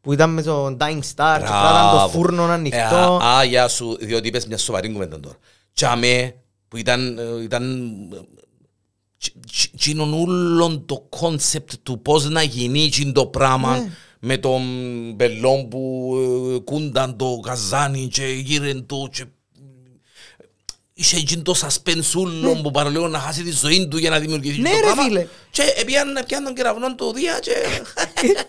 που 0.00 0.12
ήταν 0.12 0.30
με 0.30 0.42
το 0.42 0.66
Dying 0.66 1.00
Star 1.14 1.36
και 1.38 1.44
κράταν 1.44 1.90
το 1.90 1.96
Μπράβο. 1.96 2.08
φούρνο 2.08 2.48
Ε, 2.48 2.52
ανοιχτό. 2.52 2.96
α, 3.22 3.36
α, 3.38 3.44
γεια 3.44 3.68
σου, 3.68 3.96
διότι 4.00 4.28
είπες 4.28 4.46
μια 4.46 4.58
σοβαρή 4.58 4.92
κουβέντα 4.92 5.20
τώρα. 5.20 5.36
Τσάμε, 5.74 6.34
που 6.68 6.76
ήταν, 6.76 7.18
ε, 7.18 7.42
ήταν 7.42 7.88
τσίνον 9.76 10.12
ούλον 10.12 10.86
το 10.86 11.06
concept 11.08 11.72
του 11.82 12.02
πώς 12.02 12.28
να 12.28 12.42
γίνει 12.42 12.88
τσιν 12.88 13.12
το 13.12 13.26
πράγμα 13.26 13.76
Ναι. 13.78 13.90
με 14.20 14.36
τον 14.36 14.62
μπελόν 15.14 15.68
που 15.68 16.12
ε, 16.54 16.58
κούνταν 16.58 17.16
το 17.16 17.40
καζάνι 17.42 18.08
και 18.12 18.24
γύρεν 18.26 18.86
το 18.86 19.08
και 19.12 19.24
Είχε 20.94 21.16
εκείνο 21.16 21.42
το 21.42 21.54
σασπενσούλο 21.54 22.60
που 22.62 22.70
παραλίγο 22.70 23.08
να 23.08 23.18
χάσει 23.18 23.42
τη 23.42 23.50
ζωή 23.50 23.88
του 23.88 23.96
για 23.98 24.10
να 24.10 24.18
δημιουργήσει 24.18 24.60
Ναι, 24.60 24.70
το 24.70 24.74
ρε, 24.76 24.80
πράγμα. 24.82 25.02
φίλε. 25.02 25.26
Και 25.50 25.62
έπιαν 25.76 26.16
έπιαν 26.16 26.44
τον 26.44 26.54
κεραυνό 26.54 26.94
του 26.94 27.12
Δία 27.12 27.38
και... 27.40 27.52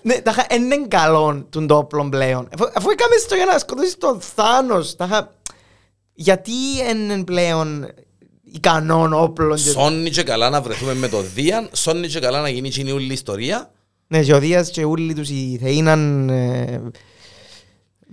ναι, 0.02 0.22
τα 0.22 0.32
είχα- 0.32 0.46
εν 0.50 0.64
είναι 0.64 0.88
καλό 0.88 1.46
τον 1.50 1.68
το 1.68 1.78
όπλο 1.78 2.10
πλέον. 2.10 2.48
Αφού, 2.54 2.66
αφού 2.76 2.90
έκαμες 2.90 3.22
στο 3.22 3.36
για 3.36 3.46
να 3.46 3.58
σκοτώσεις 3.60 3.98
τον 3.98 4.22
Θάνος, 4.22 4.96
τα 4.96 5.06
είχα... 5.06 5.36
Γιατί 6.14 6.52
είναι 6.92 7.24
πλέον 7.24 7.88
ικανόν 8.44 9.14
όπλο. 9.14 9.56
και- 9.56 9.62
Σώνει 9.62 10.10
και 10.10 10.24
καλά 10.24 10.50
να 10.50 10.62
βρεθούμε 10.62 10.94
με 10.94 11.08
το 11.08 11.22
Δία, 11.22 11.70
σώνει 11.72 12.08
και 12.08 12.20
καλά 12.20 12.42
να 12.42 12.50
γίνει 12.50 12.68
εκείνη 12.68 12.92
όλη 12.92 13.10
η 13.10 13.14
ιστορία. 13.14 13.72
Ναι, 14.08 14.24
και 14.24 14.34
ο 14.34 14.40
Δίας 14.40 14.70
και 14.70 14.84
όλοι 14.84 15.14
τους 15.14 15.30
οι 15.30 15.60
θεοί 15.62 15.76
ήταν... 15.78 16.30
ε, 16.30 16.82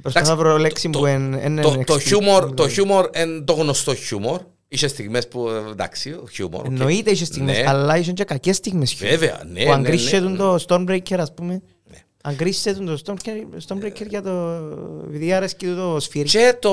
Προσπαθώ 0.02 0.28
να 0.30 0.36
βρω 0.36 0.58
λέξη 0.58 0.90
το- 0.90 0.98
που 0.98 1.06
εν- 1.06 1.34
εν- 1.34 1.60
Το, 1.60 1.68
εν 1.78 1.84
το 1.84 1.94
explicit. 1.94 2.00
χιούμορ, 2.00 2.54
το 2.54 2.68
χιούμορ 2.68 3.10
είναι 3.16 3.40
το 3.40 3.52
γνωστό 3.52 3.94
χιούμορ. 3.94 4.40
Είχε 4.68 4.88
στιγμές 4.88 5.28
που, 5.28 5.48
ε, 5.48 5.70
εντάξει, 5.70 6.10
ο 6.10 6.28
χιούμορ. 6.32 6.60
οκ. 6.60 6.66
Εννοείται 6.70 7.10
είχε 7.10 7.24
στιγμές, 7.24 7.56
Ναι. 7.58 7.64
αλλά 7.68 7.96
είχε 7.98 8.12
και 8.12 8.24
κακές 8.24 8.56
στιγμές. 8.56 8.94
Βέβαια, 8.94 9.42
ναι, 9.52 9.62
Που 9.62 9.68
ναι, 9.68 9.74
αγκρίσσε 9.74 10.18
ναι. 10.20 10.22
τον 10.22 10.36
το 10.36 10.64
Stormbreaker, 10.68 11.16
ας 11.18 11.34
πούμε. 11.34 11.62
Ναι. 12.26 12.33
Αγκρίσσε 12.33 12.74
τον 12.74 12.87
το 12.87 12.98
Stormbreaker- 13.04 13.66
Stormbreaker 13.68 14.06
για 14.09 14.22
το... 14.22 14.30
Επειδή 15.06 15.33
άρεσκε 15.33 15.66
του 15.66 15.74
το 15.76 16.00
σφύρι. 16.00 16.28
Και 16.28 16.56
το 16.61 16.72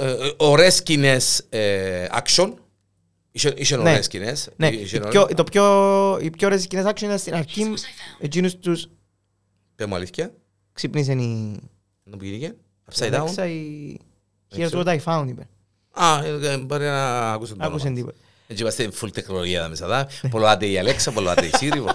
ε, 0.00 0.10
ε, 0.10 0.32
ωραίες 0.36 0.74
σκηνές 0.74 1.46
ε, 1.48 2.06
action. 2.24 2.52
Είχε, 3.30 3.54
είχε 3.56 3.76
Ναι. 3.76 3.82
ωραίες 3.90 4.04
σκηνές. 4.04 4.48
Ναι, 4.56 4.68
Είχε 4.68 4.96
οι 4.96 5.00
ωραίες- 5.00 5.12
πιο, 5.26 5.34
το 5.36 5.44
πιο, 5.44 6.18
οι 6.22 6.30
πιο 6.30 6.46
ωραίες 6.46 6.62
σκηνές 6.62 6.84
action 6.86 7.02
ήταν 7.02 7.18
στην 7.18 7.34
αρχή 7.34 7.72
εκείνους 8.20 8.56
τους 8.58 8.86
Πες 9.76 9.86
μου 9.86 9.94
αλήθεια. 9.94 10.32
ξύπνησαν 10.72 11.18
οι... 11.18 11.58
Να 12.04 12.16
που 12.16 12.24
γίνηκε. 12.24 12.54
Upside 12.92 13.12
down. 13.14 13.24
Alexa, 13.24 13.46
οι... 13.48 13.96
Δεν 14.48 14.60
Here's 14.60 14.66
ξέρω. 14.66 14.82
what 14.86 14.98
I 14.98 14.98
found, 15.04 15.24
είπε. 15.28 15.48
Α, 15.90 16.24
ε, 16.24 16.52
ε, 16.52 16.56
μπορεί 16.58 16.84
να 16.84 17.32
ακούσουν 17.32 17.58
το 17.58 17.64
Άκουσαν 17.64 17.86
όνομα. 17.86 18.00
τίποτα. 18.00 18.18
Έτσι 18.46 18.62
είμαστε 18.62 18.88
full 19.00 19.12
τεχνολογία 19.12 19.58
εδώ 19.60 19.68
μέσα. 19.68 19.86
δα. 19.86 20.08
Πολλοάτε 20.30 20.66
η 20.66 20.80
Alexa, 20.84 21.10
πολλοάτε 21.14 21.46
η 21.46 21.50
Siri. 21.60 21.84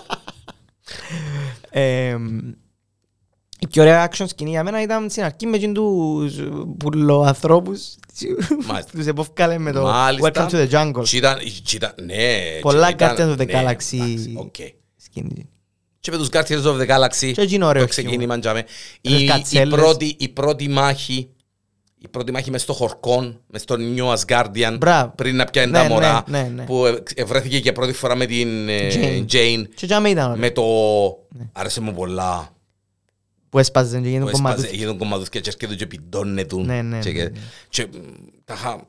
Εμ, 3.61 3.67
Η 3.67 3.67
πιο 3.67 3.81
ωραία 3.83 4.09
action 4.11 4.25
σκηνή 4.27 4.49
για 4.49 4.63
μένα 4.63 4.81
ήταν 4.81 5.09
στην 5.09 5.23
αρχή 5.23 5.45
με 5.45 5.55
εκείνους 5.55 6.33
τους 6.33 6.43
πουλοανθρώπους 6.77 7.95
Μάλιστα. 8.67 8.91
τους 8.97 9.05
επόφκαλε 9.07 9.57
με 9.57 9.71
το 9.71 9.81
Μάλιστα. 9.81 10.31
Welcome 10.47 10.51
to 10.51 10.67
the 10.67 10.69
jungle 10.69 11.03
Και 11.03 11.17
ήταν- 11.17 11.39
και 11.63 11.75
ήταν- 11.75 11.93
Ναι. 12.05 12.59
Πολλά 12.61 12.91
και 12.91 13.03
ήταν- 13.03 13.15
Guardians 13.17 13.37
of 13.37 13.41
the 13.41 13.45
ναι, 13.47 13.53
Galaxy. 13.53 13.59
εντάξει, 13.61 14.33
οκ. 14.37 14.55
σκηνή. 14.97 15.49
Και 15.99 16.11
με 16.11 16.17
τους 16.17 16.27
Guardians 16.31 16.63
of 16.63 16.79
the 16.81 16.87
Galaxy 16.87 17.31
Και 17.33 17.41
εκείνο 17.41 17.67
ωραίο 17.67 17.81
το 17.81 17.87
ξεκίνημα 17.89 18.39
τζάμε. 18.39 18.59
Με 18.59 18.65
τις 19.01 19.19
Η, 19.19 19.23
η, 19.23 19.27
κατσέλες. 19.27 19.79
πρώτη, 19.79 20.15
η 20.19 20.27
πρώτη 20.29 20.67
μάχη 20.69 21.29
η 22.01 22.07
πρώτη 22.07 22.31
μάχη 22.31 22.51
μες 22.51 22.61
στο 22.61 22.73
χωρκόν, 22.73 23.41
μες 23.47 23.61
στο 23.61 23.75
New 23.95 24.15
Asgard, 24.15 24.75
Μπράβο. 24.79 25.13
πριν 25.15 25.35
να 25.35 25.45
πιάνει 25.45 25.71
Ναι, 25.71 25.77
τα 25.77 25.83
ναι, 25.83 25.89
μωρά, 25.93 26.23
ναι, 26.27 26.51
ναι. 26.55 26.63
που 26.63 26.85
ε, 26.85 27.03
ευρέθηκε 27.15 27.57
για 27.57 27.71
πρώτη 27.71 27.93
φορά 27.93 28.15
με 28.15 28.25
την 28.25 28.69
ε, 28.69 28.87
Jane. 28.91 29.25
Jane, 29.31 29.63
Και 29.75 29.85
για 29.85 29.99
μένα 29.99 30.09
ήταν 30.21 30.25
ωραίο. 30.31 30.37
με 30.39 30.49
το... 30.49 30.63
Άρεσε 31.53 31.81
μου 31.81 31.93
πολλά. 31.93 32.49
Που 33.49 33.59
έσπαζες 33.59 33.91
και 33.93 33.99
που 33.99 34.07
γίνουν 34.07 34.27
έσπαζε, 34.27 34.43
κομμάτους. 34.55 34.77
Γίνουν 34.77 34.97
κομμάτους 34.97 35.29
και 35.29 35.37
έρχεται 35.37 35.75
και 35.75 35.87
πιντώνε 35.87 36.45
του. 36.45 36.63
Ναι, 36.63 36.81
ναι, 36.81 36.99
Και- 36.99 37.11
ναι, 37.11 37.23
ναι. 37.23 37.39
και, 37.69 37.85
μ, 37.85 37.97
τα 38.45 38.53
είχα... 38.53 38.87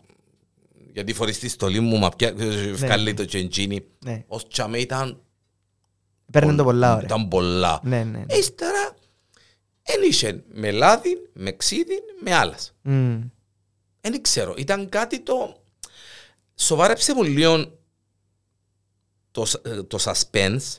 Γιατί 0.92 1.12
φορείς 1.12 1.38
τη 1.38 1.48
στολή 1.48 1.80
μου, 1.80 1.98
μα 1.98 2.08
πια, 2.08 2.34
βγάλει 2.72 3.04
ναι. 3.04 3.14
το 3.14 3.24
τσεντζίνι. 3.24 3.84
Ναι. 4.04 4.24
Ως 4.26 4.48
τσάμε 4.48 4.78
ήταν... 4.78 5.20
Παίρνουν 6.32 6.56
το 6.56 6.64
πολλά 6.64 6.92
ωραία. 6.92 7.04
Ήταν 7.04 7.28
πολλά. 7.28 7.80
Ναι, 7.82 8.04
ναι. 8.04 8.18
ναι. 8.18 8.34
Ύστερα, 8.36 8.94
εν 9.82 10.02
είχε 10.08 10.44
με 10.52 10.70
λάδι, 10.70 11.16
με 11.32 11.52
ξύδι, 11.52 11.98
με 12.22 12.34
άλλας. 12.34 12.74
Μμ. 12.82 13.20
Δεν 14.00 14.22
ξέρω, 14.22 14.54
ήταν 14.58 14.88
κάτι 14.88 15.20
το... 15.20 15.62
Σοβάρεψε 16.54 17.14
μου 17.14 17.22
λίγο 17.22 17.78
το, 19.30 19.44
σ- 19.44 19.66
ε, 19.66 19.82
το 19.82 19.98
suspense. 20.00 20.78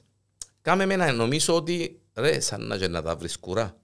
Κάμε 0.62 0.86
με 0.86 0.96
να 0.96 1.12
νομίζω 1.12 1.56
ότι 1.56 2.01
ρε, 2.22 2.40
σαν 2.40 2.68
να 2.68 2.78
και 2.78 2.88
να 2.88 3.02
τα 3.02 3.16
βρεις 3.16 3.40
κουρά. 3.40 3.76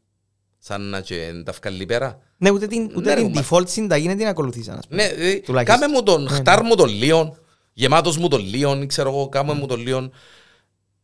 Σαν 0.60 0.82
να 0.82 1.02
και 1.02 1.32
να 1.34 1.44
τα 1.44 1.52
βγάλει 1.52 1.86
πέρα. 1.86 2.20
Ναι, 2.38 2.50
ούτε 2.52 2.68
την, 2.68 2.92
ούτε 2.96 3.14
Ναι, 3.14 3.22
την 3.22 3.34
ρε, 3.36 3.42
default 3.50 3.70
συνταγή 3.70 4.08
δεν 4.08 4.18
την 4.18 4.28
ακολουθήσαν. 4.28 4.78
ας 4.78 4.88
πούμε. 4.88 5.04
Ναι, 5.04 5.24
ε, 5.30 5.36
Τουλάχιστον. 5.40 5.80
κάμε 5.80 5.94
μου 5.94 6.04
τον, 6.04 6.24
Ναι, 6.24 6.30
χτάρ 6.30 6.64
μου 6.64 6.76
τον 6.76 6.90
Λίον, 6.90 7.38
γεμάτος 7.74 8.18
μου 8.18 8.28
τον 8.28 8.42
Λίον, 8.46 8.88
ξέρω 8.88 9.10
εγώ, 9.10 9.30
κάμε 9.30 9.54
μου 9.54 9.66
τον 9.66 9.80
Λίον. 9.80 10.12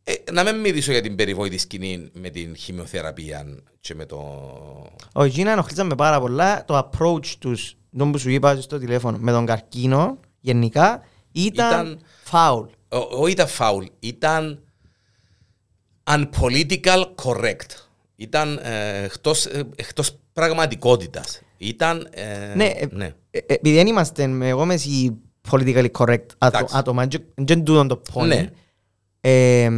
Ε, 0.04 0.14
να 0.32 0.44
μην 0.44 0.56
μιλήσω 0.60 0.92
για 0.92 1.02
την 1.02 1.16
περιβόητη 1.16 1.58
σκηνή 1.58 2.10
με 2.14 2.30
την 2.30 2.56
χημειοθεραπεία 2.56 3.46
και 3.80 3.96
με 3.96 4.06
το... 4.06 4.18
Ο 5.14 5.26
Γίνα 5.26 5.52
ενοχλήσαμε 5.52 5.96
πάρα 5.96 6.20
πολλά. 6.20 6.66
Το 6.66 6.90
approach 6.90 7.26
τους, 7.40 7.76
τον 7.98 8.12
που 8.12 8.18
σου 8.18 8.30
είπα 8.30 8.62
στο 8.62 8.78
τηλέφωνο, 8.78 9.18
με 9.18 9.32
τον 9.32 9.46
καρκίνο, 9.46 10.20
γενικά, 10.40 11.04
ήταν, 11.32 11.68
Ήταν- 11.86 12.00
foul. 12.32 12.66
Ο- 12.90 13.22
Όχι 13.24 13.32
ήταν 13.32 13.48
φάουλ, 13.48 13.86
ήταν 14.00 14.63
unpolitical 16.08 17.06
correct. 17.24 17.70
Ήταν 18.16 18.60
ε, 18.64 19.04
εκτός, 19.04 19.46
ε, 19.46 19.64
εκτός 19.76 20.18
πραγματικότητας. 20.34 21.42
Ήταν... 21.58 22.08
ε, 22.12 22.56
Ναι, 22.56 22.66
ε, 22.66 22.86
ναι. 22.92 23.06
Ε, 23.32 23.38
ε, 23.38 23.44
επειδή 23.54 23.76
δεν 23.76 23.88
είμαστε 23.88 24.28
με, 24.28 24.48
εγώ 24.48 24.66
με 24.66 24.74
εσύ 24.74 25.18
politically 25.52 25.90
correct 25.98 26.26
άτο- 26.38 26.58
Εντάξει. 26.58 26.78
άτομα, 26.78 27.06
δεν 27.06 27.24
δεν 27.36 27.64
τούτον 27.64 27.88
το 27.88 28.02
point. 28.14 28.28
Ναι. 28.28 28.50
Ε, 29.22 29.70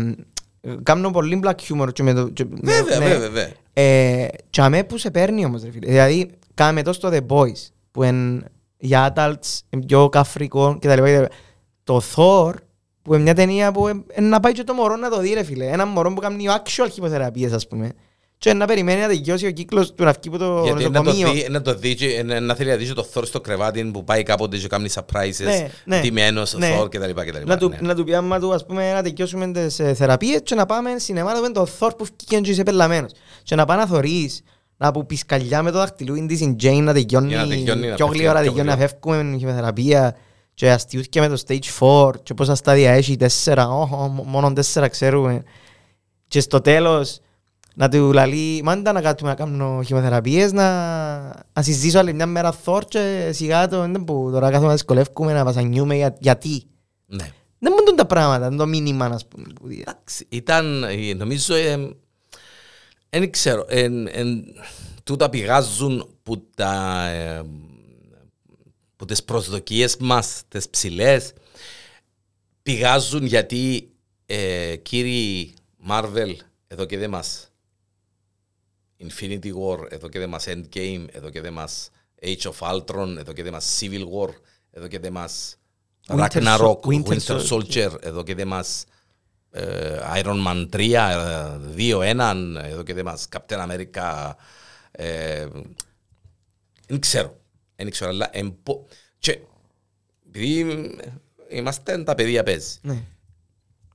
κάνω 0.83 1.11
πολύ 1.11 1.41
black 1.43 1.55
humor 1.69 1.93
και 1.93 2.03
με 2.03 2.13
το... 2.13 2.29
και 2.29 2.45
με- 2.45 2.57
Βέβαια, 2.61 2.99
ναι. 2.99 3.05
βέβαια, 3.05 3.19
βέβαια. 3.29 3.49
Ε, 3.73 4.27
και 4.49 4.61
αμέ 4.61 4.83
που 4.83 4.97
σε 4.97 5.11
παίρνει 5.11 5.45
όμως 5.45 5.63
ρε 5.63 5.71
φίλε. 5.71 5.87
Δηλαδή, 5.87 6.31
κάμε 6.53 6.81
το 6.81 6.93
στο 6.93 7.09
The 7.11 7.21
Boys, 7.27 7.67
που 7.91 8.03
είναι 8.03 8.43
για 8.77 9.13
adults, 9.15 9.59
είναι 9.69 9.85
πιο 9.85 10.09
καφρικό 10.09 10.77
κτλ. 10.79 11.01
κτλ. 11.01 11.23
Το 11.83 12.01
Thor, 12.15 12.53
που 13.05 13.13
είναι 13.13 13.23
μια 13.23 13.33
ταινία 13.33 13.71
που 13.71 13.87
ε, 13.87 14.03
ε, 14.07 14.21
να 14.21 14.39
πάει 14.39 14.51
και 14.53 14.63
το 14.63 14.73
μωρό 14.73 14.95
να 14.95 15.09
το 15.09 15.19
δει 15.19 15.33
ρε 15.33 15.43
φίλε. 15.43 15.65
Ένα 15.65 15.85
μωρό 15.85 16.13
που 16.13 16.21
κάνει 16.21 16.45
actual 16.49 16.87
χημοθεραπείες 16.91 17.51
ας 17.51 17.67
πούμε. 17.67 17.91
Και 18.37 18.53
να 18.53 18.65
περιμένει 18.65 19.01
να 19.01 19.07
τελειώσει 19.07 19.45
ο 19.45 19.51
κύκλος 19.51 19.93
του 19.93 20.03
να 20.03 20.11
βγει 20.11 20.27
από 20.27 20.37
το 20.37 20.61
Γιατί 20.63 20.83
να 20.83 20.91
το, 20.91 21.01
νοσοκομείο. 21.03 21.31
δει, 21.31 21.47
να 21.49 21.61
το 21.61 21.75
δει 21.75 21.95
και 21.95 22.23
να, 22.25 22.39
να 22.39 22.55
θέλει 22.55 22.69
να 22.69 22.75
δει 22.75 22.85
και 22.85 22.93
το 22.93 23.07
Thor 23.13 23.21
στο 23.25 23.41
κρεβάτι 23.41 23.83
που 23.93 24.03
πάει 24.03 24.23
κάποτε 24.23 24.57
και 24.57 24.67
κάνει 24.67 24.89
surprises, 24.93 25.43
Ναι, 25.43 25.67
ναι. 25.85 25.99
ντυμένος 26.01 26.53
ο 26.53 26.57
Ναι. 26.57 26.79
Thor 26.81 26.89
κτλ. 26.91 27.09
κτλ. 27.09 27.37
Να 27.45 27.57
του, 27.57 27.69
ναι. 27.69 27.77
να 27.81 27.95
του 27.95 28.03
πει 28.03 28.15
άμα 28.15 28.39
του 28.39 28.53
ας 28.53 28.65
πούμε 28.65 28.93
να 28.93 29.01
τελειώσουμε 29.03 29.51
τις 29.51 29.79
ε, 29.79 29.93
θεραπείες 29.93 30.39
και 30.43 30.55
να 30.55 30.65
πάμε 30.65 30.89
σινεμά 30.99 31.31
να 31.31 31.35
δούμε 31.37 31.49
το 31.51 31.67
Thor 31.79 31.89
που 31.97 32.03
βγήκε 32.05 32.39
και 32.39 32.51
είσαι 32.51 32.63
πελαμένος. 32.63 33.11
Και 33.43 33.55
να 33.55 33.65
πάει 33.65 33.77
να 33.77 33.85
θωρείς, 33.85 34.41
να 34.77 34.91
που 34.91 35.05
πισκαλιά 35.05 35.63
με 35.63 35.71
το 35.71 35.77
δαχτυλούιν 35.77 36.27
της 36.27 36.39
η 36.41 36.55
Jane 36.63 36.79
να 36.81 36.93
τελειώνει, 36.93 37.27
Για 37.27 37.37
να 37.37 37.47
τελειώνει, 37.47 37.87
να 37.87 37.95
πιο 37.95 38.05
πέφτει 38.05 38.19
γλύωρα 38.19 38.39
πιο 38.41 38.49
τελειώνει, 38.51 38.69
να 38.69 38.75
γλύωρα. 38.75 38.89
φεύγουμε 39.01 39.23
με 39.31 39.37
χημεθεραπεία 39.37 40.15
και 40.55 40.71
αστιούθηκε 40.71 41.19
με 41.19 41.27
το 41.27 41.41
stage 41.47 41.79
4 41.79 42.11
και 42.23 42.33
πόσα 42.33 42.55
στάδια 42.55 42.91
έχει, 42.91 43.15
τέσσερα, 43.15 43.69
όχο, 43.69 44.07
μόνο 44.25 44.53
τέσσερα 44.53 44.87
ξέρουμε. 44.87 45.43
Και 46.27 46.39
στο 46.39 46.61
τέλος 46.61 47.19
να 47.75 47.89
του 47.89 48.13
λαλεί, 48.13 48.61
μάντα 48.63 48.91
να 48.91 49.01
κάτσουμε 49.01 49.29
να 49.29 49.35
κάνω 49.35 49.81
χημεθεραπείες, 49.85 50.51
να, 50.51 50.67
να 51.53 51.61
συζήσω 51.61 51.99
άλλη 51.99 52.13
μια 52.13 52.25
μέρα 52.25 52.55
Thor 52.65 52.81
και 52.87 53.29
σιγά 53.33 53.67
το, 53.67 53.79
δεν 53.79 54.03
που 54.03 54.29
τώρα 54.31 54.49
κάθομαι 54.49 54.67
να 54.67 54.73
δυσκολεύκουμε, 54.73 55.33
να 55.33 55.43
βασανιούμε 55.43 55.95
για, 55.95 56.15
γιατί. 56.19 56.63
Ναι. 57.05 57.29
Δεν 57.59 57.73
μπορούν 57.73 57.95
τα 57.95 58.05
πράγματα, 58.05 58.47
είναι 58.47 58.55
το 58.55 58.65
μήνυμα, 58.65 59.05
ας 59.05 59.27
πούμε. 59.27 59.45
που 59.55 59.67
δίδα. 59.67 59.91
Εντάξει, 59.91 60.25
ήταν, 60.29 60.83
ε, 60.83 61.13
νομίζω, 61.13 61.55
δεν 63.09 63.31
ξέρω, 63.31 63.65
εν, 63.67 64.07
εν, 64.11 64.43
τούτα 65.03 65.29
πηγάζουν 65.29 66.07
που, 66.23 66.47
τα, 66.55 67.05
ε, 67.07 67.41
που 68.95 69.05
τις 69.05 69.23
προσδοκίες 69.23 69.97
μας, 69.97 70.41
τις 70.47 70.69
ψηλές, 70.69 71.33
πηγάζουν 72.61 73.25
γιατί 73.25 73.89
ε, 74.25 74.75
κύριοι 74.75 75.53
Marvel 75.89 76.35
εδώ 76.67 76.85
και 76.85 76.97
δεν 76.97 77.09
μας 77.09 77.49
Infinity 78.99 79.51
War, 79.53 79.91
εδώ 79.91 80.09
και 80.09 80.19
δεν 80.19 80.29
μας 80.29 80.45
Endgame, 80.47 81.05
εδώ 81.11 81.29
και 81.29 81.41
δεν 81.41 81.53
μας 81.53 81.89
Age 82.21 82.51
of 82.51 82.73
Ultron, 82.73 83.15
εδώ 83.17 83.33
και 83.33 83.43
δεν 83.43 83.51
μας 83.51 83.77
Civil 83.79 84.01
War, 84.01 84.29
εδώ 84.71 84.87
και 84.87 84.99
δεν 84.99 85.11
μας 85.11 85.57
Winter 86.07 86.27
Ragnarok, 86.29 86.59
Sol- 86.59 86.79
Winter 86.79 87.17
Winter 87.19 87.47
Soldier. 87.47 87.49
Soldier, 87.49 87.91
εδώ 88.01 88.23
και 88.23 88.35
δεν 88.35 88.47
μας 88.47 88.85
ε, 89.51 89.99
Iron 90.15 90.45
Man 90.47 90.69
3, 90.69 91.59
2-1, 91.77 92.55
εδώ 92.63 92.83
και 92.83 92.93
δεν 92.93 93.05
μας 93.05 93.27
Captain 93.31 93.69
America, 93.69 94.31
ε, 94.91 95.47
δεν 96.87 96.99
ξέρω, 96.99 97.39
δεν 97.75 97.89
ξέρω, 97.89 98.09
αλλά 98.09 98.29
εμπο... 98.31 98.83
και 99.19 99.39
επειδή 100.27 100.75
είμαστε 101.49 102.03
τα 102.03 102.15
παιδιά 102.15 102.43
παίζει, 102.43 102.77
Ναι. 102.81 102.97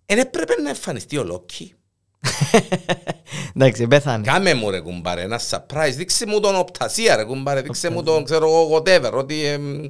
δεν 0.06 0.18
έπρεπε 0.18 0.54
να 0.62 0.68
εμφανιστεί 0.68 1.16
ο 1.16 1.24
Λόκι. 1.24 1.74
Εντάξει, 3.56 3.86
πέθανε. 3.86 4.24
Κάμε 4.26 4.54
μου 4.54 4.70
ρε 4.70 4.80
κουμπάρε 4.80 5.22
ένα 5.22 5.40
surprise, 5.50 5.92
δείξε 5.96 6.26
μου 6.26 6.40
τον 6.40 6.56
οπτασία 6.56 7.16
ρε 7.16 7.24
κουμπάρε, 7.24 7.60
δείξε 7.60 7.90
μου 7.90 8.02
τον 8.02 8.24
ξέρω 8.24 8.46
εγώ 8.46 8.76
whatever, 8.76 9.12
ότι 9.12 9.44
εμ, 9.44 9.86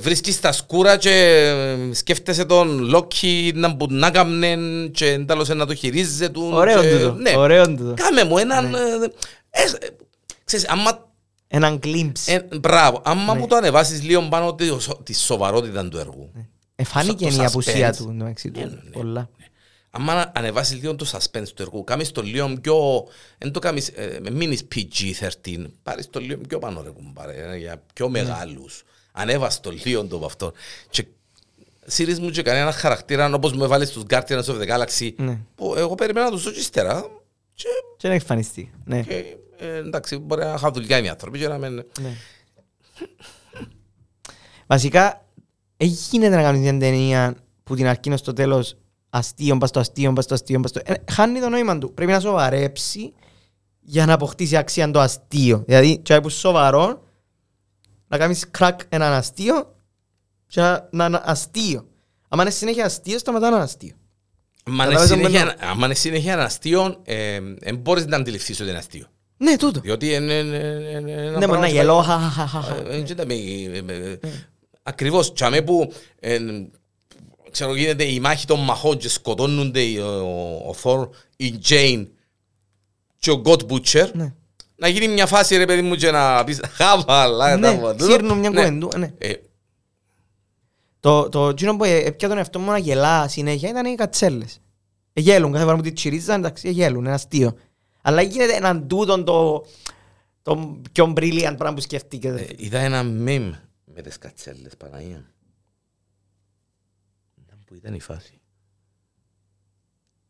βρίσκεις 0.00 0.40
τα 0.40 0.52
σκούρα 0.52 0.96
και 0.96 1.10
εμ, 1.48 1.92
σκέφτεσαι 1.92 2.44
τον 2.44 2.78
Λόκι 2.78 3.52
να 3.54 3.68
μπου 3.68 3.86
να 3.90 4.10
κάμνεν 4.10 4.90
και 4.90 5.18
τέλος 5.26 5.48
να 5.48 5.66
το 5.66 5.74
χειρίζεται. 5.74 6.40
Ωραίο 6.40 6.80
και- 6.80 6.90
τούτο, 6.90 7.12
Ναι, 7.12 7.36
ωραίο 7.36 7.66
τούτο. 7.66 7.94
κάμε 7.96 8.24
μου 8.24 8.38
έναν... 8.38 8.74
ε, 8.74 8.78
ε, 9.50 9.62
ε, 9.62 9.88
Ξέρεις, 10.44 10.68
άμα 10.68 11.12
Έναν 11.56 11.80
glimpse. 11.82 12.26
ε, 12.26 12.58
μπράβο, 12.58 13.00
άμα 13.04 13.34
Ναι. 13.34 13.40
μου 13.40 13.46
το 13.46 13.56
ανεβάσεις 13.56 14.02
λίγο 14.02 14.22
πάνω 14.28 14.54
τη, 14.54 14.68
τη 15.02 15.14
σοβαρότητα 15.14 15.88
του 15.88 15.98
έργου. 15.98 16.30
Εφάνηκε 16.76 17.28
το 17.28 17.42
η 17.42 17.44
απουσία 17.44 17.92
suspense. 17.92 17.96
του, 17.96 18.08
εντάξει, 18.10 18.50
του, 18.50 18.60
Ναι, 18.60 18.66
ναι, 18.66 18.72
ναι. 18.84 18.90
πολλά. 18.90 19.28
Άμα 19.90 20.32
ανεβάσεις 20.34 20.80
λίγο 20.80 20.94
το 20.94 21.06
suspense 21.12 21.48
του 21.54 21.62
έργου, 21.62 21.84
κάνεις 21.84 22.12
το 22.12 22.22
λίγο 22.22 22.52
πιο... 22.60 22.76
Εν 23.38 23.52
το 23.52 23.58
κάνεις, 23.58 23.88
ε, 23.88 24.18
με 24.22 24.30
μείνεις 24.30 24.62
PG-13, 24.74 25.64
πάρεις 25.82 26.10
το 26.10 26.20
λίγο 26.20 26.40
πιο 26.48 26.58
πάνω 26.58 26.82
ρε 26.82 26.90
κουμπάρε, 26.90 27.52
ε, 27.52 27.56
για 27.56 27.82
πιο 27.94 28.08
Ναι. 28.08 28.22
μεγάλους. 28.22 28.82
Ανέβας 29.12 29.60
το 29.60 29.70
λίγο 29.84 30.04
το 30.06 30.16
από 30.16 30.24
αυτό. 30.26 30.52
Και 30.90 31.06
σύρεις 31.86 32.20
μου 32.20 32.30
και 32.30 32.42
κανένα 32.42 32.72
χαρακτήρα 32.72 33.34
όπως 33.34 33.52
μου 33.52 33.64
έβαλες 33.64 33.90
τους 33.90 34.02
Guardians 34.08 34.44
of 34.44 34.60
the 34.60 34.66
Galaxy, 34.68 35.12
Ναι. 35.16 35.38
που 35.54 35.74
εγώ 35.76 35.94
περιμένα 35.94 36.26
να 36.26 36.32
τους 36.32 36.42
δω 36.42 36.50
και 36.50 36.58
ύστερα. 36.58 37.04
Και, 37.54 37.68
Και 37.96 38.08
να 38.08 38.14
εμφανιστεί. 38.14 38.72
Ναι. 38.84 39.02
και, 39.02 39.24
ε, 39.58 39.76
εντάξει, 39.76 40.18
μπορεί 40.18 40.44
να 40.44 40.54
είχα 40.54 40.70
δουλειά 40.70 40.98
οι 41.02 41.08
άνθρωποι 41.08 41.38
και 41.38 41.48
να 41.48 41.58
μην... 41.58 41.74
Ναι. 41.74 42.16
Βασικά, 44.66 45.24
δεν 45.76 45.88
γίνεται 45.88 46.36
να 46.36 46.42
κάνεις 46.42 46.60
μια 46.60 46.78
ταινία 46.78 47.34
που 47.64 47.74
την 47.76 47.86
αρχή 47.86 48.16
στο 48.16 48.32
τέλος 48.32 48.76
αστείο, 49.10 49.58
πας 49.58 49.68
στο 49.68 49.80
αστείο, 49.80 50.12
πας 50.12 50.24
στο 50.24 50.34
αστείο, 50.34 50.60
πας 50.60 50.70
στο... 50.70 50.80
Ε, 50.84 50.94
χάνει 51.10 51.40
το 51.40 51.48
νόημα 51.48 51.78
του. 51.78 51.94
Πρέπει 51.94 52.12
να 52.12 52.20
σοβαρέψει 52.20 53.12
για 53.80 54.06
να 54.06 54.12
αποκτήσει 54.12 54.56
αξία 54.56 54.90
το 54.90 55.00
αστείο. 55.00 55.62
Δηλαδή, 55.66 55.98
και 55.98 56.20
που 56.20 56.28
σοβαρό, 56.28 57.02
να 58.08 58.18
κάνεις 58.18 58.50
κρακ 58.50 58.80
έναν 58.88 59.12
αστείο 59.12 59.74
και 60.46 60.60
να 60.60 60.88
να 60.92 61.04
είναι 61.04 61.20
αστείο. 61.24 61.88
Αν 62.28 62.40
είναι 62.40 62.50
συνέχεια 62.50 62.84
αστείο, 62.84 63.18
σταματά 63.18 63.50
να 63.50 63.54
είναι 63.54 63.64
αστείο. 63.64 63.94
Αν 64.64 64.72
είναι 64.74 64.84
Καταλάβεις 64.84 65.10
τι 65.10 65.16
συνέχεια- 65.16 65.56
άμα 65.60 65.86
είναι 65.86 65.94
συνέχεια 65.94 66.32
ένα 66.32 66.44
αστείο, 66.44 67.00
ε, 67.04 67.40
δεν 67.58 67.76
μπορείς 67.76 68.06
να 68.06 68.16
αντιληφθείς 68.16 68.60
ότι 68.60 68.68
είναι 68.68 68.78
αστείο. 68.78 69.06
Ναι, 69.44 69.56
τούτο. 69.56 69.80
Διότι 69.80 70.06
είναι 70.12 70.32
είναι- 70.34 70.56
είναι- 70.56 70.98
είναι 70.98 71.12
ένα 71.12 71.22
Ναι, 71.22 71.30
μπορεί 71.30 71.38
πράγμα 71.46 71.58
να 71.58 71.66
και 71.66 71.72
γελώ, 71.72 71.94
πάει- 71.96 72.04
χα, 72.06 72.18
χα, 72.30 72.46
χα, 72.46 72.60
χα. 72.60 72.74
Ε, 72.76 73.02
δεν 73.02 73.16
τα 73.16 73.26
με- 73.26 73.82
με- 73.82 74.18
Ακριβώς, 74.82 75.32
τσάμε 75.32 75.62
που 75.62 75.92
ε, 76.20 76.38
ξέρω 77.50 77.74
γίνεται 77.74 78.04
η 78.04 78.20
μάχη 78.20 78.46
των 78.46 78.60
μαχών 78.60 78.96
και 78.98 79.08
σκοτώνονται 79.08 79.80
οι- 79.80 79.98
ο, 79.98 80.62
ο 80.68 80.74
Θόρ, 80.74 81.08
η 81.36 81.58
Τζέιν 81.58 82.08
και 83.18 83.30
ο 83.30 83.36
Γκότ 83.40 83.64
Μπούτσερ 83.64 84.14
Ναι. 84.16 84.34
να 84.76 84.88
γίνει 84.88 85.08
μια 85.08 85.26
φάση 85.26 85.56
ρε 85.56 85.64
παιδί 85.64 85.82
μου 85.82 85.94
και 85.94 86.10
να 86.10 86.44
πεις 86.44 86.60
χαβαλά 86.72 87.56
Ναι, 87.56 87.80
σύρνουν 88.00 88.38
μια 88.38 88.48
κουβέντα, 88.48 88.98
ναι. 88.98 89.12
Ε, 89.18 89.32
Το, 91.00 91.28
το 91.28 91.48
εκείνο 91.48 91.76
που 91.76 91.84
έπια 91.84 92.28
τον 92.28 92.38
εαυτό 92.38 92.58
μου 92.58 92.70
να 92.70 92.78
γελά 92.78 93.28
συνέχεια 93.28 93.68
ήταν 93.68 93.86
οι 93.86 93.94
κατσέλες. 93.94 94.60
Ε, 95.12 95.20
Γέλουν, 95.20 95.52
κάθε 95.52 95.64
φορά 95.64 95.76
που 95.76 95.82
τη 95.82 95.92
τσιρίζαν, 95.92 96.38
εντάξει, 96.38 96.68
ε, 96.68 96.70
γέλουν, 96.70 97.04
είναι 97.04 97.14
αστείο. 97.14 97.54
Αλλά 98.06 98.22
γίνεται 98.22 98.56
έναν 98.56 98.88
τούτον 98.88 99.24
το, 99.24 99.66
το 100.42 100.80
πιο 100.92 101.12
brilliant 101.16 101.54
πράγμα 101.56 101.74
που 101.74 101.80
σκεφτήκες. 101.80 102.40
Ε, 102.40 102.54
Είδα 102.56 102.78
ένα 102.78 103.02
meme 103.04 103.52
με 103.84 104.02
τις 104.02 104.18
κατσέλες 104.18 104.76
Παναγία. 104.76 105.34
Να 107.34 107.56
Που 107.66 107.74
ήταν 107.74 107.94
η 107.94 108.00
φάση. 108.00 108.40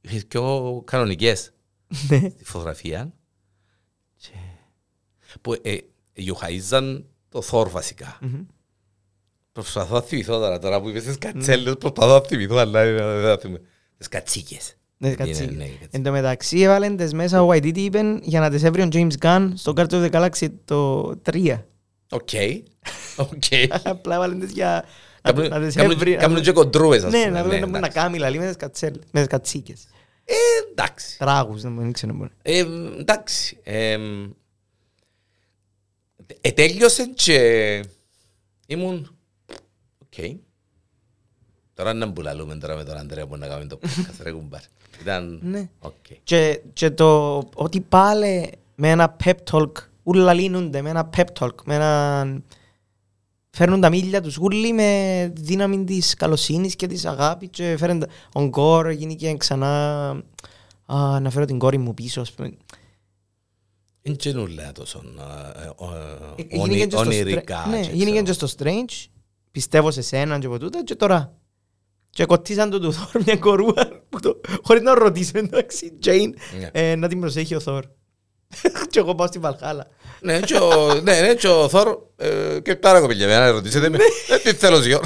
Είχες 0.00 0.26
πιο 0.26 0.82
κανονικές 0.86 1.52
Ναι. 2.08 2.18
στη 2.18 2.44
φωτογραφία. 2.44 3.12
Και... 4.16 4.30
Που 5.40 5.56
ε, 5.62 5.76
γιουχαΐζαν 6.12 7.04
το 7.28 7.42
Θόρ 7.42 7.68
βασικά. 7.68 8.18
Μμμ. 8.20 8.44
Προσπαθώ 9.52 9.94
να 9.94 10.02
θυμηθώ 10.02 10.38
τώρα, 10.38 10.58
τώρα 10.58 10.80
που 10.80 10.88
είπες 10.88 11.04
τις 11.04 11.18
κατσέλες, 11.18 11.74
προσπαθώ 11.78 12.12
να 12.12 12.26
θυμηθώ, 12.26 12.56
αλλά 12.56 12.80
ε, 12.80 12.92
δεν 12.92 13.22
θα 13.22 13.38
θυμηθώ. 13.38 13.64
Τις 13.96 14.08
κατσίκες. 14.08 14.76
Ναι, 15.06 15.08
Είναι, 15.08 15.16
κατσί. 15.16 15.44
ναι, 15.46 15.64
κατσίκες. 15.64 15.88
Εν 15.90 16.02
τω 16.02 16.10
μεταξύ 16.10 16.60
έβαλαν 16.60 16.96
τις 16.96 17.12
μέσα 17.12 17.42
ο 17.42 17.48
Waititi 17.52 17.76
είπεν 17.76 18.20
για 18.22 18.40
να 18.40 18.50
τις 18.50 18.62
έβρει 18.62 18.82
ο 18.82 18.88
James 18.92 19.12
Gunn 19.22 19.48
στο 19.54 19.72
Guardians 19.76 19.90
of 19.90 20.10
the 20.10 20.10
Galaxy 20.10 20.48
το 20.64 21.08
3. 21.32 21.64
Οκ. 22.10 22.28
Οκ. 23.16 23.42
Απλά 23.84 24.14
έβαλαν 24.14 24.40
τις 24.40 24.50
για 24.52 24.84
Κάμουν- 25.22 25.48
να 25.48 25.60
τις 25.60 25.74
κάμουν- 25.74 25.92
έβρει. 25.92 26.14
Κάμουν 26.16 26.42
και 26.42 26.52
κοντρούες, 26.52 27.04
ας 27.04 27.12
Ναι, 27.12 27.24
πούμε. 27.24 27.30
να 27.30 27.44
βρουν 27.44 27.54
να 27.54 27.58
μπορεί 27.60 27.70
να 27.72 27.78
εντάξει. 27.78 27.98
κάνει 27.98 28.18
λαλή 28.18 28.38
με 28.38 28.46
τις 28.46 28.56
κατσέλ- 28.56 29.02
με 29.10 29.20
τις 29.20 29.28
κατσίκες. 29.28 29.84
Ε, 30.24 30.34
εντάξει. 30.70 31.18
Τράγους, 31.18 31.62
δεν 31.62 31.72
μπορεί, 31.72 31.84
δεν 31.84 31.92
ξέρω 31.92 32.12
μπορεί. 32.14 32.30
Ε, 32.42 32.64
εντάξει. 32.98 33.58
Ε, 33.62 33.98
Ετέλειωσε 36.40 37.06
και 37.14 37.38
ήμουν... 38.66 39.16
Οκ. 39.98 40.24
Τώρα 41.74 41.92
να 41.94 42.06
μπουλαλούμε 42.06 42.56
τώρα 42.56 42.76
με 42.76 42.84
τον 42.84 42.96
Αντρέα 42.96 43.26
που 43.26 43.36
να 43.36 43.46
κάνουμε 43.46 43.66
το 43.66 43.78
podcast, 43.82 44.20
ρε 44.22 44.30
κουμπάρ. 44.32 44.60
Ήταν... 45.00 45.40
Ναι. 45.42 45.68
Οκ. 45.80 45.92
Και, 46.22 46.60
και 46.72 46.90
το 46.90 47.36
ότι 47.54 47.80
πάλι 47.80 48.52
με 48.74 48.90
ένα 48.90 49.16
pep 49.24 49.34
talk, 49.50 49.70
ούλα 50.02 50.32
λύνονται 50.32 50.82
με 50.82 50.90
ένα 50.90 51.10
pep 51.16 51.24
talk, 51.38 51.54
με 51.64 51.74
ένα... 51.74 52.26
Φέρνουν 53.50 53.80
τα 53.80 53.88
μίλια 53.90 54.20
τους 54.20 54.38
ούλοι 54.38 54.72
με 54.72 55.30
δύναμη 55.36 55.84
της 55.84 56.14
καλοσύνης 56.14 56.76
και 56.76 56.86
της 56.86 57.04
αγάπης 57.04 57.48
και 57.52 57.74
φέρνουν 57.78 57.98
τα... 58.00 58.06
Ο 58.32 58.44
Γκόρ 58.44 58.90
γίνηκε 58.90 59.34
ξανά... 59.34 60.08
Α, 60.86 61.20
να 61.20 61.30
φέρω 61.30 61.44
την 61.44 61.58
κόρη 61.58 61.78
μου 61.78 61.94
πίσω, 61.94 62.20
ας 62.20 62.32
πούμε. 62.32 62.52
Είναι 64.02 64.16
και 64.16 64.32
νουλά 64.32 64.72
τόσο 64.72 65.02
ε, 65.18 65.62
Ε, 65.62 66.42
ε, 66.42 66.42
γίνηκε 66.46 66.58
ονει- 66.60 66.76
και 66.84 66.90
στο 66.90 66.98
ονειρικά. 66.98 67.64
Str- 67.66 67.68
Ναι, 67.70 67.80
και 67.80 67.90
γίνηκε 67.92 68.22
ξέρω. 68.22 68.24
και 68.24 68.32
στο 68.32 68.48
Strange. 68.58 69.06
Πιστεύω 69.50 69.90
σε 69.90 70.02
σένα 70.02 70.38
και 70.38 70.46
από 70.46 70.58
τούτα 70.58 70.82
και 70.84 70.94
τώρα. 70.94 71.32
Και 72.14 72.24
κοτίσαν 72.24 72.70
του 72.70 72.80
του 72.80 72.92
Θόρ 72.92 73.22
μια 73.26 73.36
κορούα 73.36 73.88
που 74.08 74.20
το, 74.20 74.40
χωρίς 74.62 74.82
να 74.82 74.94
ρωτήσω 74.94 75.30
εντάξει, 75.34 75.92
Τζέιν, 76.00 76.34
Ναι. 76.60 76.68
ε, 76.72 76.94
να 76.96 77.08
την 77.08 77.20
προσέχει 77.20 77.54
ο 77.54 77.60
Θόρ. 77.60 77.84
και 78.90 78.98
εγώ 78.98 79.14
πάω 79.14 79.26
στη 79.26 79.38
Βαλχάλα. 79.38 79.86
Ναι, 80.20 80.40
και 80.40 80.56
ο- 80.56 80.94
ναι, 80.94 81.20
ναι, 81.20 81.34
και 81.34 81.48
ο 81.48 81.68
Θόρ, 81.68 81.98
ε, 82.16 82.58
και 82.62 82.74
τώρα 82.74 83.00
κοπηλιά, 83.00 83.26
να 83.26 83.50
ρωτήσετε 83.50 83.88
με, 83.88 83.98
Ε, 84.28 84.38
τι 84.50 84.52
θέλω 84.56 84.80
ζυγό. 84.80 85.00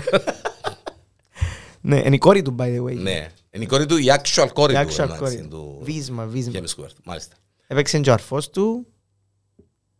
Ναι, 1.80 1.96
είναι 2.04 2.14
η 2.14 2.18
κόρη 2.18 2.42
του, 2.42 2.54
by 2.58 2.62
the 2.64 2.82
way. 2.84 2.96
Ναι, 2.96 3.26
είναι 3.50 3.64
η 3.64 3.66
κόρη 3.66 3.86
του, 3.86 3.96
η 3.96 4.04
actual 4.08 4.48
κόρη 4.52 4.72
Η 4.72 4.76
του. 4.76 4.82
actual 4.92 4.98
εντάξει, 4.98 5.18
κόρη. 5.18 5.46
του 5.50 5.78
Βίσμα, 5.82 6.24
βίσμα. 6.24 6.52
James 6.60 6.82
Stewart, 6.82 6.94
μάλιστα. 7.04 7.36
Έπαιξε 7.66 7.98
και 7.98 8.10
ο 8.10 8.12
αρφός 8.12 8.50
του, 8.50 8.86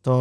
το, 0.01 0.13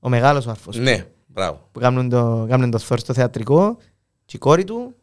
ο 0.00 0.08
μεγάλος 0.08 0.46
ο 0.46 0.50
αρφός 0.50 0.76
του, 0.76 0.82
Ναι, 0.82 1.06
μπράβο. 1.26 1.68
που 1.72 1.80
κάνουν 1.80 2.08
το, 2.08 2.46
κάνουν 2.48 2.70
το 2.70 2.78
Θόρ 2.78 2.98
στο 2.98 3.12
θεατρικό, 3.14 3.76
και 4.24 4.36
η 4.36 4.38
κόρη 4.38 4.64
του, 4.64 4.94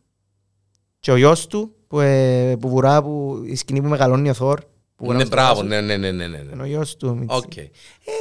και 1.00 1.12
ο 1.12 1.16
γιος 1.16 1.48
του, 1.48 1.76
που, 1.88 2.00
ε, 2.00 2.56
που 2.60 2.70
βουρά, 2.70 3.02
που, 3.04 3.42
η 3.46 3.56
σκηνή 3.56 3.82
που 3.82 3.88
μεγαλώνει 3.88 4.30
ο 4.30 4.34
Θόρ. 4.34 4.60
που 4.96 5.06
βουρά 5.06 5.18
Ναι, 5.18 5.24
στο 5.26 5.30
μπράβο, 5.36 5.54
δάσος. 5.54 5.68
ναι, 5.70 5.82
ναι, 5.82 5.98
ναι, 5.98 6.12
ναι, 6.12 6.28
ναι. 6.28 6.38
Είναι 6.38 6.56
ναι. 6.56 6.62
ο 6.62 6.66
γιος 6.66 6.96
του. 6.98 7.16
με 7.16 7.26
τις- 7.26 7.36
Οκ. 7.38 7.58
Ε, 7.58 7.70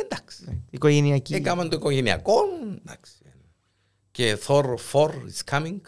εντάξει. 0.04 0.62
Οικογενειακή. 0.70 1.34
Έκαναν 1.34 1.68
το 1.68 1.76
οικογενειακό, 1.76 2.34
εντάξει. 2.78 3.12
Και 4.10 4.38
Thor 4.46 4.64
4 4.92 5.08
is 5.08 5.44
coming. 5.56 5.80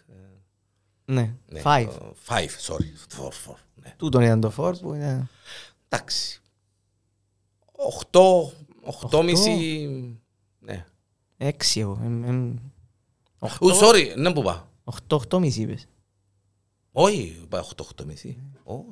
Ναι, 1.04 1.34
Ναι, 1.48 1.60
five. 1.64 1.86
το- 1.98 2.14
Five, 2.28 2.48
sorry. 2.66 3.16
Thor 3.18 3.28
4, 3.28 3.54
ναι. 3.74 3.94
Τούτον 3.96 4.22
ήταν 4.22 4.40
το 4.40 4.50
four 4.50 4.76
που 4.78 4.94
ήταν... 4.94 5.28
Εντάξει. 5.88 6.40
Οχτώ, 7.72 8.52
οχτώμιση, 8.82 9.56
ναι. 10.60 10.84
Έξι 11.36 11.80
εγώ. 11.80 12.00
εμ, 12.04 12.24
εμ, 12.24 12.50
Ου, 12.50 12.58
Οχτώ, 13.38 13.88
sorry, 13.88 14.12
ναι 14.16 14.32
που 14.32 14.40
είπα. 14.40 14.70
οχτώ, 14.84 15.16
οχτώμιση 15.16 15.60
είπες. 15.62 15.88
Όχι, 16.92 17.38
είπα 17.42 17.58
οχτώ, 17.60 17.84
οχτώμιση. 17.84 18.36
Όχι. 18.64 18.84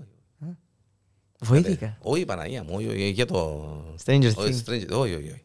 Βοήθηκα. 1.40 1.96
Όχι, 2.00 2.24
Παναγία 2.24 2.62
μου, 2.62 2.70
όχι, 2.74 2.88
όχι, 2.88 3.08
για 3.08 3.26
το... 3.26 3.66
Stranger 4.04 4.32
όχι, 4.36 4.62
Things. 4.66 4.70
Stranger- 4.70 4.90
Όχι, 4.90 5.14
όχι, 5.14 5.30
όχι. 5.30 5.42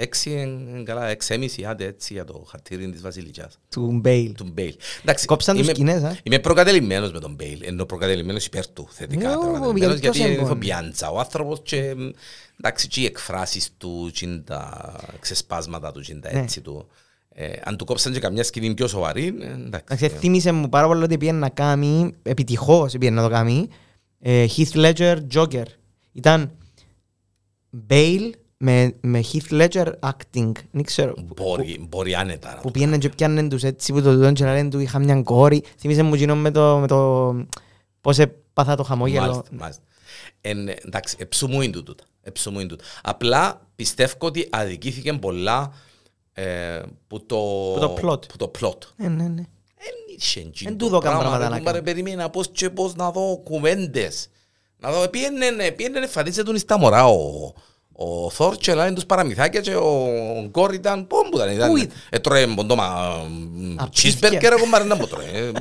Έξι 0.00 0.30
είναι 0.30 0.82
καλά, 0.82 1.06
εξίμιση, 1.08 1.64
άντε 1.64 1.84
έτσι 1.86 2.12
για 2.12 2.24
το 2.24 2.46
χατήρι 2.50 2.90
της 2.90 3.00
Βασιλικιάς. 3.00 3.58
Του 3.70 3.90
Μπέιλ. 4.00 4.34
Του 4.34 4.44
Μπέιλ. 4.52 4.74
Εντάξει, 5.02 5.26
Κόψαν 5.26 5.56
τους 5.56 5.64
είμαι- 5.64 5.74
σκηνές, 5.74 6.02
α. 6.02 6.16
Είμαι 6.22 6.38
προκατειλημμένος 6.38 7.12
με 7.12 7.20
τον 7.20 7.34
Μπέιλ, 7.34 7.62
ενώ 7.62 7.84
προκατειλημμένος 7.84 8.46
υπέρ 8.46 8.66
του, 8.68 8.88
θετικά 8.90 9.28
Ναι, 9.28 9.36
ο- 9.36 9.40
προκατειλημμένος, 9.40 9.78
γιατί 9.78 10.00
γιατί 10.00 10.18
ποιος 10.18 10.26
είναι 10.26 10.34
έμπον. 10.34 10.44
ηθοποιάντσα. 10.46 11.10
Ο 11.10 11.18
άνθρωπος 11.18 11.60
και, 11.62 11.94
μ, 11.96 12.08
εντάξει, 12.58 12.88
και 12.88 13.00
οι 13.00 13.04
εκφράσεις 13.04 13.70
του, 13.78 14.10
και 14.12 14.26
είναι 14.26 14.38
τα 14.38 14.92
ξεσπάσματα 15.20 15.92
του, 15.92 16.00
και 16.00 16.12
είναι 16.12 16.20
τα 16.20 16.32
Ναι. 16.32 16.40
έτσι 16.40 16.60
του. 16.60 16.88
Ε, 17.40 17.52
αν 17.64 17.76
του 17.76 17.84
κόψαν 17.84 18.12
και 18.12 18.18
καμιά 18.20 18.44
σκηνή 18.44 18.74
πιο 18.74 18.86
σοβαρή, 18.86 19.26
ε, 19.40 19.46
εντάξει. 19.46 19.84
Εντάξει, 19.94 20.08
θύμισε 20.08 20.52
μου 20.52 20.68
πάρα 20.68 20.86
πολύ 20.86 21.02
ότι 21.02 21.18
πήγαινε 21.18 21.38
να 21.38 21.48
κάνει, 21.48 22.14
επιτυχώς 22.22 22.92
πήγαινε 22.92 23.16
να 23.16 23.22
το 23.22 23.28
κάνει, 23.34 23.68
ε, 24.20 24.46
Heath 24.56 24.72
Ledger 24.94 25.18
Joker. 25.34 25.64
Ήταν 26.12 26.50
Bale 27.88 28.30
με, 28.56 28.94
με 29.00 29.24
Heath 29.32 29.60
Ledger 29.60 29.92
acting. 30.00 30.52
Δεν 30.70 30.82
ξέρω. 30.84 31.12
που- 31.14 31.34
Μπορεί, 31.36 31.86
μπορεί 31.88 32.14
άνετα. 32.14 32.48
να 32.48 32.56
Που 32.56 32.62
το 32.62 32.70
πήγαινε 32.70 32.98
και 32.98 33.08
πιάνε 33.08 33.48
τους 33.48 33.62
έτσι 33.62 33.92
που 33.92 34.02
το 34.02 34.16
δουν 34.16 34.34
και 34.34 34.44
να 34.44 34.52
λένε 34.52 34.68
του 34.70 34.78
είχα 34.78 34.98
μια 34.98 35.22
κόρη. 35.22 35.62
Θύμισε 35.78 36.02
μου 36.02 36.14
εκείνο 36.14 36.36
με 36.36 36.50
το, 36.50 36.78
με 36.80 36.86
το 36.86 37.34
πώς 38.00 38.18
έπαθα 38.18 38.74
το 38.76 38.82
χαμόγελο. 38.82 39.20
Μάλιστα, 39.20 39.44
μάλιστα. 39.52 39.82
Εν, 40.40 40.68
εντάξει, 40.68 41.16
εψουμούιν 41.18 41.72
του 41.72 41.82
τούτα. 41.82 42.04
Εψουμούιν 42.22 42.68
τούτα. 42.68 42.84
Απλά 43.02 43.66
πιστεύω 43.76 44.14
ότι 44.18 44.48
αδικήθηκε 44.50 45.12
πολλά 45.12 45.72
ε, 46.38 46.82
που 47.06 47.26
το, 47.26 47.36
Που 47.74 47.78
το 47.80 47.94
plot. 48.02 48.28
Που 48.28 48.36
το 48.36 48.50
plot. 48.60 48.78
Ναι, 48.96 49.08
ναι, 49.08 49.22
ναι. 49.22 49.42
Εν 49.76 49.94
είχε 50.16 50.40
εκείνο 50.40 50.70
Εν 50.70 50.78
το 50.78 50.84
τούτο 50.84 50.98
κάνω 50.98 51.18
πράγμα, 51.18 51.36
πράγματα 51.36 51.44
ρε, 51.44 51.50
να 51.50 51.56
κουμπάρε, 51.56 51.80
κάνω. 51.80 51.92
Περίμενα 51.92 52.30
πώς 52.30 52.48
και 52.52 52.70
πώς 52.70 52.94
να 52.94 53.10
δω 53.10 53.40
κουβέντες. 53.44 54.28
Να 54.78 54.92
δω, 54.92 55.08
πήγαινε, 55.08 55.70
πήγαινε 55.70 55.98
εμφανίζεται 55.98 56.42
τον 56.42 56.58
στα 56.58 56.78
μωρά 56.78 57.06
ο, 57.08 57.52
ο 57.92 58.30
Θόρ 58.30 58.56
και 58.56 58.74
λένε 58.74 58.92
τους 58.94 59.06
παραμυθάκια 59.06 59.60
και 59.60 59.74
ο 59.74 60.08
Γκόρ 60.48 60.74
ήταν, 60.74 61.06
πού 61.06 61.16
που 61.30 61.36
ήταν, 61.36 61.50
ήταν, 61.52 61.70
Πού 61.70 61.76
ήταν; 61.76 61.96
έτρωε 62.10 62.46
μποντόμα 62.46 63.16
Απίθκια. 63.76 64.30
cheeseburger, 64.30 64.56
εγώ 64.56 64.66
μάρε 64.66 64.84
να 64.84 64.96
μου 64.96 65.06
τρώε. 65.06 65.24
Ε, 65.30 65.52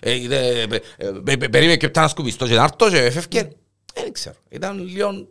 ε, 0.00 0.12
ε, 0.12 0.62
ε, 0.62 0.80
ε, 0.96 1.08
ε, 1.26 1.36
Περίμενε 1.36 1.76
και 1.76 1.88
πτά 1.88 2.00
να 2.00 2.08
σκουβιστώ 2.08 2.46
και 2.46 2.54
να 2.54 2.62
έρθω 2.62 2.88
και 2.90 2.96
έφευκε. 3.04 3.50
Δεν 3.94 4.12
ξέρω, 4.12 4.36
ήταν 4.48 4.78
λίγο 4.78 5.28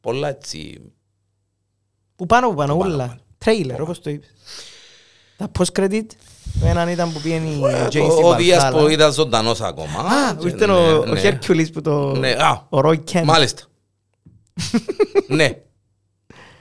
πολλά 0.00 0.28
έτσι. 0.28 0.80
Που 2.16 2.26
πάνω 2.26 2.48
που 2.48 2.54
πάνω 2.54 2.72
Που 2.72 2.78
πάνω, 2.80 2.94
όλα. 2.94 3.20
Πάνω. 3.44 3.56
Τρέιλερ 3.56 3.80
όπως 3.80 4.00
το 4.00 4.10
είπες. 4.10 4.28
Τα 5.36 5.50
post-credit. 5.58 6.06
Το 6.60 6.66
έναν 6.66 6.88
ήταν 6.88 7.12
που 7.12 7.20
πήγαινε 7.20 7.48
η 7.48 7.60
Jay 7.62 7.86
Ο- 7.86 7.90
στη 7.90 7.98
Ο 8.24 8.34
Δίας 8.34 8.62
Βαλχάλα. 8.62 8.82
που 8.84 8.88
ήταν 8.88 9.12
ζωντανός 9.12 9.60
ακόμα. 9.60 10.00
Α, 10.00 10.34
Και 10.34 10.48
ήρθε 10.48 10.66
ναι, 10.66 10.72
ο- 10.72 10.98
ο 11.00 11.04
ναι. 11.04 11.20
Χέρκιουλης 11.20 11.70
που 11.70 11.80
το... 11.80 12.14
Ναι, 12.16 12.30
α, 12.30 12.66
Ο 12.68 12.80
Ρόι 12.80 12.98
Κέντ. 12.98 13.24
Μάλιστα. 13.24 13.62
ναι. 15.28 15.50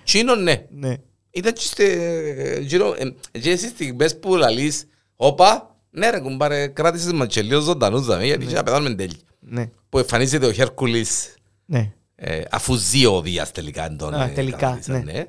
Τσίνο, 0.04 0.36
ναι. 0.36 0.66
Ναι. 0.70 0.96
Ήταν 1.32 1.54
και 1.54 1.62
στε, 1.62 2.60
γύρω, 2.62 2.96
ε, 2.98 3.40
και 3.40 3.50
εσείς 3.52 3.70
στιγμές 3.70 4.20
που 4.20 4.36
λαλείς, 4.36 4.86
όπα, 5.16 5.76
ναι 5.90 6.10
ρε 6.10 6.20
κουμπάρε, 6.20 6.68
κράτησες 6.68 7.12
μας 7.14 7.28
και 7.28 7.42
λίγο 7.42 7.60
ζωντανούς 7.62 8.06
δαμε, 8.06 8.26
γιατί 8.26 8.46
και 8.46 8.54
να 8.56 8.64
πεθάνουμε 8.64 8.96
τέλει. 8.96 9.18
Ναι. 9.40 9.70
Που 9.90 9.98
εμφανίζεται 9.98 10.46
ο 10.46 10.52
Χέρκουλης, 10.52 11.34
Ναι. 11.66 11.92
ε, 12.16 12.42
αφού 12.52 12.76
ζει 12.76 13.06
ο 13.06 13.22
Δίας 13.22 13.52
τελικά 13.52 13.86
εν 13.86 13.98
τον 13.98 14.14
Α, 14.14 14.24
ε, 14.24 14.28
τελικά, 14.28 14.58
καταδίσαν, 14.58 15.04
ναι. 15.04 15.26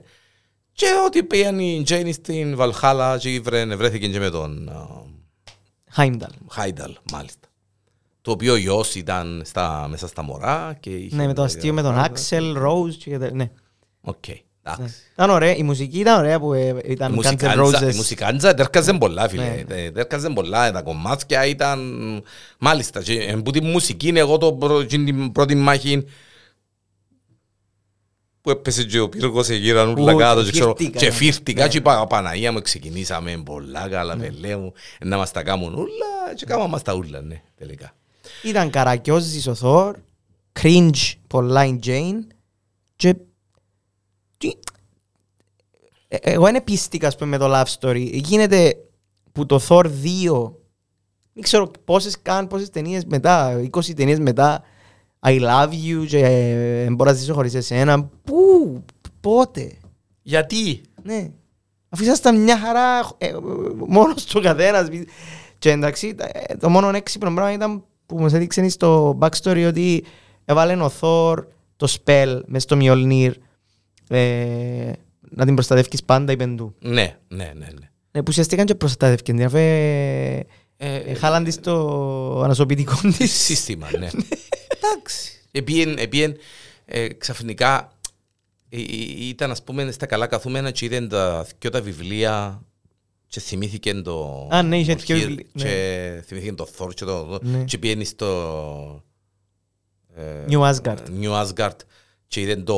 Και 0.80 0.86
ότι 1.06 1.22
πήγαν 1.22 1.58
η 1.58 1.82
Τζέινι 1.84 2.12
στην 2.12 2.56
Βαλχάλα 2.56 3.18
και 3.18 3.40
βρε- 3.40 3.74
βρέθηκε 3.74 4.08
και 4.08 4.18
με 4.18 4.30
τον 4.30 4.68
α, 4.68 4.86
Χάιμνταλ. 5.90 6.30
Χάιμνταλ, 6.50 6.96
μάλιστα. 7.12 7.48
Το 8.22 8.30
οποίο 8.30 8.52
ο 8.52 8.56
γιος 8.56 8.94
ήταν 8.94 9.42
στα, 9.44 9.86
μέσα 9.90 10.06
στα 10.06 10.22
μωρά 10.22 10.76
και 10.80 10.90
είχε... 10.90 11.16
Ναι, 11.16 11.26
με 11.26 11.34
το 11.34 11.42
αστείο 11.42 11.72
με 11.72 11.82
τον 11.82 11.98
Άξελ, 11.98 12.52
Ρόουζ 12.58 12.94
και 12.96 13.18
τε- 13.18 13.32
ναι. 13.32 13.50
Οκ, 14.00 14.24
εντάξει. 14.62 14.94
Ήταν 15.12 15.30
ωραία. 15.30 15.56
Η 15.56 15.62
μουσική 15.62 15.98
ήταν 15.98 16.18
ωραία 16.18 16.40
που 16.40 16.52
ε, 16.52 16.66
Η 16.68 16.80
ήταν 16.86 17.10
Guns 17.10 17.12
N' 17.12 17.14
μουσικάντζα, 17.14 17.86
η 17.86 17.90
Roses. 17.90 17.94
μουσικάντζα 17.94 18.54
τέρκαζε 18.54 18.92
πολλά 18.92 19.28
φίλε, 19.28 19.42
Ναι. 19.48 19.64
Τε- 19.64 19.94
τέρκαζε 19.94 20.30
πολλά, 20.30 20.72
τα 20.72 20.82
κομμάτια 20.82 21.46
ήταν, 21.46 21.80
μάλιστα, 22.58 23.02
και 23.02 23.12
εν 23.20 23.42
που 23.42 23.50
τη 23.50 23.60
μουσική 23.62 24.08
είναι 24.08 24.18
εγώ 24.20 24.38
το 24.38 24.52
πρω- 24.52 24.80
εκείνη 24.82 25.04
την 25.04 25.32
πρώτη 25.32 25.54
μάχη 25.54 26.04
που 28.43 28.51
έπεσε 28.51 28.84
και 28.84 29.01
ο 29.01 29.09
πύργος 29.09 29.49
γύρω 29.49 29.93
ούλα 29.99 30.12
Που 30.12 30.18
κάτω 30.18 30.45
και 30.45 30.51
ξέρω, 30.51 30.74
φύρτηκα, 30.76 30.99
και 30.99 31.07
ναι. 31.07 31.12
φύρτηκα 31.12 31.62
Ναι. 31.62 31.68
και 31.68 31.76
είπα 31.76 32.07
Παναγία 32.07 32.53
μου 32.53 32.61
ξεκινήσαμε 32.62 33.43
πολλά 33.45 33.88
καλά 33.88 34.16
πελέ 34.16 34.57
μου 34.57 34.72
να 35.05 35.16
μας 35.16 35.30
τα 35.30 35.43
κάνουν 35.43 35.74
ούλα 35.74 36.34
και 36.34 36.45
κάναμε 36.47 36.68
μας 36.68 36.82
τα 36.82 36.95
ούλα 36.95 37.20
ναι 37.20 37.43
τελικά. 37.57 37.95
Ήταν 38.45 38.70
καρακιόζης 38.70 39.47
ο 39.47 39.55
Θόρ, 39.55 39.97
cringe 40.61 41.12
πολλά 41.26 41.64
η 41.64 41.78
Τζέιν 41.78 42.26
και... 42.97 43.14
τι- 44.38 44.59
Ε, 46.09 46.16
Εγώ 46.20 46.45
δεν 46.45 46.64
πίστηκα 46.64 47.07
ας 47.07 47.16
πούμε, 47.16 47.30
με 47.30 47.38
το 47.38 47.61
love 47.61 47.78
story. 47.80 48.09
Γίνεται 48.12 48.76
που 49.32 49.47
το 49.47 49.61
Thor 49.68 49.84
2 49.84 49.91
δεν 51.32 51.43
ξέρω 51.43 51.70
πόσες 51.84 52.22
καν, 52.22 52.47
πόσες 52.47 52.70
ταινίες 52.70 53.05
μετά, 53.05 53.61
20 53.76 53.95
ταινίες 53.97 54.18
μετά 54.18 54.62
I 55.22 55.40
love 55.40 55.70
you 55.70 56.06
και 56.08 56.18
ε, 56.18 56.84
«Δεν 56.84 56.94
μπορώ 56.94 57.10
να 57.10 57.16
ζήσω 57.16 57.34
χωρίς 57.34 57.54
εσένα. 57.54 58.10
Πού, 58.24 58.82
πότε, 59.20 59.72
Γιατί; 60.22 60.80
ναι. 61.02 61.30
Αφού 61.88 62.02
ήσασταν 62.02 62.42
μια 62.42 62.58
χαρά 62.58 62.98
ε, 63.18 63.32
μόνος 63.86 64.24
του 64.24 64.40
καθένας. 64.40 64.88
Και 65.58 65.70
εντάξει, 65.70 66.14
τα- 66.14 66.28
ε, 66.32 66.56
το 66.56 66.68
μόνο 66.68 66.88
έξυπνο 66.88 67.34
πράγμα 67.34 67.52
ήταν 67.52 67.84
που 68.06 68.18
μας 68.20 68.32
έδειξε 68.32 68.68
στο 68.68 69.18
backstory 69.20 69.64
ότι 69.68 70.04
έβαλε 70.44 70.74
ο 70.82 70.88
Θόρ 70.88 71.44
το 71.76 71.94
spell 72.04 72.40
μες 72.46 72.62
στο 72.62 72.76
Mjolnir 72.80 73.30
ε, 74.08 74.92
να 75.30 75.44
την 75.44 75.54
προστατεύεις 75.54 76.02
πάντα 76.04 76.32
είπεν 76.32 76.56
του. 76.56 76.74
Ναι, 76.80 77.16
ναι, 77.28 77.52
ναι, 77.56 77.66
ναι. 77.78 77.88
Ε, 78.10 78.18
που 78.18 78.24
ουσιαστικά 78.28 78.64
και 78.64 78.74
προστατεύκε 78.74 79.32
την 79.32 79.44
αφού 79.44 79.56
ε, 79.58 80.46
Ε, 80.82 80.96
ε, 80.96 81.14
χάλαν 81.14 81.44
της 81.44 81.60
το 81.60 82.42
ανασωπητικό 82.42 82.94
της. 83.16 83.32
σύστημα, 83.32 83.86
ναι. 83.98 84.08
Εντάξει. 84.93 85.32
Επίεν, 85.51 85.99
επίεν, 85.99 86.36
ε, 86.84 87.09
ξαφνικά 87.09 87.99
ε, 88.68 88.76
ε, 88.76 88.82
ήταν 89.28 89.51
ας 89.51 89.62
πούμε 89.62 89.91
στα 89.91 90.07
καλά 90.07 90.26
καθούμενα 90.26 90.70
και 90.70 90.84
είδε 90.84 91.07
τα 91.07 91.47
δυο 91.59 91.70
τα 91.70 91.82
βιβλία 91.82 92.62
και 93.26 93.41
θυμήθηκε 93.41 93.95
το... 93.95 94.49
Α, 94.51 94.62
ναι, 94.62 94.78
είχε 94.78 94.95
το 94.95 95.03
δυο 95.07 95.16
Hir- 95.16 95.26
βιβλία, 95.26 95.47
Και 95.55 96.22
θυμήθηκε 96.26 96.53
το 96.53 96.68
Thor 96.78 96.95
και 96.95 97.05
το... 97.05 97.38
Ναι. 97.43 97.64
Και 97.64 97.78
πήγαινε 97.78 98.05
στο... 98.05 99.05
ε, 100.14 100.45
New 100.49 100.74
Asgard. 100.74 101.05
New 101.20 101.47
Asgard 101.47 101.76
και 102.28 102.41
είδε 102.41 102.57
το... 102.57 102.76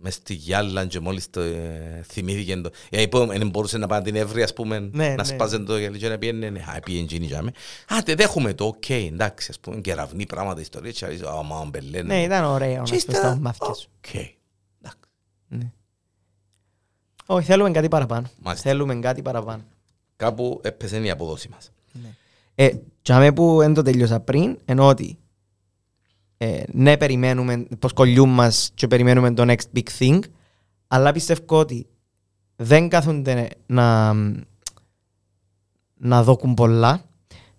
Μες 0.00 0.14
στη 0.14 0.34
γυάλα 0.34 0.86
και 0.86 1.00
μόλις 1.00 1.30
το 1.30 1.40
ε, 1.40 2.04
θυμήθηκε 2.08 2.56
το... 2.56 2.70
Ε, 2.90 3.02
είπε, 3.02 3.18
δεν 3.18 3.48
μπορούσε 3.48 3.78
να 3.78 3.86
πάει 3.86 4.02
την 4.02 4.16
Εύρη, 4.16 4.42
ας 4.42 4.52
πούμε, 4.52 4.78
Ναι, 4.78 5.08
να 5.08 5.14
ναι. 5.14 5.24
σπάζε 5.24 5.58
το 5.58 5.78
γυαλί 5.78 5.98
και 5.98 6.08
να 6.08 6.18
πήγαινε, 6.18 6.50
ναι, 6.50 6.58
α, 6.76 6.80
πήγαινε 6.80 7.04
εκείνη 7.04 7.26
για 7.26 7.42
μέ. 7.42 7.50
Α, 7.94 8.02
τε 8.02 8.14
δέχομαι 8.14 8.54
το, 8.54 8.64
οκ, 8.66 8.90
εντάξει, 8.90 9.46
ας 9.50 9.60
πούμε, 9.60 9.80
κεραυνή 9.80 10.26
πράγματα, 10.26 10.60
ιστορία, 10.60 10.90
και 10.90 11.04
αρέσει, 11.04 11.22
α, 11.24 11.42
μα, 11.42 11.64
μπελένε. 11.64 12.14
Ναι, 12.14 12.22
ήταν 12.22 12.44
ωραίο 12.44 12.76
να 12.76 12.82
Και 12.82 12.98
σπες 12.98 13.04
τα 13.04 13.12
ύστερα, 13.12 13.36
μάθηκια 13.40 13.74
σου. 13.74 13.88
οκ, 13.96 14.14
εντάξει. 14.14 14.98
Ναι. 15.48 15.70
Όχι, 17.26 17.46
θέλουμε 17.46 17.70
κάτι 17.70 17.88
παραπάνω. 17.88 18.30
Μάλιστα. 18.42 18.68
Θέλουμε 18.68 18.94
κάτι 18.94 19.22
παραπάνω. 19.22 19.62
Κάπου 20.16 20.60
έπεσε 20.64 20.98
η 20.98 21.10
απόδοση 21.10 21.48
μας. 21.48 21.70
Ε, 22.54 22.70
τζάμε 23.02 23.32
που 23.32 23.56
δεν 23.58 23.74
το 23.74 23.82
τελειώσα 23.82 24.20
πριν, 24.20 24.58
ενώ 24.64 24.86
ότι 24.86 25.18
ε, 26.38 26.62
ναι, 26.72 26.96
περιμένουμε 26.96 27.66
πως 27.78 27.92
κολλιούν 27.92 28.28
μας 28.28 28.70
και 28.74 28.86
περιμένουμε 28.86 29.34
το 29.34 29.44
next 29.46 29.76
big 29.78 29.88
thing, 29.98 30.18
αλλά 30.88 31.12
πιστεύω 31.12 31.58
ότι 31.58 31.86
δεν 32.56 32.88
κάθονται 32.88 33.48
να, 33.66 34.14
να 35.94 36.22
δώκουν 36.22 36.54
πολλά, 36.54 37.04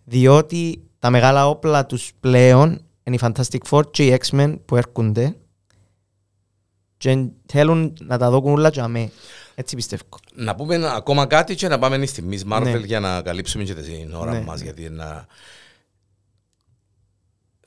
διότι 0.03 0.83
τα 0.99 1.09
μεγάλα 1.09 1.47
όπλα 1.47 1.85
τους 1.85 2.11
πλέον 2.19 2.81
είναι 3.03 3.15
οι 3.15 3.19
Fantastic 3.21 3.59
Four 3.69 3.91
και 3.91 4.05
οι 4.05 4.19
X-Men 4.25 4.59
που 4.65 4.75
έρχονται 4.75 5.35
και 6.97 7.25
θέλουν 7.45 7.93
να 8.01 8.17
τα 8.17 8.29
δώκουν 8.29 8.51
όλα 8.51 8.69
τζάμε. 8.69 9.11
Έτσι 9.55 9.75
πιστεύω. 9.75 10.03
Να 10.33 10.55
πούμε 10.55 10.75
ένα- 10.75 10.93
ακόμα 10.93 11.25
κάτι 11.25 11.55
και 11.55 11.67
να 11.67 11.79
πάμε 11.79 12.05
στη 12.05 12.23
Miss 12.29 12.53
Marvel 12.53 12.61
Ναι. 12.63 12.77
για 12.77 12.99
να 12.99 13.21
καλύψουμε 13.21 13.63
και 13.63 13.73
την 13.73 14.13
ώρα 14.13 14.31
Ναι. 14.31 14.41
μας, 14.41 14.61
γιατί 14.61 14.83
είναι 14.83 15.25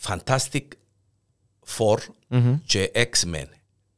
Fantastic 0.00 0.62
Four 1.76 1.96
Μμμ. 2.28 2.58
και 2.64 2.90
X-Men. 2.94 3.46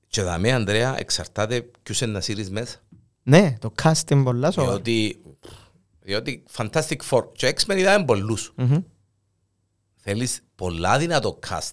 Και 0.09 0.23
δαμέ, 0.23 0.53
Ανδρέα, 0.53 0.95
εξαρτάται 0.99 1.65
ποιος 1.83 2.01
είναι 2.01 2.13
να 2.13 2.21
σύρεις 2.21 2.51
μέσα. 2.51 2.77
Ναι, 3.23 3.55
το 3.61 3.73
cast 3.83 4.11
είναι 4.11 4.23
πολλά 4.23 4.51
σοβαρό. 4.51 4.73
Διότι, 4.73 5.21
διότι 6.01 6.43
Fantastic 6.57 6.97
Four 7.11 7.23
και 7.33 7.55
X-Men 7.57 7.77
είδαμε 7.77 8.05
πολλούς. 8.05 8.53
Μμμ. 8.57 8.77
Θέλεις 9.97 10.41
πολλά 10.55 10.99
δυνατό 10.99 11.39
cast. 11.49 11.71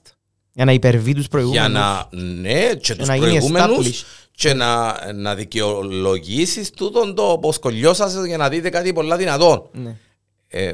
Για 0.53 0.65
να 0.65 0.71
υπερβεί 0.71 1.11
τους 1.13 1.21
Για 1.21 1.29
προηγούμενους. 1.29 1.71
να, 1.71 2.07
ναι, 2.21 2.73
και 2.75 2.95
τους 2.95 3.07
να 3.07 3.15
γίνει 3.15 3.27
προηγούμενους 3.29 3.87
established. 4.01 4.05
και 4.31 4.53
να, 4.53 4.97
να 5.13 5.35
δικαιολογήσεις 5.35 6.69
τούτον 6.71 7.15
το 7.15 7.37
πως 7.41 7.59
κολλιώσασαι 7.59 8.27
για 8.27 8.37
να 8.37 8.49
δείτε 8.49 8.69
κάτι 8.69 8.93
πολλά 8.93 9.17
δυνατόν. 9.17 9.69
Ναι. 9.73 9.97
Ε, 10.47 10.71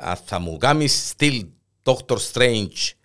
αν 0.00 0.16
θα 0.24 0.38
μου 0.38 0.56
κάνεις 0.56 1.08
στυλ 1.08 1.46
Doctor 1.82 2.16
Strange 2.32 2.68
ε, 2.76 3.03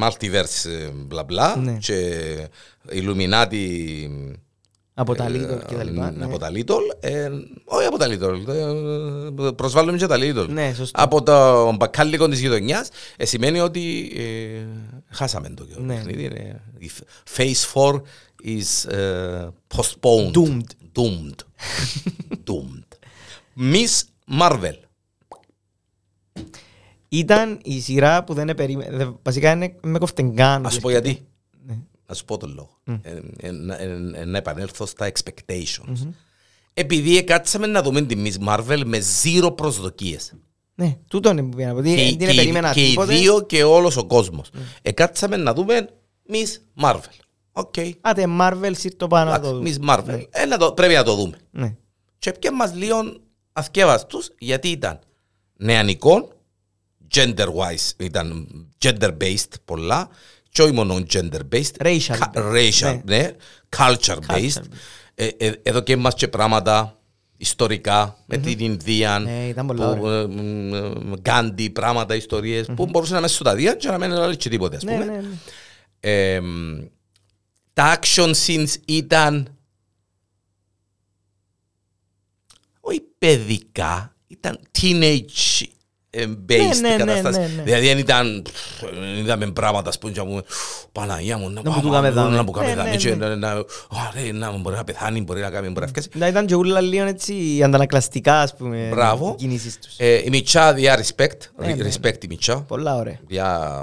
Multiverse 0.00 0.70
ε, 0.70 0.90
μπλα 0.94 1.24
μπλα 1.24 1.56
Ναι. 1.56 1.72
και 1.80 2.48
Illuminati 2.92 4.08
Από 4.94 5.12
Ε, 5.12 5.16
τα 5.16 5.26
Lidl 5.28 5.62
και 5.68 5.74
τα 5.74 5.84
λοιπά. 5.84 6.10
ναι. 6.10 6.24
από 6.24 6.38
τα 6.38 6.50
Lidl 6.52 6.80
ε, 7.00 7.28
όχι 7.64 7.86
από 7.86 7.98
τα 7.98 8.06
Lidl 8.08 8.48
ε, 8.48 9.50
προσβάλλουμε 9.56 9.96
και 9.98 10.06
τα 10.06 10.16
Lidl 10.18 10.46
Ναι, 10.48 10.72
σωστό. 10.76 11.02
από 11.02 11.22
το 11.22 11.72
μπακάλικο 11.76 12.28
της 12.28 12.40
γειτονιάς 12.40 12.88
ε, 13.16 13.24
σημαίνει 13.24 13.60
ότι 13.60 14.12
ε, 14.16 14.66
χάσαμε 15.10 15.48
το 15.48 15.66
Ναι. 15.76 15.94
παιχνίδι 15.94 16.24
είναι- 16.24 16.60
η 16.78 16.90
Phase 17.36 17.72
4 17.74 17.92
is 18.44 18.90
ε, 18.92 19.48
postponed 19.76 20.32
Doomed. 20.32 20.66
Doomed. 20.96 21.34
Doomed. 22.48 22.88
Miss 23.72 24.02
Marvel. 24.40 24.78
Ήταν 27.08 27.58
η 27.64 27.80
σειρά 27.80 28.24
που 28.24 28.34
δεν 28.34 28.54
περίμενε. 28.54 29.14
Βασικά 29.22 29.50
είναι 29.52 29.74
με 29.82 29.98
κοφτεγκάν. 29.98 30.66
Ας 30.66 30.72
σου 30.74 30.80
πω 30.80 30.90
γιατί. 30.90 31.26
Ναι. 31.66 31.78
Να 32.06 32.14
σου 32.14 32.24
πω 32.24 32.36
τον 32.36 32.54
λόγο. 32.54 32.78
Ε, 33.02 33.20
ε, 33.40 33.50
να- 33.50 33.76
ε, 33.80 34.10
ε, 34.14 34.24
Να 34.24 34.38
επανέλθω 34.38 34.86
στα 34.86 35.10
expectations. 35.12 36.08
Επειδή 36.74 37.24
κάτσαμε 37.24 37.66
να 37.66 37.82
δούμε 37.82 38.02
τη 38.02 38.22
Miss 38.24 38.48
Marvel 38.48 38.82
με 38.86 38.98
zero 39.22 39.56
προσδοκίες. 39.56 40.32
Ναι, 40.74 40.96
τούτο 41.08 41.30
είναι 41.30 41.42
που 41.42 41.48
πήγα 41.56 41.66
να 41.66 41.72
πω. 41.72 41.78
ότι 41.78 41.88
Και, 41.88 41.94
Δεν 42.02 42.16
την 42.18 42.28
και, 42.28 42.34
περίμενα 42.34 42.72
και 42.72 42.84
οι 42.84 42.88
τίποτε. 42.88 43.14
δύο 43.14 43.42
και 43.42 43.64
όλος 43.64 43.96
ο 43.96 44.04
κόσμος. 44.06 44.50
Εκάτσαμε 44.82 45.36
να 45.36 45.54
δούμε 45.54 45.88
Miss 46.30 46.82
Marvel. 46.84 47.18
OK. 47.52 47.74
Άτε, 48.00 48.24
Marvel 48.40 48.70
σύρτο 48.76 49.06
πάνω 49.06 49.30
να 49.30 49.40
το 49.40 49.48
Εντάξει, 49.48 49.78
δούμε. 49.78 49.86
Miss 49.86 49.98
Marvel. 50.14 50.22
Ε, 50.30 50.44
να 50.46 50.56
το- 50.58 50.72
Πρέπει 50.72 50.94
να 50.94 51.02
το 51.02 51.14
δούμε. 51.14 51.36
Ναι. 51.50 51.74
Και 52.18 52.32
πια 52.32 52.52
μας 52.52 52.74
λίγο 52.74 52.96
αθκιάβαστους 53.52 54.30
γιατί 54.38 54.68
ήταν 54.68 54.98
νεανικό, 55.56 56.32
gender-wise, 57.14 57.90
ήταν 57.96 58.48
gender-based 58.84 59.52
πολλά 59.64 60.08
και 60.50 60.62
όχι 60.62 60.72
μόνο 60.72 61.02
gender-based, 61.12 61.76
Racial. 61.82 61.98
κα- 62.18 62.32
racial, 62.34 63.00
ναι, 63.04 63.30
culture-based. 63.76 64.62
Ε, 65.14 65.26
ε, 65.26 65.52
εδώ 65.62 65.80
και 65.80 65.96
μας 65.96 66.14
και 66.14 66.28
πράγματα 66.28 66.98
ιστορικά 67.36 68.16
με 68.26 68.36
την 68.36 68.58
Ινδία, 68.58 69.18
Ναι, 69.18 69.46
ήταν 69.48 69.66
πολλά 69.66 69.96
που, 69.96 70.06
ε, 70.08 70.26
μ, 70.26 70.74
ε, 70.74 70.92
Γκάντι, 71.20 71.70
πράγματα, 71.70 72.14
ιστορίες 72.14 72.66
που 72.76 72.86
μπορούσαν 72.86 73.14
να 73.14 73.20
μέσα 73.20 73.34
στο 73.34 73.44
ταδία 73.44 73.74
και 73.74 73.88
να 73.88 73.98
μην 73.98 74.10
έλεγε 74.12 74.34
και 74.34 74.48
τίποτε 74.48 74.76
ας 74.76 74.82
Ναι, 74.82 74.92
πούμε. 74.92 75.04
ναι, 75.04 75.12
ναι. 75.20 75.28
Ε, 76.00 76.40
τα 77.72 77.98
action 78.00 78.32
scenes 78.46 78.74
ήταν 78.86 79.56
όχι 82.80 83.00
παιδικά, 83.18 84.16
ήταν 84.26 84.58
teenage 84.80 85.62
ε, 85.62 85.66
based 86.16 86.78
Ναι, 86.80 86.88
ναι, 86.88 86.88
ναι, 86.88 86.96
κατάσταση. 86.96 87.38
ναι, 87.38 87.46
ναι. 87.56 87.62
Δηλαδή 87.62 87.86
δεν 87.86 87.98
ήταν, 87.98 88.42
πφ, 88.52 88.80
δεν 89.00 89.16
είδαμε 89.18 89.46
πράγματα 89.50 89.88
ας 89.88 89.98
πούμε 89.98 90.12
και 90.12 90.18
να 90.20 90.26
πούμε 90.26 90.42
Παναγία 90.92 91.36
μου, 91.38 91.50
να 91.50 91.60
Να 91.62 91.70
μου 91.70 91.80
του 91.80 91.90
κάμε 91.90 92.10
δάμε». 92.10 92.36
να 92.36 92.42
μου 92.42 92.50
κάμε 92.50 92.66
Ναι, 92.68 92.74
δάμε 92.74 92.90
ναι, 92.90 92.96
και 92.96 93.14
ναι. 93.14 93.26
να- 93.26 93.36
να- 93.36 93.50
«Α, 93.50 93.64
ρε, 94.14 94.32
να 94.32 94.58
μπορεί 94.58 94.76
να 94.76 94.84
πεθάνει, 94.84 95.20
μπορεί 95.20 95.40
να 95.40 95.50
κάνει, 95.50 95.66
μπορεί 95.68 95.80
να 95.80 95.86
φκέσει. 95.86 96.08
Να 96.14 96.26
ήταν 96.26 96.46
και 96.46 96.54
ούλα 96.54 96.80
λίγο 96.80 97.04
έτσι 97.06 97.62
αντανακλαστικά, 97.64 98.40
ας 98.40 98.54
πούμε, 98.56 98.88
Μπράβο. 98.90 99.30
οι 99.38 99.40
κινήσεις 99.42 99.78
τους. 99.78 99.94
Ε, 99.98 100.14
Η 100.24 100.28
Μιτσά 100.30 100.72
διά 100.74 100.98
respect, 101.04 101.38
Ναι, 101.58 101.74
ναι. 101.74 101.88
respect 101.88 102.24
η 102.24 102.26
Μιτσά. 102.28 102.56
Πολλά 102.60 102.96
ωραία. 102.96 103.18
Διά, 103.26 103.80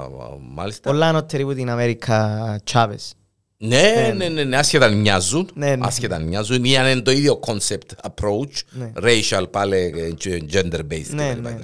μάλιστα. 0.54 0.90
Πολλά 0.90 1.08
ανώτερη 1.08 1.42
από 1.42 1.54
την 1.54 1.70
Αμέρικα 1.70 2.60
Τσάβες. 2.64 3.14
Ναι, 3.58 4.12
ναι, 4.16 4.28
ναι, 4.28 4.42
ναι, 4.44 4.56
άσχετα 4.56 4.86
αν 4.86 5.00
μοιάζουν, 5.00 5.50
Ναι, 5.54 5.76
ναι. 5.76 5.86
άσχετα 5.86 6.16
αν 6.16 6.22
μοιάζουν, 6.22 6.64
είναι 6.64 7.00
το 7.00 7.10
ίδιο 7.10 7.40
concept 7.46 8.08
approach, 8.10 8.60
Ναι. 8.70 8.92
racial 9.02 9.44
πάλι 9.50 9.76
ε, 9.76 10.10
και 10.10 10.42
gender-based. 10.52 11.06
Ναι, 11.08 11.30
κτλ. 11.32 11.40
ναι, 11.42 11.50
ναι. 11.50 11.58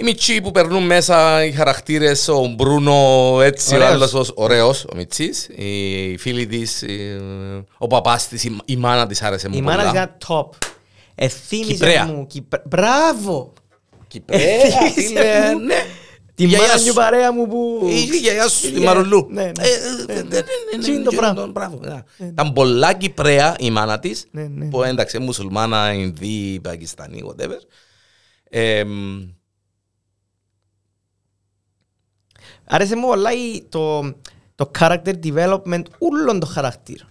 Οι 0.00 0.04
Μιτσί 0.04 0.40
που 0.40 0.50
περνούν 0.50 0.82
μέσα, 0.86 1.44
οι 1.44 1.52
χαρακτήρες, 1.52 2.28
ο 2.28 2.46
Μπρούνο 2.56 3.38
έτσι, 3.42 3.74
ο 3.74 3.76
Ωραίος. 3.76 3.92
άλλος 3.92 4.12
ως- 4.14 4.32
ωραίος, 4.34 4.84
ο 4.84 4.96
Μιτσής, 4.96 5.48
οι 5.48 6.16
φίλοι 6.18 6.46
της, 6.46 6.82
η- 6.82 7.20
ο 7.78 7.86
παπάς 7.86 8.28
της, 8.28 8.44
η- 8.44 8.56
η 8.64 8.76
μάνα 8.76 9.06
της 9.06 9.22
άρεσε 9.22 9.48
μου 9.48 9.56
Η 9.56 9.60
μάνα 9.60 9.82
της 9.82 9.88
πολλά. 9.90 10.02
ήταν 10.02 10.16
top. 10.28 10.48
Εθύμισε 11.14 11.72
Κυπρέα. 11.72 12.06
μου. 12.06 12.26
Κυπρ- 12.26 12.68
Μπράβο! 12.68 13.52
Κυπρέα, 14.08 14.40
Εθύμισε 14.40 15.00
φίλε, 15.08 15.54
μου. 15.54 15.58
ναι. 15.60 15.74
Τη 16.34 16.44
Η 16.44 16.46
γιαγιά 16.46 16.66
μάνα 16.66 16.78
σου. 16.78 16.84
και 16.86 16.92
παρέα 16.92 17.32
μου 17.32 17.46
που... 17.48 17.86
Η 17.90 18.16
γιαγιά 18.16 18.48
σου 18.48 18.56
στη 18.66 18.70
Ναι, 18.78 18.84
Μαρουλού. 18.84 19.26
ναι, 19.30 19.42
ναι. 19.42 19.50
Ε, 19.66 19.68
ε, 20.08 20.14
Ναι, 20.14 20.14
ναι, 20.14 20.22
ναι, 20.22 20.38
ναι, 20.76 20.82
Τι 20.84 20.90
είναι 20.90 20.98
ναι, 20.98 21.04
το 21.04 21.10
ναι, 21.10 21.16
πράγμα. 21.16 21.44
ναι, 21.46 21.50
μπράβο, 21.50 21.78
ναι. 21.82 22.26
Ήταν 22.26 22.52
πολλά 22.52 22.92
Κυπρέα 22.94 23.56
η 23.58 23.70
μάνα 23.70 23.98
της, 23.98 24.26
Ναι, 24.30 24.42
ναι. 24.42 24.64
που 24.68 24.82
εντάξει, 24.82 25.18
μουσουλμάνα, 25.18 25.92
Ινδί, 25.92 26.60
Πακιστανή, 26.62 27.22
whatever. 27.26 27.58
Ε, 28.50 28.84
μ, 28.84 29.20
Άρεσε 32.72 32.96
μου 32.96 33.06
πολλά 33.06 33.32
η- 33.32 33.62
το, 33.68 34.00
το 34.54 34.70
character 34.78 35.12
development 35.24 35.82
όλων 35.98 36.40
των 36.40 36.48
χαρακτήρων. 36.48 37.08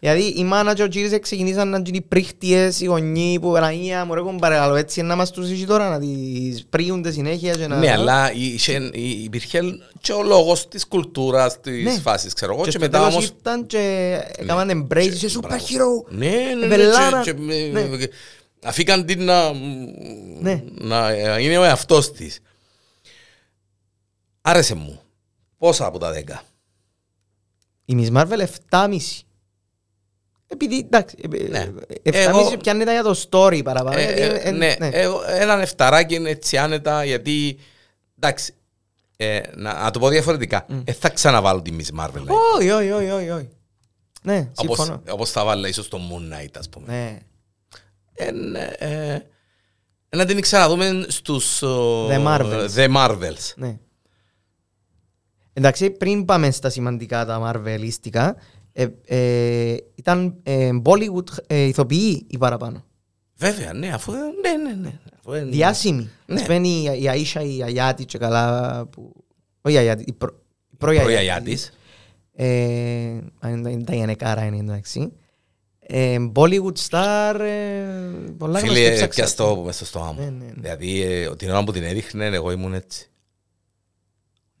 Δηλαδή 0.00 0.22
οι 0.36 0.44
μάνα 0.44 0.74
και 0.74 0.82
ο 0.82 0.86
κύρις 0.86 1.18
ξεκινήσαν 1.20 1.68
να 1.68 1.78
γίνουν 1.84 2.04
πρίχτιες, 2.08 2.80
οι 2.80 2.84
γονείς 2.84 3.38
που 3.38 3.52
Παναγία 3.52 4.04
μου 4.04 4.14
ρέκουν 4.14 4.36
παρελαλό 4.36 4.74
έτσι 4.74 5.02
να 5.02 5.16
μας 5.16 5.30
τους 5.30 5.50
είσαι 5.50 5.66
τώρα 5.66 5.88
να 5.88 5.98
τις 5.98 6.66
πρίονται 6.70 7.10
συνέχεια 7.10 7.52
και 7.54 7.66
να... 7.66 7.76
Ναι, 7.76 7.92
αλλά 7.92 8.32
είχε- 8.32 8.90
υπήρχε 9.24 9.60
και 10.00 10.12
ο 10.12 10.22
λόγος 10.22 10.68
της 10.68 10.86
κουλτούρας, 10.86 11.60
της 11.60 11.84
Ναι. 11.84 11.90
φάσης, 11.90 12.32
ξέρω 12.32 12.52
εγώ, 12.52 12.60
και 12.62 12.70
και 12.70 12.76
στο 12.76 12.80
μετά 12.86 12.98
τέλος 12.98 13.12
όμως... 13.14 13.24
ήρθαν 13.36 13.66
και 13.66 14.14
έκαναν 14.36 14.88
embrace 14.92 15.14
και 15.18 15.30
super 15.36 15.46
Μπράβο. 15.48 15.64
hero. 15.64 16.12
Ναι, 16.12 16.28
ναι, 16.58 16.66
ναι, 16.66 16.76
Βελάνα. 16.76 17.22
και- 17.22 17.32
και- 17.32 17.70
Ναι. 17.72 17.80
ε, 17.80 18.06
αφήκαν 18.64 19.04
την 19.04 19.24
να, 19.24 19.52
Ναι. 20.40 20.62
να 20.80 21.08
ε, 21.10 21.42
είναι 21.42 21.58
ο 21.58 21.64
εαυτός 21.64 22.12
της. 22.12 22.38
Άρεσε 24.48 24.74
μου. 24.74 25.00
Πόσα 25.58 25.86
από 25.86 25.98
τα 25.98 26.12
δέκα; 26.12 26.42
Η 27.84 27.94
Miss 27.98 28.16
Marvel 28.16 28.44
7,5. 28.70 28.96
Επειδή, 30.46 30.78
εντάξει, 30.78 31.16
ε, 31.22 31.48
Ναι. 31.48 31.58
ε, 32.02 32.10
7,5 32.10 32.28
Εγώ- 32.28 32.56
πιάνει 32.56 32.84
τα 32.84 32.92
για 32.92 33.02
το 33.02 33.22
story 33.30 33.60
παραπάνω. 33.64 33.98
Ε, 33.98 34.02
γιατί, 34.04 34.20
ε, 34.22 34.40
ε, 34.48 34.50
ναι, 34.50 34.74
ναι. 34.78 34.88
εγώ 34.88 35.20
έναν 35.26 35.60
εφταράκι 35.60 36.14
έτσι 36.14 36.56
άνετα 36.56 37.04
γιατί 37.04 37.58
εντάξει 38.18 38.52
Ε, 39.20 39.40
να, 39.56 39.82
να 39.82 39.90
το 39.90 39.98
πω 39.98 40.08
διαφορετικά. 40.08 40.64
Δεν 40.68 40.94
θα 40.94 41.08
ξαναβάλω 41.08 41.62
τη 41.62 41.76
Miss 41.78 42.00
Marvel. 42.00 42.20
like. 42.22 42.26
Όχι, 42.56 42.70
όχι, 42.70 42.90
όχι, 42.90 43.10
όχι, 43.10 43.30
όχι. 43.30 43.48
Ναι, 44.22 44.48
Όπως, 44.56 44.76
συμφωνώ. 44.76 45.02
όπως 45.10 45.30
θα 45.30 45.44
βάλω 45.44 45.66
ίσως 45.66 45.88
το 45.88 45.98
Moon 46.10 46.32
Knight, 46.34 46.50
ας 46.58 46.68
πούμε. 46.68 46.86
Ναι. 46.86 47.18
Ε, 48.14 48.30
ναι, 48.30 48.64
ε, 48.78 49.18
να 50.16 50.24
την 50.24 50.40
ξαναδούμε 50.40 51.04
στους 51.08 51.62
ο, 51.62 52.06
The 52.08 52.24
Marvels. 52.26 52.68
The 52.74 52.94
Marvels. 52.96 53.52
Ναι. 53.56 53.78
Εντάξει, 55.58 55.90
πριν 55.90 56.24
πάμε 56.24 56.50
στα 56.50 56.70
σημαντικά 56.70 57.24
τα 57.24 57.40
Marvelίστικα, 57.64 58.32
ε, 58.72 58.86
ε, 59.06 59.76
ήταν 59.94 60.34
ε, 60.42 60.70
Bollywood 60.84 61.28
ε, 61.46 61.62
ηθοποιοί 61.62 62.26
οι 62.30 62.38
παραπάνω; 62.38 62.84
Βέβαια, 63.36 63.72
ναι, 63.72 63.88
αφού, 63.92 64.12
ναι, 64.12 64.68
ναι, 64.70 64.74
ναι. 64.80 64.98
Αφού, 65.18 65.34
είναι- 65.34 65.50
Διάσημοι. 65.50 66.08
Ναι. 66.26 66.34
Ας 66.34 66.42
πούμε 66.46 66.68
η, 66.68 66.82
η 66.82 67.10
Αΐσα, 67.12 67.42
η 67.56 67.62
Αγιάτη 67.62 68.04
και 68.04 68.18
καλά 68.18 68.84
που... 68.86 69.12
Όχι 69.60 69.74
η 69.74 69.78
Αγιάτη, 69.78 70.04
η 70.06 70.12
προ- 70.12 70.34
η 70.72 70.76
πρώη 70.76 70.94
Προιαγιά 70.96 71.18
Αγιάτη. 71.18 71.50
της. 71.50 71.72
Ε, 72.34 73.18
αν 73.40 73.64
είναι 73.66 73.84
τα 73.84 73.94
Ιανεκάρα 73.94 74.44
είναι 74.44 74.56
εντάξει. 74.56 75.12
Ε, 75.80 76.16
Bollywood 76.34 76.88
star, 76.90 77.40
ε, 77.40 77.84
πολλά 78.38 78.58
γνωστή 78.60 78.78
Φίλε, 78.80 78.90
ψάξα. 78.94 79.08
πια 79.08 79.26
στο 79.26 79.62
μες 79.66 79.74
στο 79.76 79.84
στόμα 79.84 80.12
μου. 80.12 80.20
Ναι, 80.20 80.30
ναι, 80.30 80.44
ναι. 80.44 80.52
Δηλαδή, 80.60 81.02
ε, 81.02 81.36
την 81.36 81.50
ώρα 81.50 81.64
που 81.64 81.72
την 81.72 81.82
έδειχνε, 81.82 82.24
εγώ 82.26 82.50
ήμουν 82.50 82.74
έτσι. 82.74 83.10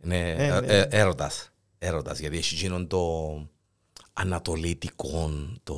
Είναι 0.04 0.30
Ε, 0.30 0.46
ε, 0.46 0.60
ναι. 0.60 0.66
ε, 0.66 0.86
έρωτας. 0.90 1.50
Έρωτας, 1.78 2.18
γιατί 2.18 2.36
έχει 2.36 2.54
εκείνον 2.54 2.86
το 2.86 3.02
ανατολίτικο, 4.12 5.30
το 5.62 5.76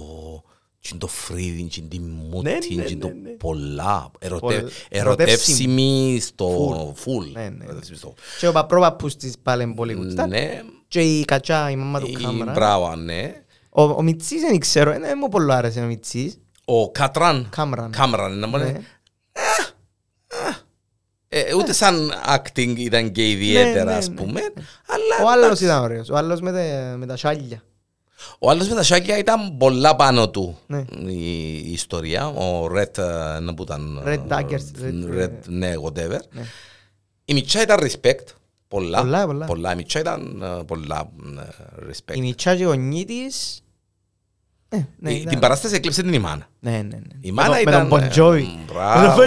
τσιν 0.80 0.98
το 0.98 1.06
φρύδι, 1.06 1.64
τσιν 1.68 1.88
τη 1.88 1.98
Ναι, 1.98 2.06
μούτη, 2.30 2.74
ναι, 2.74 2.82
τσιν 2.84 3.00
το 3.00 3.06
ναι, 3.06 3.12
ναι. 3.12 3.30
πολλά. 3.30 4.10
Ερωτε- 4.18 4.40
Πολλ- 4.60 4.70
Ερωτεύσιμη 4.88 6.18
στο 6.22 6.48
Full. 6.96 7.08
full. 7.08 7.32
Ναι, 7.32 7.48
ναι. 7.48 7.64
Ερωτεύσιμη 7.64 7.96
στο- 7.96 8.14
Και 8.38 8.46
ο 8.46 8.52
παπρόπαππους 8.52 9.16
της 9.16 9.38
πάλι 9.42 9.62
είναι 9.62 9.74
Bollywood 9.78 10.20
star. 10.24 10.28
Ναι, 10.28 10.62
Και 10.88 11.00
η 11.18 11.24
Κατσά, 11.24 11.70
η 11.70 11.76
μαμά 11.76 12.00
του 12.00 12.06
η 12.06 12.12
Κάμερα. 12.12 12.52
Μπράβο, 12.52 12.96
ναι. 12.96 13.42
Ο, 13.70 13.82
ο 13.82 14.02
Μιτσής 14.02 14.40
δεν 14.40 14.58
ξέρω, 14.58 14.90
δεν 14.90 15.18
μου 15.20 15.28
πολύ 15.28 15.52
άρεσε 15.52 15.80
ο 15.80 15.86
Μιτσής. 15.86 16.38
Ο 16.64 16.90
Κατράν. 16.90 17.48
Κάμεραν. 17.50 17.90
Κάμεραν, 17.90 18.38
να 18.38 18.46
μου 18.46 18.56
Ναι. 18.56 18.72
Είναι. 21.30 21.42
Ε, 21.48 21.54
Ούτε 21.54 21.72
σαν 21.72 22.12
acting 22.36 22.74
ήταν 22.76 23.12
και 23.12 23.30
ιδιαίτερα, 23.30 23.84
ναι, 23.90 23.96
ας 23.96 24.08
ναι. 24.08 24.14
πούμε. 24.14 24.40
Αλλά 24.86 25.24
Ο 25.24 25.30
άλλος 25.30 25.44
εντάξει. 25.46 25.64
ήταν 25.64 25.82
ωραίος, 25.82 26.08
ο 26.10 26.16
άλλος 26.16 26.40
με, 26.40 26.52
τα- 26.52 26.96
με 26.96 27.06
τα 27.06 27.16
σάλια. 27.16 27.62
Ο 28.38 28.50
άλλος 28.50 28.68
με 28.68 28.74
τα 28.74 28.82
σάκια 28.82 29.18
ήταν 29.18 29.56
πολλά 29.56 29.96
πάνω 29.96 30.30
του 30.30 30.58
Ναι. 30.66 30.84
η, 31.06 31.54
η 31.56 31.72
ιστορία. 31.72 32.26
Ο 32.28 32.66
Red, 32.76 32.98
ε, 32.98 33.38
να 33.40 33.54
που 33.54 33.62
ήταν... 33.62 34.02
Red 34.06 34.08
ε, 34.12 34.18
Daggers, 34.28 34.82
Red- 34.84 35.18
Red, 35.22 35.30
ναι, 35.46 35.72
whatever. 35.84 36.18
Ναι. 36.32 36.42
Η 37.24 37.32
Μιτσά 37.34 37.62
ήταν 37.62 37.78
respect. 37.80 38.24
Πολλά. 38.68 39.00
Πολλά, 39.00 39.44
πολλά. 39.46 39.72
Η 39.72 39.76
Μιτσά 39.76 39.98
ήταν 40.00 40.42
ε, 40.42 40.62
πολλά 40.66 41.10
ε, 41.38 41.42
respect. 41.90 42.16
Η 42.16 42.20
Μιτσά 42.20 42.56
και 42.56 42.64
ο 42.64 42.68
γονεί 42.68 43.04
της... 43.04 43.60
Ε, 44.68 44.76
ναι, 44.98 45.12
Η- 45.12 45.16
ήταν- 45.16 45.28
Την 45.30 45.38
παράσταση 45.38 45.74
έκλειψε 45.74 46.02
την 46.02 46.12
Ημάνα. 46.12 46.48
Ναι, 46.60 46.70
ναι, 46.70 46.78
ναι. 46.82 46.98
Η 47.20 47.32
Με 47.32 47.42
μάνα 47.42 47.54
το- 47.54 47.60
ήταν... 47.60 47.86
Με 47.86 47.88
τον 47.88 47.98
Bon 47.98 48.14
Jovi. 48.18 48.38
ε, 48.38 48.42
Με 48.42 48.72
Μπράβο. 48.72 49.22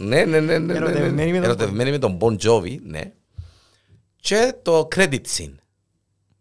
Τον 0.00 0.08
Bon 0.08 0.08
Jovi. 0.08 0.08
Ναι, 0.08 0.24
ναι, 0.24 0.40
ναι. 0.40 0.58
ναι, 0.58 0.58
ναι, 0.58 0.72
ναι. 0.72 0.74
Ερωτευμένη 0.74 1.30
με 1.32 1.38
τον 1.38 1.44
Ερωτευμένη 1.44 1.90
με 1.90 1.98
τον 1.98 2.18
Bon 2.20 2.36
Jovi, 2.38 2.78
ναι. 2.82 3.12
Και 4.16 4.54
το 4.62 4.88
credit 4.96 5.20
scene. 5.36 5.54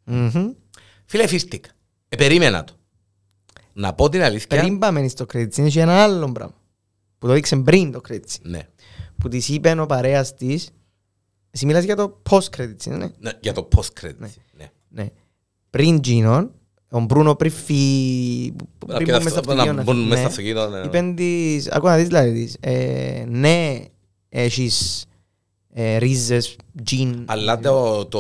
Μμμ. 0.04 0.52
Φίλε, 1.06 1.28
φίστηκα. 1.28 1.70
Ε, 2.10 2.16
περίμενα 2.16 2.64
το. 2.64 2.74
Να 3.74 3.94
πω 3.94 4.10
την 4.10 4.22
αλήθεια. 4.22 4.60
Πριν 4.60 4.80
πάμε 4.80 5.08
στο 5.08 5.26
credit 5.34 5.48
scene, 5.48 5.66
είχε 5.66 5.82
ένα 5.82 6.04
άλλο 6.04 6.32
πράγμα. 6.32 6.56
Που 7.18 7.28
το 7.28 7.34
δείξε 7.34 7.56
πριν 7.56 7.92
το 7.92 8.02
credit 8.10 8.16
scene. 8.16 8.42
Ναι. 8.42 8.68
Που 9.18 9.28
της 9.28 9.50
είπε 9.50 9.80
ο 9.80 9.86
παρέας 9.86 10.36
της... 10.36 10.70
Εσύ 11.52 11.66
μιλάς 11.66 11.84
για 11.84 11.96
το 11.96 12.22
post-credit 12.30 12.76
scene, 12.84 12.98
ναι; 12.98 13.12
Ναι, 13.20 13.32
Για 13.40 13.54
το 13.54 13.68
post-credit. 13.76 14.16
Ναι. 14.18 14.30
Ναι. 14.90 15.10
Πριν 15.70 16.02
Τζίνον, 16.02 16.52
ο 16.92 17.00
Μπρούνο 17.00 17.36
πριν 17.36 17.52
φύγει... 17.52 18.54
Να 18.88 18.96
Πριν 18.96 19.08
πει 19.08 19.12
μπούμε 19.14 19.18
αυτό, 19.18 19.30
στο 19.42 19.54
να 19.54 19.62
αυτοκίνητο, 19.62 19.84
μπουν 19.92 20.02
ναι. 20.02 20.08
μέσα 20.08 20.20
στο 20.20 20.28
αυτοκίνητο. 20.28 20.68
ναι. 20.70 20.80
Είπεν 20.80 21.16
της... 21.16 21.72
Ακούω 21.72 21.90
να 21.90 21.96
δεις 21.98 22.08
δηλαδή 22.08 22.32
της. 22.44 22.58
ε, 22.60 23.24
Ναι, 23.28 23.78
έχεις 24.30 25.04
ε, 25.74 25.98
ρίζες, 25.98 26.56
τζιν. 26.84 27.24
Αλλά 27.28 27.60
το, 27.60 28.06
το, 28.06 28.20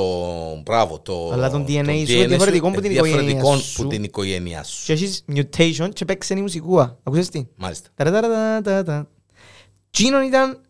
μπράβο, 0.63 0.99
το, 0.99 1.31
Αλλά 1.33 1.49
τον 1.49 1.63
DNA 1.67 1.67
σου 1.67 1.71
DNA 2.05 2.09
είναι 2.09 2.25
διαφορετικό 2.27 2.67
σου 2.67 2.73
που 2.73 2.81
την 2.81 2.91
είναι 2.91 3.01
διαφορετικό 3.01 3.37
οικογένεια 3.39 3.57
σου. 3.63 3.81
που 3.83 3.87
την 3.87 4.03
οικογένειά 4.03 4.63
σου. 4.63 4.85
Και 4.85 4.93
έχεις 4.93 5.23
mutation 5.35 5.89
και 5.93 6.05
παίξε 6.05 6.33
η 6.37 6.41
μουσικούα. 6.41 6.97
Ακούσες 7.03 7.29
τι; 7.29 7.45
Μάλιστα. 7.55 7.89
Ταραταρατατα. 7.95 9.07
Τζίνον 9.89 10.23
ήταν 10.23 10.61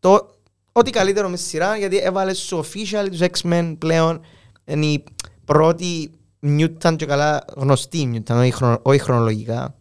το 0.00 0.28
ό,τι 0.72 0.90
καλύτερο 0.90 1.28
μες 1.28 1.40
σειρά 1.40 1.76
γιατί 1.76 1.96
έβαλες 1.98 2.38
στο 2.42 2.58
official 2.64 3.06
τους 3.10 3.20
X-Men 3.20 3.74
πλέον 3.78 4.20
είναι 4.64 4.86
η 4.86 5.04
πρώτη 5.44 6.10
mutant 6.44 6.94
και 6.96 7.06
καλά 7.06 7.44
γνωστή 7.56 8.10
mutant, 8.26 8.36
όχι, 8.36 8.50
χρονο, 8.50 8.78
όχι 8.82 8.98
χρονολογικά. 8.98 9.74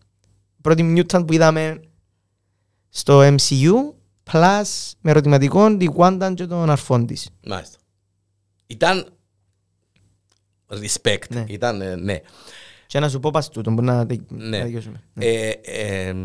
Πρώτη 0.62 0.94
mutant 0.98 1.24
που 1.28 1.34
είδαμε 1.34 1.82
στο 2.90 3.20
MCU 3.22 3.72
plus 4.32 4.64
με 5.02 5.12
ερωτηματικό 5.12 5.78
τη 5.78 5.86
Wanda 5.98 6.32
και 6.36 6.46
τον 6.46 6.70
αρφόν 6.70 7.06
της. 7.06 7.30
Μάλιστα. 7.46 7.78
Ήταν 8.68 9.08
respect. 10.70 11.28
Ναι. 11.30 11.46
Ήταν, 11.48 11.82
ε, 11.82 11.96
ναι. 11.96 12.20
Και 12.88 13.00
να 13.00 13.10
σου 13.10 13.20
πω 13.20 13.32
πας 13.32 13.50
τούτο, 13.50 13.72
μπορεί 13.72 13.86
να, 13.88 14.06
τε- 14.06 14.32
Ναι. 14.32 14.58
να 14.58 14.64
τελειώσουμε. 14.64 15.04
Ναι. 15.14 15.26
Ε, 15.26 15.50
ε, 15.64 16.16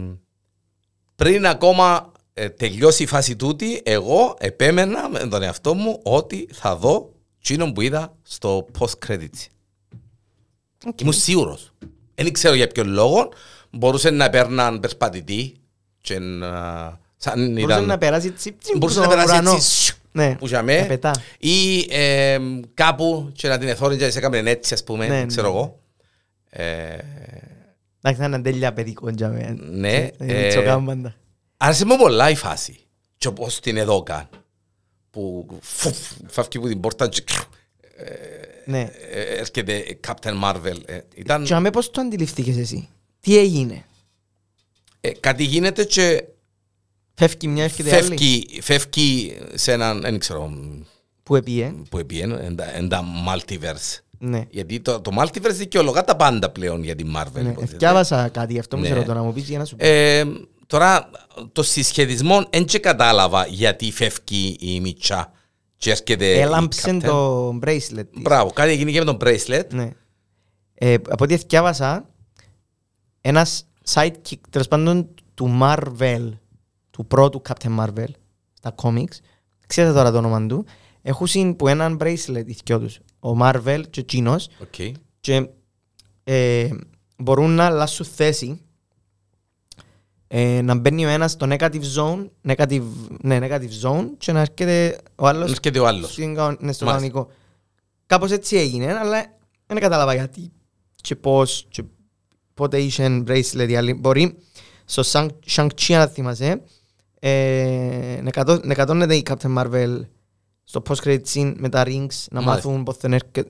πριν 1.17 1.47
ακόμα 1.47 2.13
ε, 2.33 2.49
τελειώσει 2.49 3.03
η 3.03 3.07
φάση 3.07 3.37
τούτη, 3.37 3.81
εγώ 3.85 4.37
επέμενα 4.39 5.09
με 5.09 5.19
τον 5.19 5.43
εαυτό 5.43 5.75
μου 5.75 6.01
ότι 6.03 6.49
θα 6.53 6.77
δω 6.77 7.13
τζείνο 7.43 7.73
που 7.73 7.81
είδα 7.81 8.17
στο 8.23 8.67
post-credits. 8.79 9.47
OK. 10.87 11.01
Ήμουν 11.01 11.13
σίγουρος. 11.13 11.73
Δεν 12.15 12.33
ξέρω 12.33 12.55
για 12.55 12.67
ποιον 12.67 12.89
λόγο. 12.89 13.29
Μπορούσε 13.71 14.11
να 14.11 14.31
παίρναν 14.31 14.81
περπατητή 14.81 15.55
και 16.01 16.19
να... 16.19 16.49
Σαν 17.17 17.47
Μπορούσε 17.47 17.65
ήταν... 17.65 17.85
να 17.87 17.99
περάσει 17.99 18.31
τσιπ 18.33 18.59
τσιπ 18.63 18.77
Μπορούσε 18.77 19.01
που 19.01 19.05
να 19.05 19.09
τον 19.09 19.17
περάσει 19.19 19.35
ουρανό. 19.41 19.55
έτσι 19.57 19.69
σιου, 19.71 19.95
Ναι, 20.13 20.35
που 20.37 20.47
για 20.47 20.57
να 20.57 20.63
με 20.63 20.85
πετά. 20.89 21.11
ή 21.39 21.79
ε, 21.91 22.39
κάπου 22.75 23.31
και 23.35 23.49
να 23.49 23.59
την 23.59 23.69
εθώρουν 23.69 23.99
και 23.99 24.11
σε 24.11 24.19
έκαμε 24.19 24.39
έτσι 24.39 24.75
ας 24.75 24.85
πούμε, 24.85 25.07
Ναι, 25.09 25.27
ξέρω 25.27 25.49
ναι. 25.49 25.55
εγώ. 25.55 25.79
Ε, 26.51 26.99
Εντάξει, 28.03 28.21
θα 28.21 28.25
είναι 28.27 28.41
τέλεια 28.43 28.73
παιδικό 28.73 29.09
για 29.09 29.29
μένα. 29.29 29.57
Ναι, 29.71 29.95
Ε, 29.97 30.11
ε, 30.19 30.49
τσοκάμπαντα. 30.49 31.15
Άρεσε 31.57 31.85
μου 31.85 31.97
πολλά 31.97 32.31
η 32.31 32.35
φάση. 32.37 32.79
Και 33.19 33.29
όπως 33.29 33.61
την 33.61 33.77
εδώ 33.77 34.03
καν. 34.03 34.29
Που 35.11 35.47
φουφ, 35.61 35.97
φεύγει 36.27 36.57
από 36.59 36.67
την 36.67 36.81
πόρτα 36.81 37.09
και 37.09 37.23
Ναι. 38.71 38.81
ε, 39.11 39.21
έρχεται 39.23 39.99
Captain 40.07 40.43
Marvel. 40.45 40.77
Ε, 40.87 40.99
Ήταν, 41.15 41.45
Και 41.45 41.55
αμέ 41.55 41.71
πώς 41.71 41.91
το 41.91 42.01
αντιληφθήκες 42.01 42.57
εσύ; 42.57 42.89
Τι 43.21 43.39
έγινε; 43.39 43.85
ε, 45.01 45.11
κάτι 45.21 45.45
γίνεται 45.45 45.85
και 45.85 46.25
Φεύγει 47.15 47.49
μια, 47.49 47.65
έρχεται 47.65 47.97
άλλη; 47.97 48.07
φεύγει, 48.07 48.47
φεύγει 48.63 49.39
σε 49.55 49.73
έναν, 49.73 50.01
δεν 50.01 50.19
ξέρω 50.19 50.53
Που 51.23 51.37
επίε. 51.37 51.73
που 51.91 51.99
επίεν, 51.99 52.31
εν 52.33 52.57
τα- 52.57 52.75
εν 52.77 52.89
τα 52.89 53.05
multiverse. 53.29 53.99
Ναι. 54.19 54.43
Γιατί 54.51 54.81
το, 54.81 55.01
το 55.01 55.11
multiverse 55.21 55.53
δικαιολογά 55.55 56.05
τα 56.05 56.17
πάντα 56.17 56.51
πλέον 56.51 56.83
για 56.83 56.95
την 56.95 57.13
Marvel. 57.17 57.33
Ναι. 57.33 57.41
υποτίθεται. 57.49 57.77
Διάβασα 57.77 58.29
κάτι, 58.29 58.53
γι' 58.53 58.59
αυτό 58.59 58.77
μου 58.77 58.83
Ναι. 58.83 58.89
σε 58.89 58.95
ρωτώ 58.95 59.15
να 59.15 59.23
μου 59.23 59.33
πεις 59.33 59.49
για 59.49 59.59
να 59.59 59.65
σου 59.65 59.77
πω. 59.77 59.87
Ε, 59.87 60.25
τώρα, 60.67 61.11
το 61.53 61.63
συσχετισμό 61.63 62.47
δεν 62.51 62.65
και 62.65 62.79
κατάλαβα 62.79 63.47
γιατί 63.47 63.93
φεύγει 63.93 64.57
η 64.61 64.81
Μιτσά 64.81 65.33
και 65.79 65.91
έρχεται 65.91 66.27
η 66.27 66.39
Έλαμψε 66.39 66.91
Captain. 66.91 67.03
το 67.03 67.49
bracelet 67.59 68.05
της. 68.11 68.23
Μπράβο, 68.23 68.51
κάτι 68.51 68.71
έγινε 68.71 68.91
και 68.91 68.99
με 68.99 69.05
τον 69.05 69.17
bracelet. 69.21 69.67
Ναι. 69.73 69.91
Ε, 70.75 70.95
από 70.95 71.25
ό,τι 71.25 71.37
διάβασα, 71.37 72.11
ένας 73.21 73.67
sidekick, 73.91 74.41
τέλος 74.51 74.69
πάντων, 74.69 75.09
του 75.35 75.59
Marvel, 75.63 76.31
του 76.91 77.07
πρώτου 77.07 77.43
Captain 77.49 77.79
Marvel, 77.79 78.09
στα 78.53 78.75
comics, 78.83 79.17
ξέρετε 79.67 79.95
τώρα 79.95 80.11
το 80.11 80.19
όνομα 80.19 80.47
του, 80.47 80.67
έχουν 81.03 81.57
που 81.57 81.69
έναν 81.69 81.99
bracelet 82.01 82.45
οι 82.47 82.57
δυο 82.65 82.81
τους, 82.81 82.99
ο 83.21 83.31
Marvel 83.41 83.83
και 83.91 84.01
ο 84.01 84.05
Τζίνος, 84.05 84.49
Okay. 84.71 84.93
και 85.21 85.49
ε, 86.25 86.69
μπορούν 87.17 87.51
να 87.51 87.65
αλλάσουν 87.65 88.07
θέση 88.07 88.61
ε, 90.29 90.61
να 90.63 90.75
μπαίνει 90.75 91.05
ο 91.05 91.09
ένας 91.09 91.31
στο 91.33 91.47
negative 91.51 91.83
zone 91.97 92.29
negative, 92.49 92.83
ναι, 93.23 93.39
negative 93.43 93.89
zone 93.89 94.07
και 94.19 94.33
να 94.33 94.41
έρχεται 94.41 94.99
ο 95.15 95.27
άλλος 95.27 95.51
Έρχεται 95.51 95.79
ο 95.79 95.87
άλλος. 95.87 96.13
στην 96.13 96.35
κανο- 96.35 96.57
ναι, 96.61 96.73
στο 96.73 96.85
Μάλιστα. 96.85 97.09
κανονικό. 97.09 97.35
Κάπως 98.07 98.31
έτσι 98.31 98.57
έγινε, 98.57 98.95
αλλά 98.99 99.25
δεν 99.67 99.79
κατάλαβα 99.81 100.15
γιατί 100.15 100.53
και 100.95 101.17
πώς 101.17 101.67
και 101.71 101.83
πότε 102.55 102.79
είχε 102.81 103.23
bracelet 103.27 103.67
η 103.69 103.77
άλλη. 103.77 103.95
Μπορεί 103.95 104.37
στο 104.85 105.03
Shang- 105.13 105.31
Shang-Chi 105.57 105.93
αν 105.93 106.09
θυμάσαι 106.09 106.63
ε, 107.21 108.19
να 108.23 108.31
κατώ- 108.31 108.65
να 108.65 108.75
κατώνεται 108.75 109.15
η 109.15 109.23
Captain 109.31 109.59
Marvel 109.59 110.01
στο 110.65 110.83
post-credit 110.89 111.21
scene 111.35 111.55
με 111.57 111.69
τα 111.69 111.83
rings 111.87 112.07
να 112.31 112.41
Μάλιστα. 112.41 112.69
μάθουν 112.69 112.83
πώς 112.83 112.97
δεν 112.97 113.13
έρχεται. 113.13 113.45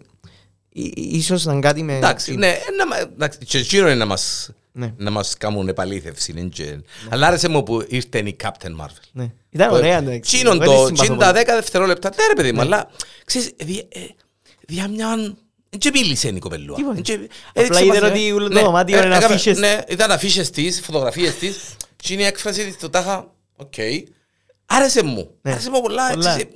Ί- 0.69 0.93
Ίσως 0.97 1.43
ήταν 1.43 1.61
κάτι 1.61 1.83
με... 1.83 1.97
Εντάξει, 1.97 2.35
ναι, 2.35 2.47
ε, 2.49 2.59
να 2.77 2.87
μα- 2.87 2.99
εντάξει, 2.99 3.39
και 3.39 3.59
εκείνο 3.59 3.87
είναι 3.87 3.95
να 3.95 4.07
μας, 4.07 4.49
Ναι. 4.49 4.55
Να 4.97 5.11
μας 5.11 5.37
κάνουν 5.37 5.69
επαλήθευση. 5.69 6.33
είναι 6.37 6.49
και- 6.49 6.79
Αλλά 7.09 7.27
άρεσε 7.27 7.49
μου 7.49 7.63
που 7.63 7.85
ήρθε 7.89 8.19
η 8.19 8.37
Captain 8.43 8.71
Marvel. 8.81 9.03
Ναι. 9.13 9.31
Ήταν 9.51 9.71
ωραία 9.71 9.97
εντάξει. 9.99 10.21
Τσίνον 10.21 10.63
Εγώ 10.63 10.63
τη 10.63 10.67
το, 10.67 10.87
συμπαθώ 10.87 10.93
τσίνον 11.03 11.19
τα 11.19 11.31
πολύ. 11.33 11.45
10 11.47 11.55
δευτερόλεπτα, 11.55 12.09
ναι 12.17 12.27
ρε 12.27 12.35
παιδί 12.35 12.53
μου, 12.53 12.61
αλλά 12.61 12.91
ξέρεις, 13.25 13.51
δι- 13.57 13.97
ε, 13.97 14.01
δια 14.67 14.89
μια... 14.89 15.17
Δεν 15.71 15.81
και 15.81 15.91
μίλησε 15.95 16.29
η 16.29 16.39
κοπελούα. 16.39 16.77
Τίποτε. 16.77 16.97
Εν 16.97 17.03
και- 17.03 17.13
Απλά 17.13 17.29
έδειξε 17.63 17.85
είδε 17.85 18.01
μας, 18.01 18.11
ότι 18.11 18.27
ε, 18.27 18.33
ούλο 18.33 18.49
το 18.49 18.55
ναι, 18.55 18.61
δωμάτιο 18.61 18.99
ε, 18.99 19.05
είναι 19.05 19.17
έκαμε- 19.17 19.35
αφίσες. 19.35 19.59
Ναι, 19.59 19.79
ήταν 19.89 20.11
αφίσες 20.11 20.51
της, 20.51 20.81
φωτογραφίες 20.81 21.35
της 21.35 21.57
και 21.97 22.13
είναι 22.13 22.23
η 22.23 22.27
έκφραση 22.27 22.65
της 22.67 22.77
του 22.77 22.91
τάχα, 22.91 23.35
οκ. 23.57 23.73
Άρεσε 24.67 25.03
μου. 25.03 25.31
Ναι. 25.43 25.53
Άρεσε 25.53 25.71
μου 25.71 25.81
πολλά. 25.81 26.11
Πολλά. 26.11 26.33
έτσι, 26.35 26.49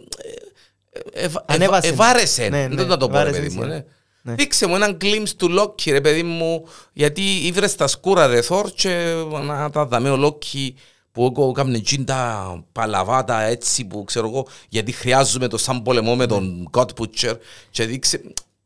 ε, 1.13 1.21
ε, 1.21 1.25
ευα- 1.25 1.45
Ανέβασε. 1.49 1.89
Ευάρεσε. 1.89 2.43
Ναι, 2.49 2.61
Δεν 2.69 2.75
ναι, 2.75 2.83
να 2.85 2.97
το 2.97 3.09
πω, 3.09 3.13
ρε 3.15 3.21
ευάρεσε 3.21 3.41
παιδί 3.41 3.55
μου. 3.55 3.85
Της, 4.23 4.31
ναι. 4.31 4.31
ναι. 4.31 4.35
Δείξε 4.37 4.67
μου 4.67 4.75
έναν 4.75 4.97
glimpse 5.01 5.29
του 5.37 5.49
Λόκι, 5.49 5.91
ρε 5.91 6.01
παιδί 6.01 6.23
μου, 6.23 6.67
γιατί 6.93 7.23
ήβρες 7.37 7.75
τα 7.75 7.87
σκούρα 7.87 8.27
ρε 8.27 8.43
Θόρ 8.43 8.71
και 8.71 9.15
να 9.47 9.71
τα 9.71 9.87
δαμε 9.87 10.11
ο 10.11 10.17
Λόκι 10.17 10.75
που 11.13 11.33
εγώ 11.37 11.49
έκαμε 11.51 11.77
εκείνα 11.77 12.05
τα 12.05 12.65
παλαβάτα 12.73 13.41
έτσι 13.41 13.85
που 13.85 14.05
ξέρω 14.05 14.29
εγώ 14.29 14.47
γιατί 14.69 14.93
χρειάζομαι 14.93 15.49
το 15.49 15.57
σαν 15.59 15.83
πολεμό 15.83 16.17
με 16.17 16.27
τον 16.27 16.69
God 16.73 16.87
Butcher 16.99 17.37
και 17.71 17.85
δείξε... 17.85 18.21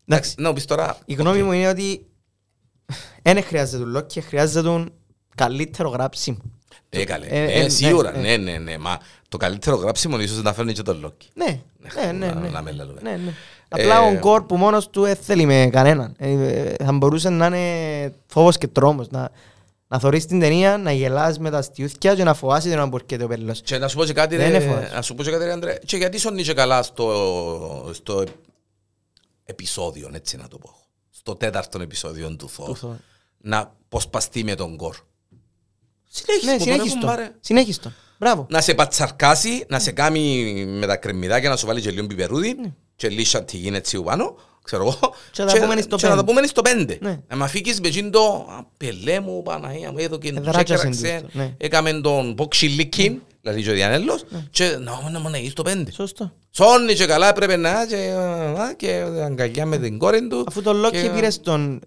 Εντάξει, 0.08 0.34
να 0.38 0.48
μου 0.48 0.54
πεις 0.54 0.64
τώρα... 0.64 0.98
Η 1.04 1.14
γνώμη 1.14 1.42
μου 1.42 1.52
είναι 1.52 1.68
ότι 1.68 2.06
δεν 3.22 3.42
χρειάζεται 3.42 3.78
τον 3.82 3.88
Λόκι, 3.92 4.20
χρειάζεται 4.20 4.62
τον 4.62 4.92
καλύτερο 5.34 5.88
γράψιμο. 5.88 6.38
Ε, 6.88 7.04
καλέ. 7.04 7.26
Ε, 7.26 7.44
Ε, 7.44 7.60
ε, 7.64 7.68
σίγουρα, 7.68 8.10
ναι, 8.12 8.20
ναι, 8.20 8.36
ναι, 8.36 8.58
ναι. 8.58 8.78
Μα 8.78 8.98
το 9.28 9.36
καλύτερο 9.36 9.76
γράψιμο 9.76 10.20
ίσως 10.20 10.42
να 10.42 10.52
φέρνει 10.52 10.72
και 10.72 10.82
τον 10.82 11.00
Λόκι. 11.00 11.28
Ναι, 11.34 11.60
ναι, 11.94 12.12
ναι. 12.12 12.26
να- 12.26 12.34
ναι. 12.40 12.48
να 12.48 12.62
με 12.62 12.72
λέμε. 12.72 12.94
Ναι, 13.02 13.10
ναι. 13.10 13.32
Απλά 13.68 14.02
ο 14.02 14.14
Γκορ 14.14 14.42
που 14.42 14.56
μόνος 14.56 14.90
του 14.90 15.02
δεν 15.02 15.16
θέλει 15.16 15.44
με 15.46 15.68
κανέναν. 15.72 16.14
Ε, 16.18 16.30
ε, 16.30 16.74
Θα 16.84 16.92
μπορούσε 16.92 17.28
να 17.28 17.46
είναι 17.46 18.14
φόβος 18.26 18.58
και 18.58 18.66
τρόμος. 18.68 19.10
Να, 19.10 19.30
να 19.88 19.98
θωρείς 19.98 20.26
την 20.26 20.40
ταινία, 20.40 20.78
να 20.78 20.92
γελάς 20.92 21.38
με 21.38 21.50
τα 21.50 21.62
στιούθκια 21.62 22.14
και 22.14 22.24
να 22.24 22.34
φοβάσαι 22.34 22.70
τον 22.70 22.78
αμπορκέται 22.78 23.24
ο 23.24 23.26
πέλος. 23.26 23.60
Και 23.60 23.78
να 23.78 23.88
σου 23.88 23.96
πω 23.96 24.04
και 24.04 24.12
κάτι, 24.12 24.36
Δεν 24.36 24.50
ρε, 24.50 24.56
είναι 24.64 24.74
φως. 24.74 24.92
να 24.92 25.02
σου 25.02 25.14
πω 25.14 25.22
και 25.22 25.30
κάτι, 25.30 25.44
ρε, 25.44 25.52
Αντρέ. 25.52 25.78
Και 25.84 25.96
γιατί 25.96 26.18
σώνει 26.18 26.42
και 26.42 26.54
καλά 26.54 26.82
στο, 26.82 27.90
στο 27.92 28.24
επεισόδιο, 29.44 30.10
έτσι 30.12 30.36
να 30.36 30.48
το 30.48 30.58
πω. 30.58 30.74
Στο 31.10 31.34
τέταρτο 31.36 31.82
επεισόδιο 31.82 32.36
του 32.36 32.48
Θόρ. 32.48 32.78
Του 32.78 32.78
Thor. 32.92 32.96
Να 33.38 33.72
ποσπαστεί 33.88 34.44
με 34.44 34.54
τον 34.54 34.76
κορ. 34.76 34.94
Ναι, 36.44 36.58
συνέχιστο. 36.58 37.16
Συνέχιστο. 37.40 37.92
Μπράβο. 38.18 38.46
Να 38.50 38.60
σε 38.60 38.74
πατσαρκάσει, 38.74 39.64
να 39.68 39.78
σε 39.78 39.92
κάνει 39.92 40.44
με 40.66 40.86
τα 40.86 40.96
κρεμμυδάκια, 40.96 41.48
να 41.48 41.56
σου 41.56 41.66
βάλει 41.66 41.80
και 41.80 41.90
λίγο 41.90 42.06
πιπερούδι 42.06 42.56
και 42.96 43.08
λίγο 43.08 43.24
σαντιγίν 43.24 43.74
έτσι 43.74 44.02
πάνω, 44.02 44.36
ξέρω 44.64 44.82
εγώ. 44.82 44.98
Ναι. 45.02 45.08
Και 45.30 45.42
να 45.44 45.52
τα 45.52 45.60
πούμε 45.66 45.80
στο 45.80 45.96
και 45.96 46.06
να 46.08 46.16
τα 46.16 46.24
πέντε. 46.24 46.32
πούμε 46.32 46.46
στο 46.46 46.62
πέντε. 46.62 46.98
Ναι. 47.00 47.20
Να 47.28 47.36
με 47.36 47.44
αφήκεις 47.44 47.80
με 47.80 47.88
εκείνο 47.88 48.10
το 48.10 48.46
«Α, 48.50 48.64
πελέ 48.76 49.20
μου, 49.20 49.42
Παναγία 49.42 49.92
μου, 49.92 49.98
εδώ 49.98 50.18
και 50.18 50.28
Εδράκιασε 50.28 50.88
τσέκραξε, 50.90 51.20
τούτο, 51.26 51.38
ναι. 51.38 51.54
έκαμε 51.58 51.92
τον 52.00 52.32
μποξιλίκιν, 52.32 53.20
δηλαδή 53.40 53.62
και 53.62 53.70
ο 53.70 53.74
Διανέλος, 53.74 54.24
και 54.50 54.64
να 54.80 55.10
να 55.10 55.20
μου 55.20 55.28
να 55.30 55.38
στο 55.50 55.62
πέντε. 55.62 55.92
Σωστό. 55.92 56.32
Σόνι 56.50 56.94
και 56.94 57.06
καλά 57.06 57.28
έπρεπε 57.28 57.56
να 57.56 57.86
και, 57.86 57.96
α, 58.60 58.74
και 58.76 59.04
αγκαλιά 59.24 59.66
με 59.66 59.78
την 59.78 59.98
κόρη 59.98 60.28
του. 60.28 60.44
Αφού 60.48 60.62
τον 60.62 60.76
Λόκι 60.76 61.02
και- 61.02 61.10
πήρε 61.10 61.30
στον... 61.30 61.80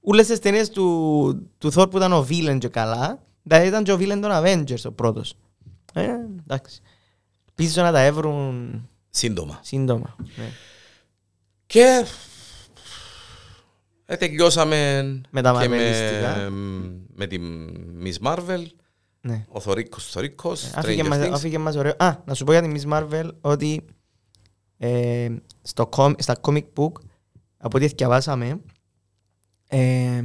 Ούλες 0.00 0.26
τις 0.26 0.38
ταινίες 0.38 0.70
του, 0.70 1.50
του 1.58 1.72
Θόρ 1.72 1.88
που 1.88 1.96
ήταν 1.96 2.12
ο 2.12 2.22
Βίλεν 2.22 2.58
και 2.58 2.68
καλά, 2.68 3.22
δηλαδή 3.42 3.66
ήταν 3.66 3.84
και 3.84 3.92
ο 3.92 3.96
Βίλεν 3.96 4.20
των 4.20 4.30
Avengers 4.34 4.82
ο 4.84 4.92
πρώτος. 4.92 5.34
Ε, 5.94 6.06
εντάξει. 6.42 6.80
Πίσω 7.54 7.82
να 7.82 7.92
τα 7.92 8.00
έβρουν 8.00 8.88
Σύντομα. 9.14 9.58
σύντομα. 9.62 10.16
Ναι. 10.36 10.50
Και 11.66 12.04
ε, 14.06 14.16
τελειώσαμε 14.16 15.02
Με 15.30 15.42
τα 15.42 15.50
και 15.60 15.68
μαρβελιστικά. 15.68 16.50
με, 16.50 17.00
με 17.14 17.26
τη 17.26 17.38
Miss 18.04 18.26
Marvel, 18.26 18.64
Ναι. 19.20 19.44
ο 19.48 19.60
Θωρίκος 19.60 20.06
Θωρίκος, 20.06 20.70
Άφηγε 20.74 21.02
Stranger 21.02 21.08
μας, 21.08 21.18
Things. 21.18 21.30
άφηγε 21.32 21.58
μας 21.58 21.76
ωραίο. 21.76 21.94
Α, 21.98 22.16
να 22.24 22.34
σου 22.34 22.44
πω 22.44 22.52
για 22.52 22.62
τη 22.62 22.72
Miss 22.76 22.92
Marvel 22.92 23.30
ότι 23.40 23.84
ε, 24.78 25.28
στο, 25.62 25.86
κομ- 25.86 26.20
στα 26.22 26.36
comic 26.42 26.64
book, 26.76 26.92
από 27.56 27.76
ό,τι 27.76 27.86
διαβάσαμε, 27.86 28.60
ε, 29.68 30.22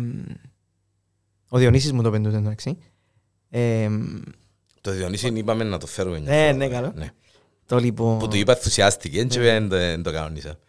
ο 1.50 1.58
Διονύσης 1.58 1.92
μου 1.92 2.02
το 2.02 2.12
πεντούσε 2.12 2.38
εντάξει. 2.38 2.78
Ε, 3.50 3.90
Το 4.82 4.92
Διονύση 4.92 5.28
είπαμε 5.28 5.64
να 5.64 5.78
το 5.78 5.88
φέρουμε 5.88 6.20
μια 6.20 6.30
Ναι, 6.32 6.42
φορά. 6.46 6.54
ναι, 6.54 6.68
καλό. 6.68 6.92
Ναι. 6.96 7.10
Το 7.68 7.78
λοιπόν... 7.78 8.18
Που 8.20 8.28
του 8.28 8.38
είπα 8.38 8.52
ενθουσιάστηκε 8.54 9.24
και 9.24 9.38
Ναι. 9.40 9.44
δεν 9.46 9.70
το- 9.70 9.76
δεν 9.76 10.04
το 10.04 10.12
κανονίσα. 10.12 10.60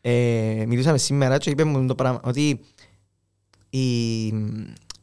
ε, 0.00 0.64
μιλούσαμε 0.66 0.98
σήμερα 0.98 1.38
και 1.38 1.50
είπε 1.50 1.64
μου 1.64 1.86
το 1.86 1.94
πράγμα 1.94 2.20
ότι 2.24 2.60
η, 3.70 4.24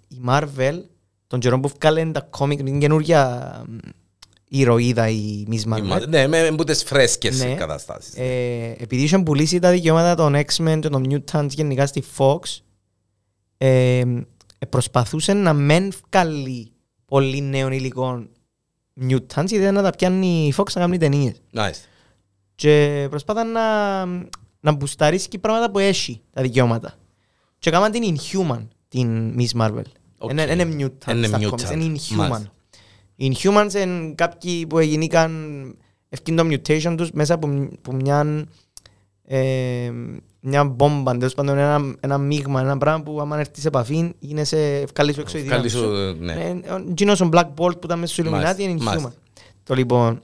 η 0.07 0.21
Marvel 0.27 0.81
τον 1.27 1.39
καιρό 1.39 1.59
που 1.59 1.71
βγάλε 1.79 2.05
τα 2.05 2.21
κόμικ 2.21 2.59
είναι 2.59 2.77
καινούργια 2.77 3.65
ηρωίδα 4.49 5.09
η 5.09 5.45
Miss 5.51 5.73
Marvel. 5.73 6.07
Ναι, 6.07 6.27
με 6.27 6.51
με 6.51 6.63
τις 6.63 6.83
φρέσκες 6.83 7.43
Ναι. 7.43 7.53
καταστάσεις. 7.55 8.13
Ε, 8.17 8.75
επειδή 8.79 9.03
είχαν 9.03 9.23
πουλήσει 9.23 9.59
τα 9.59 9.71
δικαιώματα 9.71 10.15
των 10.15 10.35
X-Men 10.35 10.77
και 10.81 10.89
των 10.89 11.05
Mutants 11.09 11.49
γενικά 11.49 11.85
στη 11.85 12.03
Fox 12.17 12.39
ε, 13.57 13.97
ε, 13.99 14.65
προσπαθούσε 14.69 15.33
να 15.33 15.53
μεν 15.53 15.93
βγάλει 16.09 16.71
πολύ 17.05 17.41
νέων 17.41 17.71
υλικών 17.71 18.29
Mutants 19.01 19.47
γιατί 19.47 19.71
να 19.71 19.81
τα 19.81 19.89
πιάνει 19.89 20.47
η 20.47 20.53
Fox 20.57 20.71
να 20.73 20.81
κάνει 20.81 20.97
ταινίες. 20.97 21.41
Nice. 21.53 21.83
Και 22.55 23.07
προσπάθαν 23.09 23.51
να, 23.51 24.05
να 24.59 24.71
μπουσταρίσκει 24.71 25.37
πράγματα 25.39 25.71
που 25.71 25.79
έχει 25.79 26.21
τα 26.31 26.41
δικαιώματα. 26.41 26.93
Και 27.59 27.69
έκαναν 27.69 27.91
την 27.91 28.15
Inhuman, 28.17 28.67
την 28.87 29.35
Miss 29.39 29.61
Marvel. 29.61 29.81
OK. 30.17 30.31
Είναι 30.31 30.43
είναι 30.43 30.63
mutant 30.63 31.11
Είναι 31.11 31.27
στα 31.27 31.37
mutant. 31.41 31.49
comics, 31.49 31.71
είναι 31.71 31.95
Inhuman. 31.99 32.15
Μάλιστα. 32.15 32.51
Οι 33.15 33.31
Inhumans 33.35 33.73
είναι 33.73 34.13
κάποιοι 34.15 34.67
που 34.67 34.77
έγιναν 34.79 35.75
ευκήν 36.09 36.35
το 36.35 36.43
mutation 36.47 36.93
τους 36.97 37.11
μέσα 37.11 37.33
από, 37.33 37.47
μ- 37.47 37.69
από 37.77 37.93
μια, 37.93 38.45
ε, 39.25 39.91
μια 40.45 40.63
μπόμπα, 40.63 41.11
τέλος 41.17 41.33
πάντων 41.33 41.57
ένα, 41.57 41.95
ένα 41.99 42.17
μείγμα, 42.17 42.61
ένα 42.61 42.77
πράγμα 42.77 43.03
που 43.03 43.21
άμα 43.21 43.39
έρθεις 43.39 43.61
σε 43.61 43.67
επαφή 43.67 44.11
γίνεσαι 44.19 44.75
ευκάλεις 44.75 45.15
σου 45.15 45.21
έξω 45.21 45.37
η 45.37 45.41
δύναμη 45.41 45.57
Καλή 45.61 45.69
σου. 45.71 45.77
σου, 45.77 46.17
ναι. 46.19 46.33
Ε, 46.33 46.71
ο 46.71 46.83
τζείνος 46.97 47.21
ο 47.21 47.29
Black 47.33 47.45
Bolt 47.55 47.79
που 47.79 47.81
ήταν 47.85 47.99
μέσα 47.99 48.13
στο 48.13 48.29
Μάλιστα, 48.29 48.55
Illuminati 48.55 48.59
είναι 48.59 48.73
Inhuman. 48.79 48.83
μάλιστα. 48.83 49.13
Το 49.63 49.73
λοιπόν... 49.75 50.21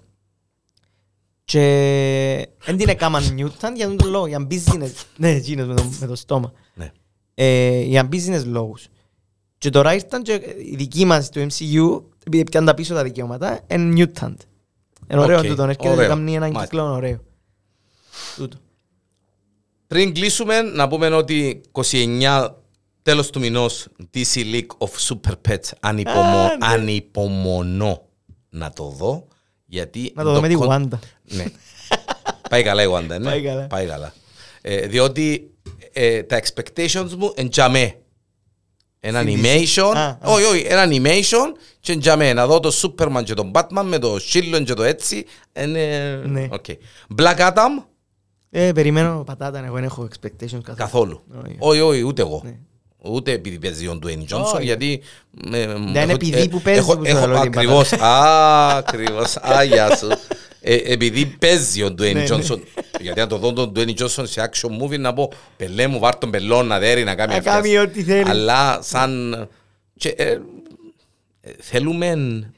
Και 1.43 2.47
δεν 2.65 2.77
την 2.77 2.89
έκαναν 2.89 3.23
Newton 3.37 3.69
για 3.75 3.87
τον 3.87 3.97
το 3.97 4.07
λόγο, 4.09 4.27
για 4.27 4.47
business. 4.51 4.91
Ναι, 5.17 5.31
τζείνος 5.31 5.67
με 5.67 5.73
το, 5.75 5.83
με 5.99 6.07
το 6.07 6.15
στόμα. 6.15 6.51
Ναι. 6.73 6.91
Ε, 7.33 7.81
για 7.81 8.09
business 8.11 8.43
λόγους. 8.45 8.87
Και 9.57 9.69
τώρα 9.69 9.93
ήρθαν 9.93 10.21
και 10.23 10.41
οι 10.71 10.75
δικοί 10.75 11.05
μας 11.05 11.29
του 11.29 11.39
MCU, 11.39 12.01
επειδή 12.25 12.43
πιάνουν 12.43 12.69
τα 12.69 12.73
πίσω 12.75 12.93
τα 12.93 13.03
δικαιώματα, 13.03 13.59
είναι 13.67 13.93
Mutant. 14.15 14.33
Είναι 15.11 15.21
ωραίο 15.21 15.39
Οκ, 15.39 15.45
τούτο, 15.45 15.63
έρχεται 15.63 15.83
και 15.83 15.89
ωραίο. 15.89 16.07
κάνει 16.07 16.35
έναν 16.35 16.51
Μάλιστα. 16.51 16.63
κύκλο 16.63 16.93
ωραίο. 16.93 17.19
Τούτο. 18.35 18.57
Πριν 19.89 20.13
κλείσουμε, 20.13 20.61
να 20.61 20.87
πούμε 20.87 21.07
ότι 21.07 21.61
29 21.71 22.47
τέλος 23.01 23.29
του 23.29 23.39
μηνός 23.39 23.87
DC 24.13 24.35
League 24.37 24.77
of 24.77 24.87
Super 25.07 25.33
Pets 25.49 25.69
ανυπομο... 25.79 26.37
Α, 26.37 26.43
ναι. 26.47 26.65
ανυπομονώ 26.65 28.07
να 28.49 28.71
το 28.71 28.83
δω. 28.83 29.27
Γιατί 29.65 30.11
Να 30.15 30.23
το 30.23 30.33
δω 30.33 30.41
με 30.41 30.47
τη 30.47 30.53
κον- 30.53 30.89
Wanda. 30.91 30.97
Ναι. 31.23 31.45
Πάει 32.49 32.63
καλά 32.63 32.83
η 32.83 32.87
Wanda, 32.93 33.07
ναι. 33.07 33.19
Πάει 33.29 33.41
καλά. 33.41 33.67
Πάει 33.67 33.85
καλά. 33.85 34.13
Ε, 34.61 34.87
διότι 34.87 35.51
ε, 35.93 36.23
τα 36.23 36.41
expectations 36.41 37.09
μου 37.17 37.33
εν 37.35 37.49
τζιαμέ. 37.49 37.93
Ένα 38.99 39.21
Στην 39.21 39.39
animation, 39.43 39.93
Α, 39.95 40.01
α. 40.07 40.17
όχι, 40.23 40.43
όχι, 40.45 40.65
ένα 40.67 40.85
animation 40.89 41.57
και 41.79 41.91
εν 41.91 41.99
τζιαμέ. 41.99 42.33
Να 42.33 42.47
δω 42.47 42.59
το 42.59 42.71
Superman 42.81 43.23
και 43.23 43.33
τον 43.33 43.51
Batman 43.53 43.83
με 43.83 43.99
το 43.99 44.15
σσύλλον 44.15 44.63
και 44.65 44.73
το 44.73 44.83
έτσι. 44.83 45.25
Είναι... 45.59 46.15
Ναι. 46.25 46.47
OK. 46.51 46.65
Black 47.17 47.37
Adam, 47.37 47.83
Ε, 48.51 48.71
περιμένω 48.71 49.23
πατάτα, 49.25 49.65
εγώ 49.65 49.75
δεν 49.75 49.83
έχω 49.83 50.07
expectations 50.11 50.61
καθόλου. 50.63 50.75
καθόλου. 50.75 51.21
Όχι. 51.45 51.55
Όχι, 51.59 51.79
όχι, 51.79 52.01
ούτε 52.05 52.21
εγώ. 52.21 52.41
Ναι. 52.45 52.57
Ούτε 53.03 53.31
επειδή 53.31 53.59
παίζει 53.59 53.87
ο 53.87 53.99
Dwayne 54.03 54.33
Johnson, 54.33 54.53
Όχι. 54.53 54.63
γιατί... 54.63 55.01
ε, 55.53 55.61
είναι 55.61 55.99
έχω- 55.99 56.11
επειδή 56.11 56.41
ε, 56.41 56.47
που 56.47 56.61
παίζεις 56.61 56.81
έχω- 56.83 56.97
που 56.97 57.05
σου 57.05 57.15
έχω- 57.17 57.27
λέω 57.27 57.39
την 57.41 57.47
Ακριβώς, 57.49 57.93
α, 57.93 58.75
ακριβώς, 58.77 59.35
α, 59.37 59.63
γεια 59.63 59.95
σου. 59.95 60.07
Ε, 60.61 60.75
επειδή 60.75 61.25
παίζει 61.25 61.83
ο 61.83 61.87
Dwayne 61.87 62.13
Ναι, 62.13 62.23
ναι. 62.23 62.25
Johnson, 62.29 62.59
γιατί 63.01 63.19
αν 63.21 63.27
το 63.27 63.37
δω 63.37 63.53
τον 63.53 63.71
Dwayne 63.75 63.93
Johnson 64.01 64.23
σε 64.27 64.49
action 64.51 64.69
movie 64.83 64.99
να 64.99 65.13
πω 65.13 65.31
πελέ 65.57 65.87
μου 65.87 65.99
βάρ 65.99 66.15
τον 66.17 66.29
πελόν 66.31 66.67
να 66.67 66.79
δέρει 66.79 67.03
να 67.03 67.15
κάνει 67.15 67.31
Να 67.31 67.37
αυτιάς». 67.37 67.55
κάνει 67.55 67.77
ό,τι 67.77 68.03
θέλει. 68.03 68.29
Αλλά 68.29 68.81
σαν... 68.81 69.47
και, 69.95 70.09
ε, 70.09 70.31
ε, 71.41 71.51
θέλουμε... 71.59 72.15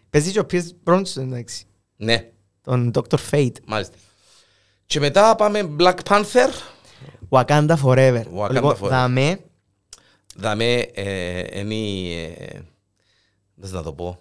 Παίζει 0.10 0.32
και 0.32 0.40
ο 0.40 0.46
Pierce 0.52 0.70
Bronson, 0.94 1.18
εντάξει. 1.22 1.64
Ναι, 1.98 2.26
Τον 2.64 2.92
Dr. 2.94 3.18
Fate. 3.32 3.56
μάλιστα. 3.68 3.96
Και 4.92 5.00
μετά 5.00 5.36
πάμε 5.36 5.70
Black 5.80 5.96
Panther. 6.10 6.50
Wakanda 7.30 7.76
Forever. 7.84 8.24
Wakanda 8.38 8.52
λοιπόν, 8.52 8.76
Forever. 8.82 8.88
δαμέ, 8.90 9.40
Δαμέ, 10.36 10.74
ε, 10.94 11.60
είναι... 11.60 11.76
ε, 12.38 12.60
Πώς 13.62 13.72
να 13.72 13.84
το 13.84 13.94
πω. 13.94 14.18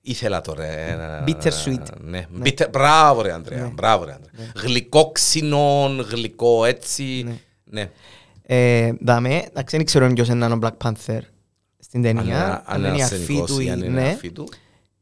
Ήθελα 0.00 0.40
τώρα. 0.40 0.64
ε, 0.64 0.94
να- 0.94 1.24
Bitter-sweet. 1.26 1.82
Ναι. 2.00 2.26
Bitter- 2.44 2.68
Μπράβο 2.70 3.22
ρε 3.22 3.32
Ανδρέα. 3.32 3.62
Ναι. 3.62 3.68
Μπράβο 3.68 4.04
ρε 4.04 4.12
Ανδρέα. 4.12 4.52
Γλυκό 4.56 5.10
ξινόν, 5.12 6.00
γλυκό 6.00 6.64
έτσι. 6.64 7.22
Ναι. 7.26 7.34
Ναι. 7.64 7.90
ε, 8.42 8.92
δαμέ, 9.00 9.44
εντάξει, 9.48 9.76
δεν 9.76 9.84
ξέρω 9.86 10.12
ποιος 10.12 10.28
είναι 10.28 10.46
ο 10.46 10.58
Black 10.62 10.76
Panther 10.84 11.20
στην 11.78 12.06
Αν 12.06 12.14
ταινία. 12.16 12.22
είναι- 12.22 12.34
αν 12.44 12.62
αν 12.64 12.78
είναι 12.78 12.88
είναι 12.88 12.98
η 12.98 13.02
αρφή 13.02 13.14
ασθενικός 13.14 13.50
του 13.50 13.60
ή 13.60 13.64
ή- 13.66 13.70
αν 13.70 13.78
είναι 13.82 14.00
ναι. 14.00 14.08
αρφή 14.08 14.30
του. 14.32 14.48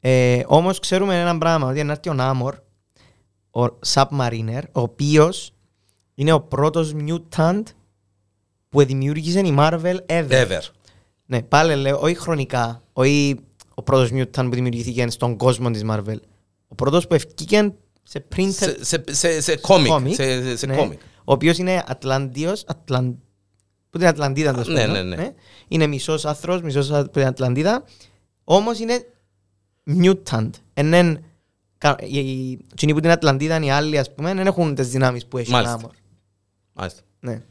Ε, 0.01 0.43
όμως 0.47 0.79
ξέρουμε 0.79 1.21
ένα 1.21 1.39
πράγμα, 1.39 1.69
ότι 1.69 1.81
είναι 1.81 1.93
έρθει 1.93 2.09
ο 2.09 2.15
Νάμορ, 2.15 2.55
ο 3.55 3.79
Submariner, 3.93 4.63
ο 4.73 4.81
οποίος 4.81 5.53
είναι 6.15 6.33
ο 6.33 6.41
πρώτος 6.41 6.95
mutant 6.97 7.63
που 8.69 8.85
δημιούργησε 8.85 9.41
η 9.41 9.55
Marvel 9.59 9.97
ever. 10.07 10.29
Ever. 10.29 10.61
Ναι, 11.27 11.43
πάλι 11.43 11.75
λέω, 11.75 12.01
όχι 12.01 12.15
χρονικά, 12.15 12.83
όχι 12.93 13.39
ο 13.75 13.83
πρώτος 13.83 14.11
mutant 14.13 14.45
που 14.45 14.55
δημιουργήθηκε 14.55 15.11
στον 15.11 15.37
κόσμο 15.37 15.71
της 15.71 15.83
Marvel. 15.89 16.17
Ο 16.69 16.75
πρώτος 16.75 17.07
που 17.07 17.15
ευκήκε 17.15 17.73
σε 18.03 18.27
printed 18.37 18.51
Σε, 18.51 18.77
σε, 18.81 19.03
σε, 19.11 19.41
σε 19.41 19.57
κόμικ. 19.57 19.93
Comic. 19.93 20.13
Σε, 20.15 20.43
σε, 20.43 20.57
σε 20.57 20.67
ναι, 20.67 20.77
κόμικ. 20.77 21.01
ο 21.25 21.33
οποίος 21.33 21.59
είναι 21.59 21.85
Ατλαντίος, 21.87 22.65
Ατλαν... 22.67 23.19
που 23.91 23.99
την 23.99 24.07
Ατλαντίδα 24.07 24.53
τέλος 24.53 24.69
Ναι, 24.69 24.87
πάντων, 24.87 25.09
ναι, 25.09 25.17
ναι. 25.17 25.35
Είναι 25.69 25.87
μισός 25.87 26.25
άθρος, 26.25 26.63
μισός 26.63 26.91
από 26.93 27.09
την 27.09 27.27
Ατλαντίδα, 27.27 27.85
όμως 28.45 28.79
είναι 28.79 29.07
mutant. 29.87 30.51
Ενέν, 30.75 31.25
κα- 31.83 31.97
οι- 32.01 32.19
οι- 32.19 32.65
εκείνοι 32.73 32.93
που 32.95 33.01
την 33.01 33.11
Ατλαντίδα, 33.11 33.61
οι 33.65 33.71
άλλοι 33.71 33.99
ας 33.99 34.15
πούμε, 34.15 34.35
δεν 34.35 34.47
έχουν 34.47 34.75
τις 34.75 34.89
δυνάμεις 34.89 35.27
που 35.27 35.39
έχει 35.39 35.51
ο 35.51 35.53
Μάλιστα. 35.53 35.79
Namor. 35.83 35.91
Μάλιστα. 36.73 37.01
Ναι. 37.21 37.43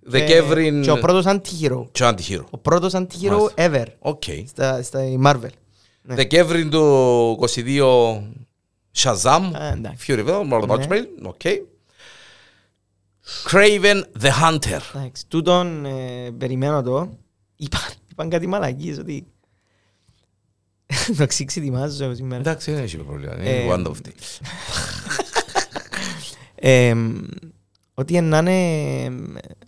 Δεκέμβρη. 0.00 0.80
Και 0.80 0.90
ο 0.90 0.98
πρώτος 0.98 1.24
anti-hero. 1.26 1.84
Και 1.92 2.02
ο 2.02 2.06
anti-hero. 2.06 2.46
Ο 2.50 2.58
πρώτος 2.58 2.92
anti-hero 2.96 3.28
Μάλιστα. 3.28 3.54
ever 3.56 3.86
OK. 3.98 4.22
στα, 4.46 4.82
στα 4.82 5.00
Marvel. 5.24 5.48
Ναι. 6.02 6.14
Δεκέμβρη 6.14 6.68
του 6.68 7.38
22 7.40 8.22
Shazam. 8.96 9.50
Α, 9.52 9.66
εντάξει. 9.72 10.06
Fury 10.08 10.26
Venom. 10.28 10.50
Lord 10.52 10.68
of 10.68 10.78
Ναι. 10.78 10.86
Marvel. 10.88 11.04
OK. 11.22 11.40
Kraven 13.50 14.02
the 14.22 14.30
Hunter. 14.42 14.80
Εντάξει, 14.94 15.26
τούτον 15.28 15.84
ε, 15.84 16.30
περιμένω 16.38 16.82
το. 16.82 17.18
Είπαν, 17.56 17.80
είπαν 18.10 18.28
κάτι 18.28 18.46
μαλακίες 18.46 18.98
ότι 18.98 19.26
το 21.18 21.26
ξύξι 21.26 21.60
ετοιμάζω 21.60 22.14
σήμερα. 22.14 22.40
Εντάξει, 22.40 22.72
δεν 22.72 22.82
έχει 22.82 22.96
πρόβλημα. 22.96 23.32
Ε, 23.40 23.60
Είναι 23.62 23.74
one 23.74 23.86
of 23.86 23.90
the. 23.92 24.10
Ε, 26.66 26.94
ότι 27.94 28.20
να 28.20 28.38
είναι 28.38 29.16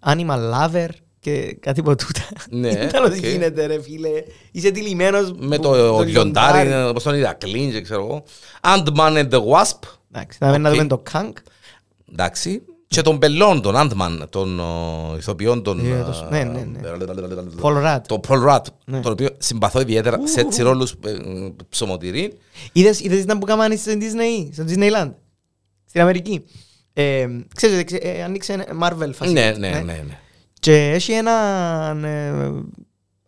animal 0.06 0.38
lover 0.54 0.88
και 1.20 1.56
κάτι 1.60 1.80
από 1.80 1.96
τούτα. 1.96 2.22
Ναι, 2.50 2.68
Ήταν 2.88 3.04
ότι 3.04 3.18
οκ. 3.18 3.24
γίνεται 3.26 3.66
ρε 3.66 3.82
φίλε. 3.82 4.08
Είσαι 4.52 4.70
τυλιγμένος 4.70 5.32
Με 5.38 5.56
που- 5.56 5.62
το 5.62 5.74
λιοντάρι. 5.74 6.10
λιοντάρι, 6.68 6.88
όπως 6.88 7.02
τον 7.02 7.14
Ηρακλήν, 7.14 7.70
και 7.70 7.80
ξέρω 7.80 8.02
εγώ. 8.04 8.24
Ant-Man 8.60 9.16
and 9.16 9.28
the 9.30 9.40
Wasp. 9.44 9.88
Εντάξει, 10.12 10.38
θα 10.40 10.58
να 10.58 10.68
Οκ. 10.68 10.74
δούμε 10.74 10.86
το 10.88 11.02
Kank. 11.12 11.32
Εντάξει. 12.12 12.62
Και 12.88 13.02
τον 13.02 13.18
Πελών, 13.18 13.60
τον 13.62 13.74
Ant-Man, 13.76 14.26
των 14.30 14.60
ο, 14.60 15.14
ηθοποιών 15.18 15.62
των... 15.62 15.78
Ε, 15.86 15.88
ε, 15.88 16.02
το- 16.02 16.28
ναι, 16.30 16.44
ναι, 16.44 16.60
ναι. 16.60 16.80
Paul 17.62 17.84
Rudd. 17.84 18.00
Το 18.06 18.20
Paul 18.28 18.48
Rudd, 18.48 18.60
Ναι. 18.84 19.00
τον 19.00 19.12
οποίο 19.12 19.28
συμπαθώ 19.38 19.80
ιδιαίτερα 19.80 20.18
σε 20.24 20.40
έτσι 20.40 20.62
ρόλους 20.62 20.92
ε, 21.04 21.16
ψωμοτηρή. 21.68 22.32
Είδες, 22.72 23.00
είδες 23.00 23.20
ήταν 23.20 23.38
που 23.38 23.46
κάμανε 23.46 23.76
στο 23.76 23.92
Disney, 23.92 24.48
στο 24.52 24.64
Disneyland, 24.68 25.10
στην 25.84 26.00
Αμερική. 26.00 26.44
Ε, 26.92 27.26
ξέρεις, 27.54 27.84
ξέ- 27.84 28.04
ε, 28.04 28.22
ανοίξε 28.22 28.66
Marvel 28.82 29.10
facility. 29.18 29.32
Ναι, 29.32 29.54
ναι, 29.58 29.68
ναι. 29.68 29.80
ναι. 29.82 30.18
Και 30.60 30.90
έχει 30.90 31.12
ένα 31.12 31.32
ε, 32.04 32.50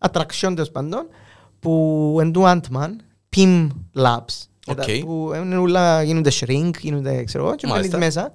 attraction 0.09 0.53
τέλος 0.55 0.71
πάντων 0.71 1.07
που 1.61 2.17
εν 2.21 2.33
του 2.33 2.43
Ant-Man, 2.47 2.91
Pym 3.37 3.69
Labs. 3.97 4.47
OK. 4.66 4.77
Μετά 4.77 4.87
Που 5.05 5.33
είναι 5.43 5.57
όλα, 5.57 6.03
γίνονται 6.03 6.31
shrink, 6.41 6.71
γίνονται, 6.81 7.25
ξέρω 7.25 7.45
εγώ, 7.45 7.55
και 7.55 7.67
μπαίνεις 7.67 7.91
Μάλιστα. 7.93 7.99
μέσα 7.99 8.35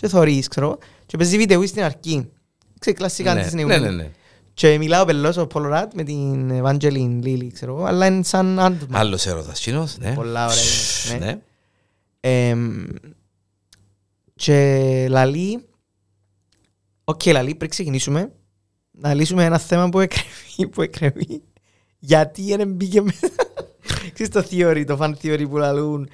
και 0.00 0.08
θωρείς, 0.08 0.48
ξέρω 0.48 0.66
εγώ, 0.66 0.78
και 1.06 1.16
παίζει 1.16 1.36
βίντεο 1.36 1.66
στην 1.66 1.82
αρχή. 1.82 2.30
Ξέρεις, 2.78 2.98
κλασικά 2.98 3.34
Ναι, 3.34 3.46
Disney. 3.48 3.66
ναι, 3.66 3.78
ναι, 3.78 3.90
ναι. 3.90 4.10
Και 4.54 4.78
μιλάω 4.78 5.04
πελλός 5.04 5.36
ο 5.36 5.46
Paul 5.54 5.72
Rudd 5.72 5.86
με 5.94 6.02
την 6.02 6.50
Evangeline 6.62 7.24
Lilly, 7.24 7.46
ξέρω 7.52 7.74
εγώ, 7.74 7.84
αλλά 7.84 8.06
είναι 8.06 8.22
σαν 8.22 8.58
Ant-Man. 8.60 8.86
Άλλος 8.90 9.26
έρωτας 9.26 9.60
κοινός, 9.60 9.98
ναι. 9.98 10.14
Πολλά 10.14 10.44
ωραία 10.46 10.62
είναι, 11.16 11.24
ναι. 11.24 11.32
Ναι. 11.32 11.38
Εμ, 12.20 12.84
και 14.34 15.06
λαλεί, 15.10 15.64
οκ 17.04 17.26
λαλεί, 17.26 17.54
πριν 17.54 17.70
ξεκινήσουμε, 17.70 18.32
να 18.90 19.14
λύσουμε 19.14 19.44
ένα 19.44 19.58
θέμα 19.58 19.88
που 19.88 20.00
εκκρεμεί, 20.00 20.68
που 20.72 20.82
εκκρεμεί. 20.82 21.42
Γιατί 21.98 22.56
δεν 22.56 22.72
μπήκε 22.72 23.00
μέσα. 23.00 23.28
Ξέρεις 24.12 24.32
το 24.32 24.44
theory, 24.50 24.84
το 24.86 24.98
fan 25.00 25.12
theory 25.22 25.44
που 25.48 25.56
λαλούν 25.56 26.08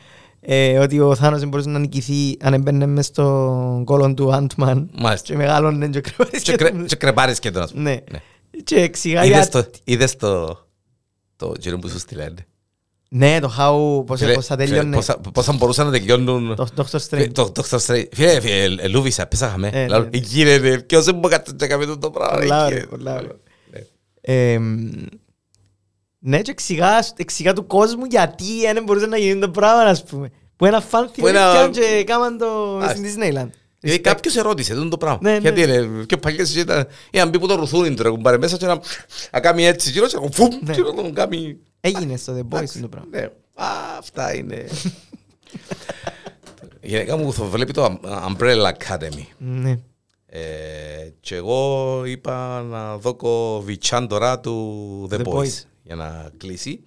ε, 0.47 0.79
ότι 0.79 1.01
ο 1.01 1.15
Θάνος 1.15 1.39
δεν 1.41 1.49
μπορούσε 1.49 1.69
να 1.69 1.79
νικηθεί 1.79 2.37
αν 2.41 2.53
έμπαινε 2.55 2.87
μες 2.87 3.07
στον 3.07 3.85
κόλλον 3.85 4.15
του 4.15 4.31
Ant-Man 4.33 4.85
Μάλιστα. 4.99 5.27
και 5.27 5.37
μεγάλωνε 5.37 5.89
και 5.89 6.01
κρεβάρισκε 6.01 6.51
Και 6.51 6.57
κρε- 6.57 6.73
τον. 6.73 6.87
Και 6.87 6.97
κρεπάρεις 6.97 7.39
και 7.39 7.51
τον, 7.51 7.63
ας 7.63 7.73
πούμε. 7.73 7.83
Ναι. 7.91 7.99
Ναι. 8.11 8.19
Και 8.65 8.77
εξηγά 8.81 9.25
Είδες 9.25 9.49
γιατί. 9.51 9.51
το, 9.71 9.79
είδες 9.85 10.17
το, 10.17 10.59
το 11.37 11.53
γύρο 11.59 11.79
που 11.79 11.89
σου 11.89 11.99
στείλανε; 11.99 12.47
Ναι, 13.09 13.39
το 13.41 13.53
how, 13.59 14.07
πώς 14.07 14.21
Φίλε, 14.21 14.33
πώς 14.35 14.47
θα 14.47 14.55
φίλε, 14.57 14.67
τελειώνε. 14.69 14.95
πόσα- 14.97 15.19
Πόσα 15.33 15.53
μπορούσαν 15.53 15.87
να 15.87 15.93
τελειώνουν 15.93 16.55
Το 16.57 16.67
Doctor 16.77 16.99
Strange. 17.09 17.29
Το 17.33 17.53
Dr. 17.57 17.79
Strange. 17.79 18.05
Φίλε, 18.13 18.41
φίλε, 18.41 18.83
ε, 18.83 18.89
λούβησα, 18.89 19.27
πέσαμε. 19.27 19.71
Ε, 19.73 19.87
Λαλό, 19.87 20.05
ναι. 20.13 20.19
Κύριε, 20.19 20.57
ρε, 20.57 20.79
ποιος 20.79 21.05
δεν 21.05 21.15
μπορεί 21.15 21.33
να 21.33 21.39
κάτσει 21.39 21.55
να 21.61 21.67
κάνει 21.67 21.99
το 21.99 22.11
πράγμα. 22.11 22.37
ρε, 22.39 22.47
Πολλά 22.47 22.65
κύριε. 22.69 22.83
ωραία, 22.83 22.89
πολλά 22.89 23.15
ωραία. 23.15 23.33
Ναι. 26.27 26.37
Εμ, 26.37 26.37
Ναι, 26.37 26.43
και 26.43 26.51
εξηγά, 26.51 27.05
εξηγά 27.17 27.53
του 27.53 27.67
κόσμου 27.67 28.05
γιατί 28.05 28.45
δεν 28.73 28.83
μπορούσε 28.85 29.07
να 29.07 29.17
γίνει 29.17 29.41
το 29.41 29.51
πράγμα, 29.51 29.83
ας 29.83 30.05
πούμε. 30.05 30.31
Που 30.57 30.65
ένα 30.67 30.81
φαν 30.81 31.11
Που 31.17 31.27
ένα- 31.27 31.53
θυμήθηκαν 31.53 31.71
και 31.97 32.05
κάμαν 32.05 32.39
το 32.39 32.77
Α, 32.79 32.89
στην 32.91 33.05
Disneyland. 33.05 33.49
Ε, 33.81 33.99
Κάποιος 33.99 34.37
ερώτησε 34.37 34.75
τούτο 34.75 34.89
το 34.89 34.97
πράγμα. 34.97 35.19
Ναι, 35.23 35.33
ναι. 35.33 35.39
Γιατί 35.39 35.63
είναι, 35.63 36.05
και 36.07 36.15
ο 36.15 36.19
παλιές 36.19 36.57
ήταν, 36.57 36.87
ή 37.11 37.21
αν 37.21 37.29
μπει 37.29 37.39
που 37.39 37.47
το 37.47 37.55
ρουθούνι 37.55 37.95
τώρα, 37.95 38.11
κουμπάρε 38.11 38.39
μέσα 38.39 38.57
και 38.57 38.67
να, 38.67 38.81
να 39.33 39.41
κάνει 39.41 39.67
έτσι 39.67 39.91
γύρω 39.91 40.07
και 40.07 40.17
να 40.23 40.29
φουμ, 40.31 40.49
Ναι. 40.63 40.75
και 40.75 40.81
να 40.81 40.95
τον 40.95 41.15
κάνει... 41.15 41.57
Έγινε 41.81 42.17
στο 42.17 42.33
The 42.37 42.57
Boys 42.59 42.69
το 42.81 42.89
πράγμα. 42.89 43.09
Ναι, 43.11 43.23
Α, 43.55 43.67
αυτά 43.99 44.35
είναι... 44.35 44.65
Η 46.81 46.89
γυναίκα 46.89 47.17
μου 47.17 47.33
θα 47.33 47.45
βλέπει 47.45 47.73
το 47.73 47.99
Umbrella 48.05 48.71
Academy. 48.79 49.25
Ναι. 49.39 49.79
Ε, 50.27 50.41
και 51.21 51.35
εγώ 51.35 52.03
είπα 52.07 52.63
να 52.63 52.97
δώκω 52.97 53.61
βιτσάν 53.65 54.09
τώρα 54.09 54.41
του 54.41 55.09
The, 55.13 55.15
The 55.17 55.23
Boys, 55.23 55.35
Boys. 55.35 55.63
Για 55.87 55.95
να 55.95 56.31
κλείσει. 56.37 56.81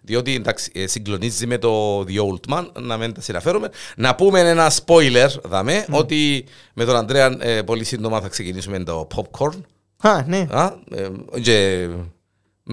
Διότι 0.00 0.34
εντάξει, 0.34 0.70
ε, 0.74 0.86
συγκλονίζει 0.86 1.46
με 1.46 1.58
το 1.58 2.00
The 2.00 2.16
Old 2.18 2.54
Man, 2.54 2.66
να 2.80 2.96
μην 2.96 3.14
τα 3.14 3.20
συναφέρουμε. 3.20 3.68
Να 3.96 4.14
πούμε 4.14 4.40
ένα 4.40 4.72
spoiler, 4.84 5.28
δαμε, 5.44 5.86
ότι 5.90 6.44
με 6.74 6.84
τον 6.84 6.96
Αντρέα 6.96 7.36
ε, 7.40 7.62
πολύ 7.62 7.84
σύντομα 7.84 8.20
θα 8.20 8.28
ξεκινήσουμε 8.28 8.78
το 8.82 9.06
popcorn. 9.14 9.60
Α, 9.96 10.22
ναι. 10.26 10.46
Α, 10.50 10.72
ε, 10.90 11.08
και 11.40 11.88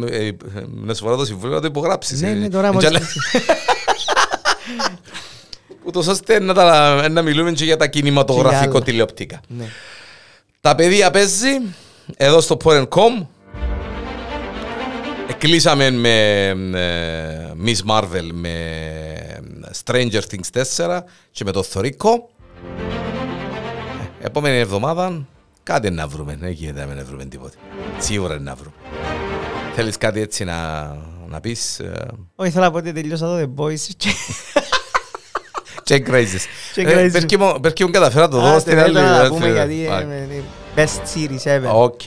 ε, 0.06 0.26
ε, 0.28 0.32
να 0.70 0.94
σου 0.94 1.04
φορά 1.04 1.16
το 1.16 1.26
συμβούλιο 1.26 1.56
να 1.56 1.62
το 1.62 1.68
υπογράψεις. 1.68 2.22
Ναι, 2.22 2.30
ε. 2.30 2.34
ναι, 2.34 2.50
τώρα 2.50 2.68
Και 2.70 2.74
μόλις 2.74 2.88
άλλα- 2.88 3.00
Ούτως 5.86 6.08
ώστε 6.08 6.40
να, 6.40 6.54
τα, 6.54 7.10
να 7.10 7.22
μιλούμε 7.22 7.52
και 7.52 7.64
για 7.64 7.78
τα 7.78 7.88
κινηματογραφικό 7.88 8.76
άλλα. 8.76 8.86
τηλεοπτικά. 8.86 9.40
Ναι. 9.48 9.66
Τα 10.62 10.76
παιδιά 10.76 11.12
παίζει 11.12 11.50
εδώ 12.18 12.42
στο 12.42 12.58
Porn.com. 12.64 13.26
Κλείσαμε 15.38 15.90
με 15.92 16.46
ε, 16.76 17.52
Miss 17.66 17.92
Marvel 17.92 18.30
με 18.34 18.54
Stranger 19.86 20.22
Things 20.32 20.64
4 20.78 21.00
και 21.32 21.44
με 21.44 21.52
το 21.52 21.64
Θωρίκο. 21.64 22.30
Ε, 24.22 24.26
Επόμενη 24.26 24.58
εβδομάδα 24.58 25.26
κάτι 25.64 25.90
να 25.90 26.08
βρούμε. 26.08 26.38
Δεν 26.40 26.50
γίνεται 26.52 26.86
να 26.86 26.94
μην 26.94 27.06
βρούμε 27.06 27.26
τίποτα. 27.26 27.56
Σίγουρα 28.00 28.40
να 28.40 28.56
βρούμε. 28.56 28.76
Θέλεις 29.76 29.98
κάτι 29.98 30.22
έτσι 30.22 30.44
να, 30.44 30.88
να 31.28 31.40
πεις. 31.42 31.80
ε, 31.80 31.92
Όχι, 32.36 32.52
θέλω 32.52 32.64
να 32.66 32.72
πω 32.72 32.78
ότι 32.78 32.94
τελειώσα 32.94 33.26
το 33.26 33.38
The 33.40 33.62
Boys 33.64 33.80
και... 33.98 34.10
Check 35.90 36.08
Crisis. 36.10 36.44
Check 36.76 36.86
Ε, 36.86 37.06
Crisis. 37.06 37.12
πες 37.12 37.26
και 37.26 37.38
μου- 37.38 37.60
πες 37.60 37.74
και 37.74 37.86
μου 37.86 37.92
καταφέρα 37.92 38.22
να 38.26 38.30
το 38.32 38.40
δω 38.40 38.48
Άστε, 38.48 38.60
στην 38.60 38.84
θέλω 38.84 39.00
άλλη. 39.00 39.08
να 39.10 39.18
άλλη- 39.20 39.30
πούμε 39.30 39.52
γιατί 39.52 39.88
Α, 39.88 40.02
είναι 40.02 40.44
best 40.76 41.18
series 41.18 41.58
ever. 41.58 41.74
Οκ. 41.74 42.02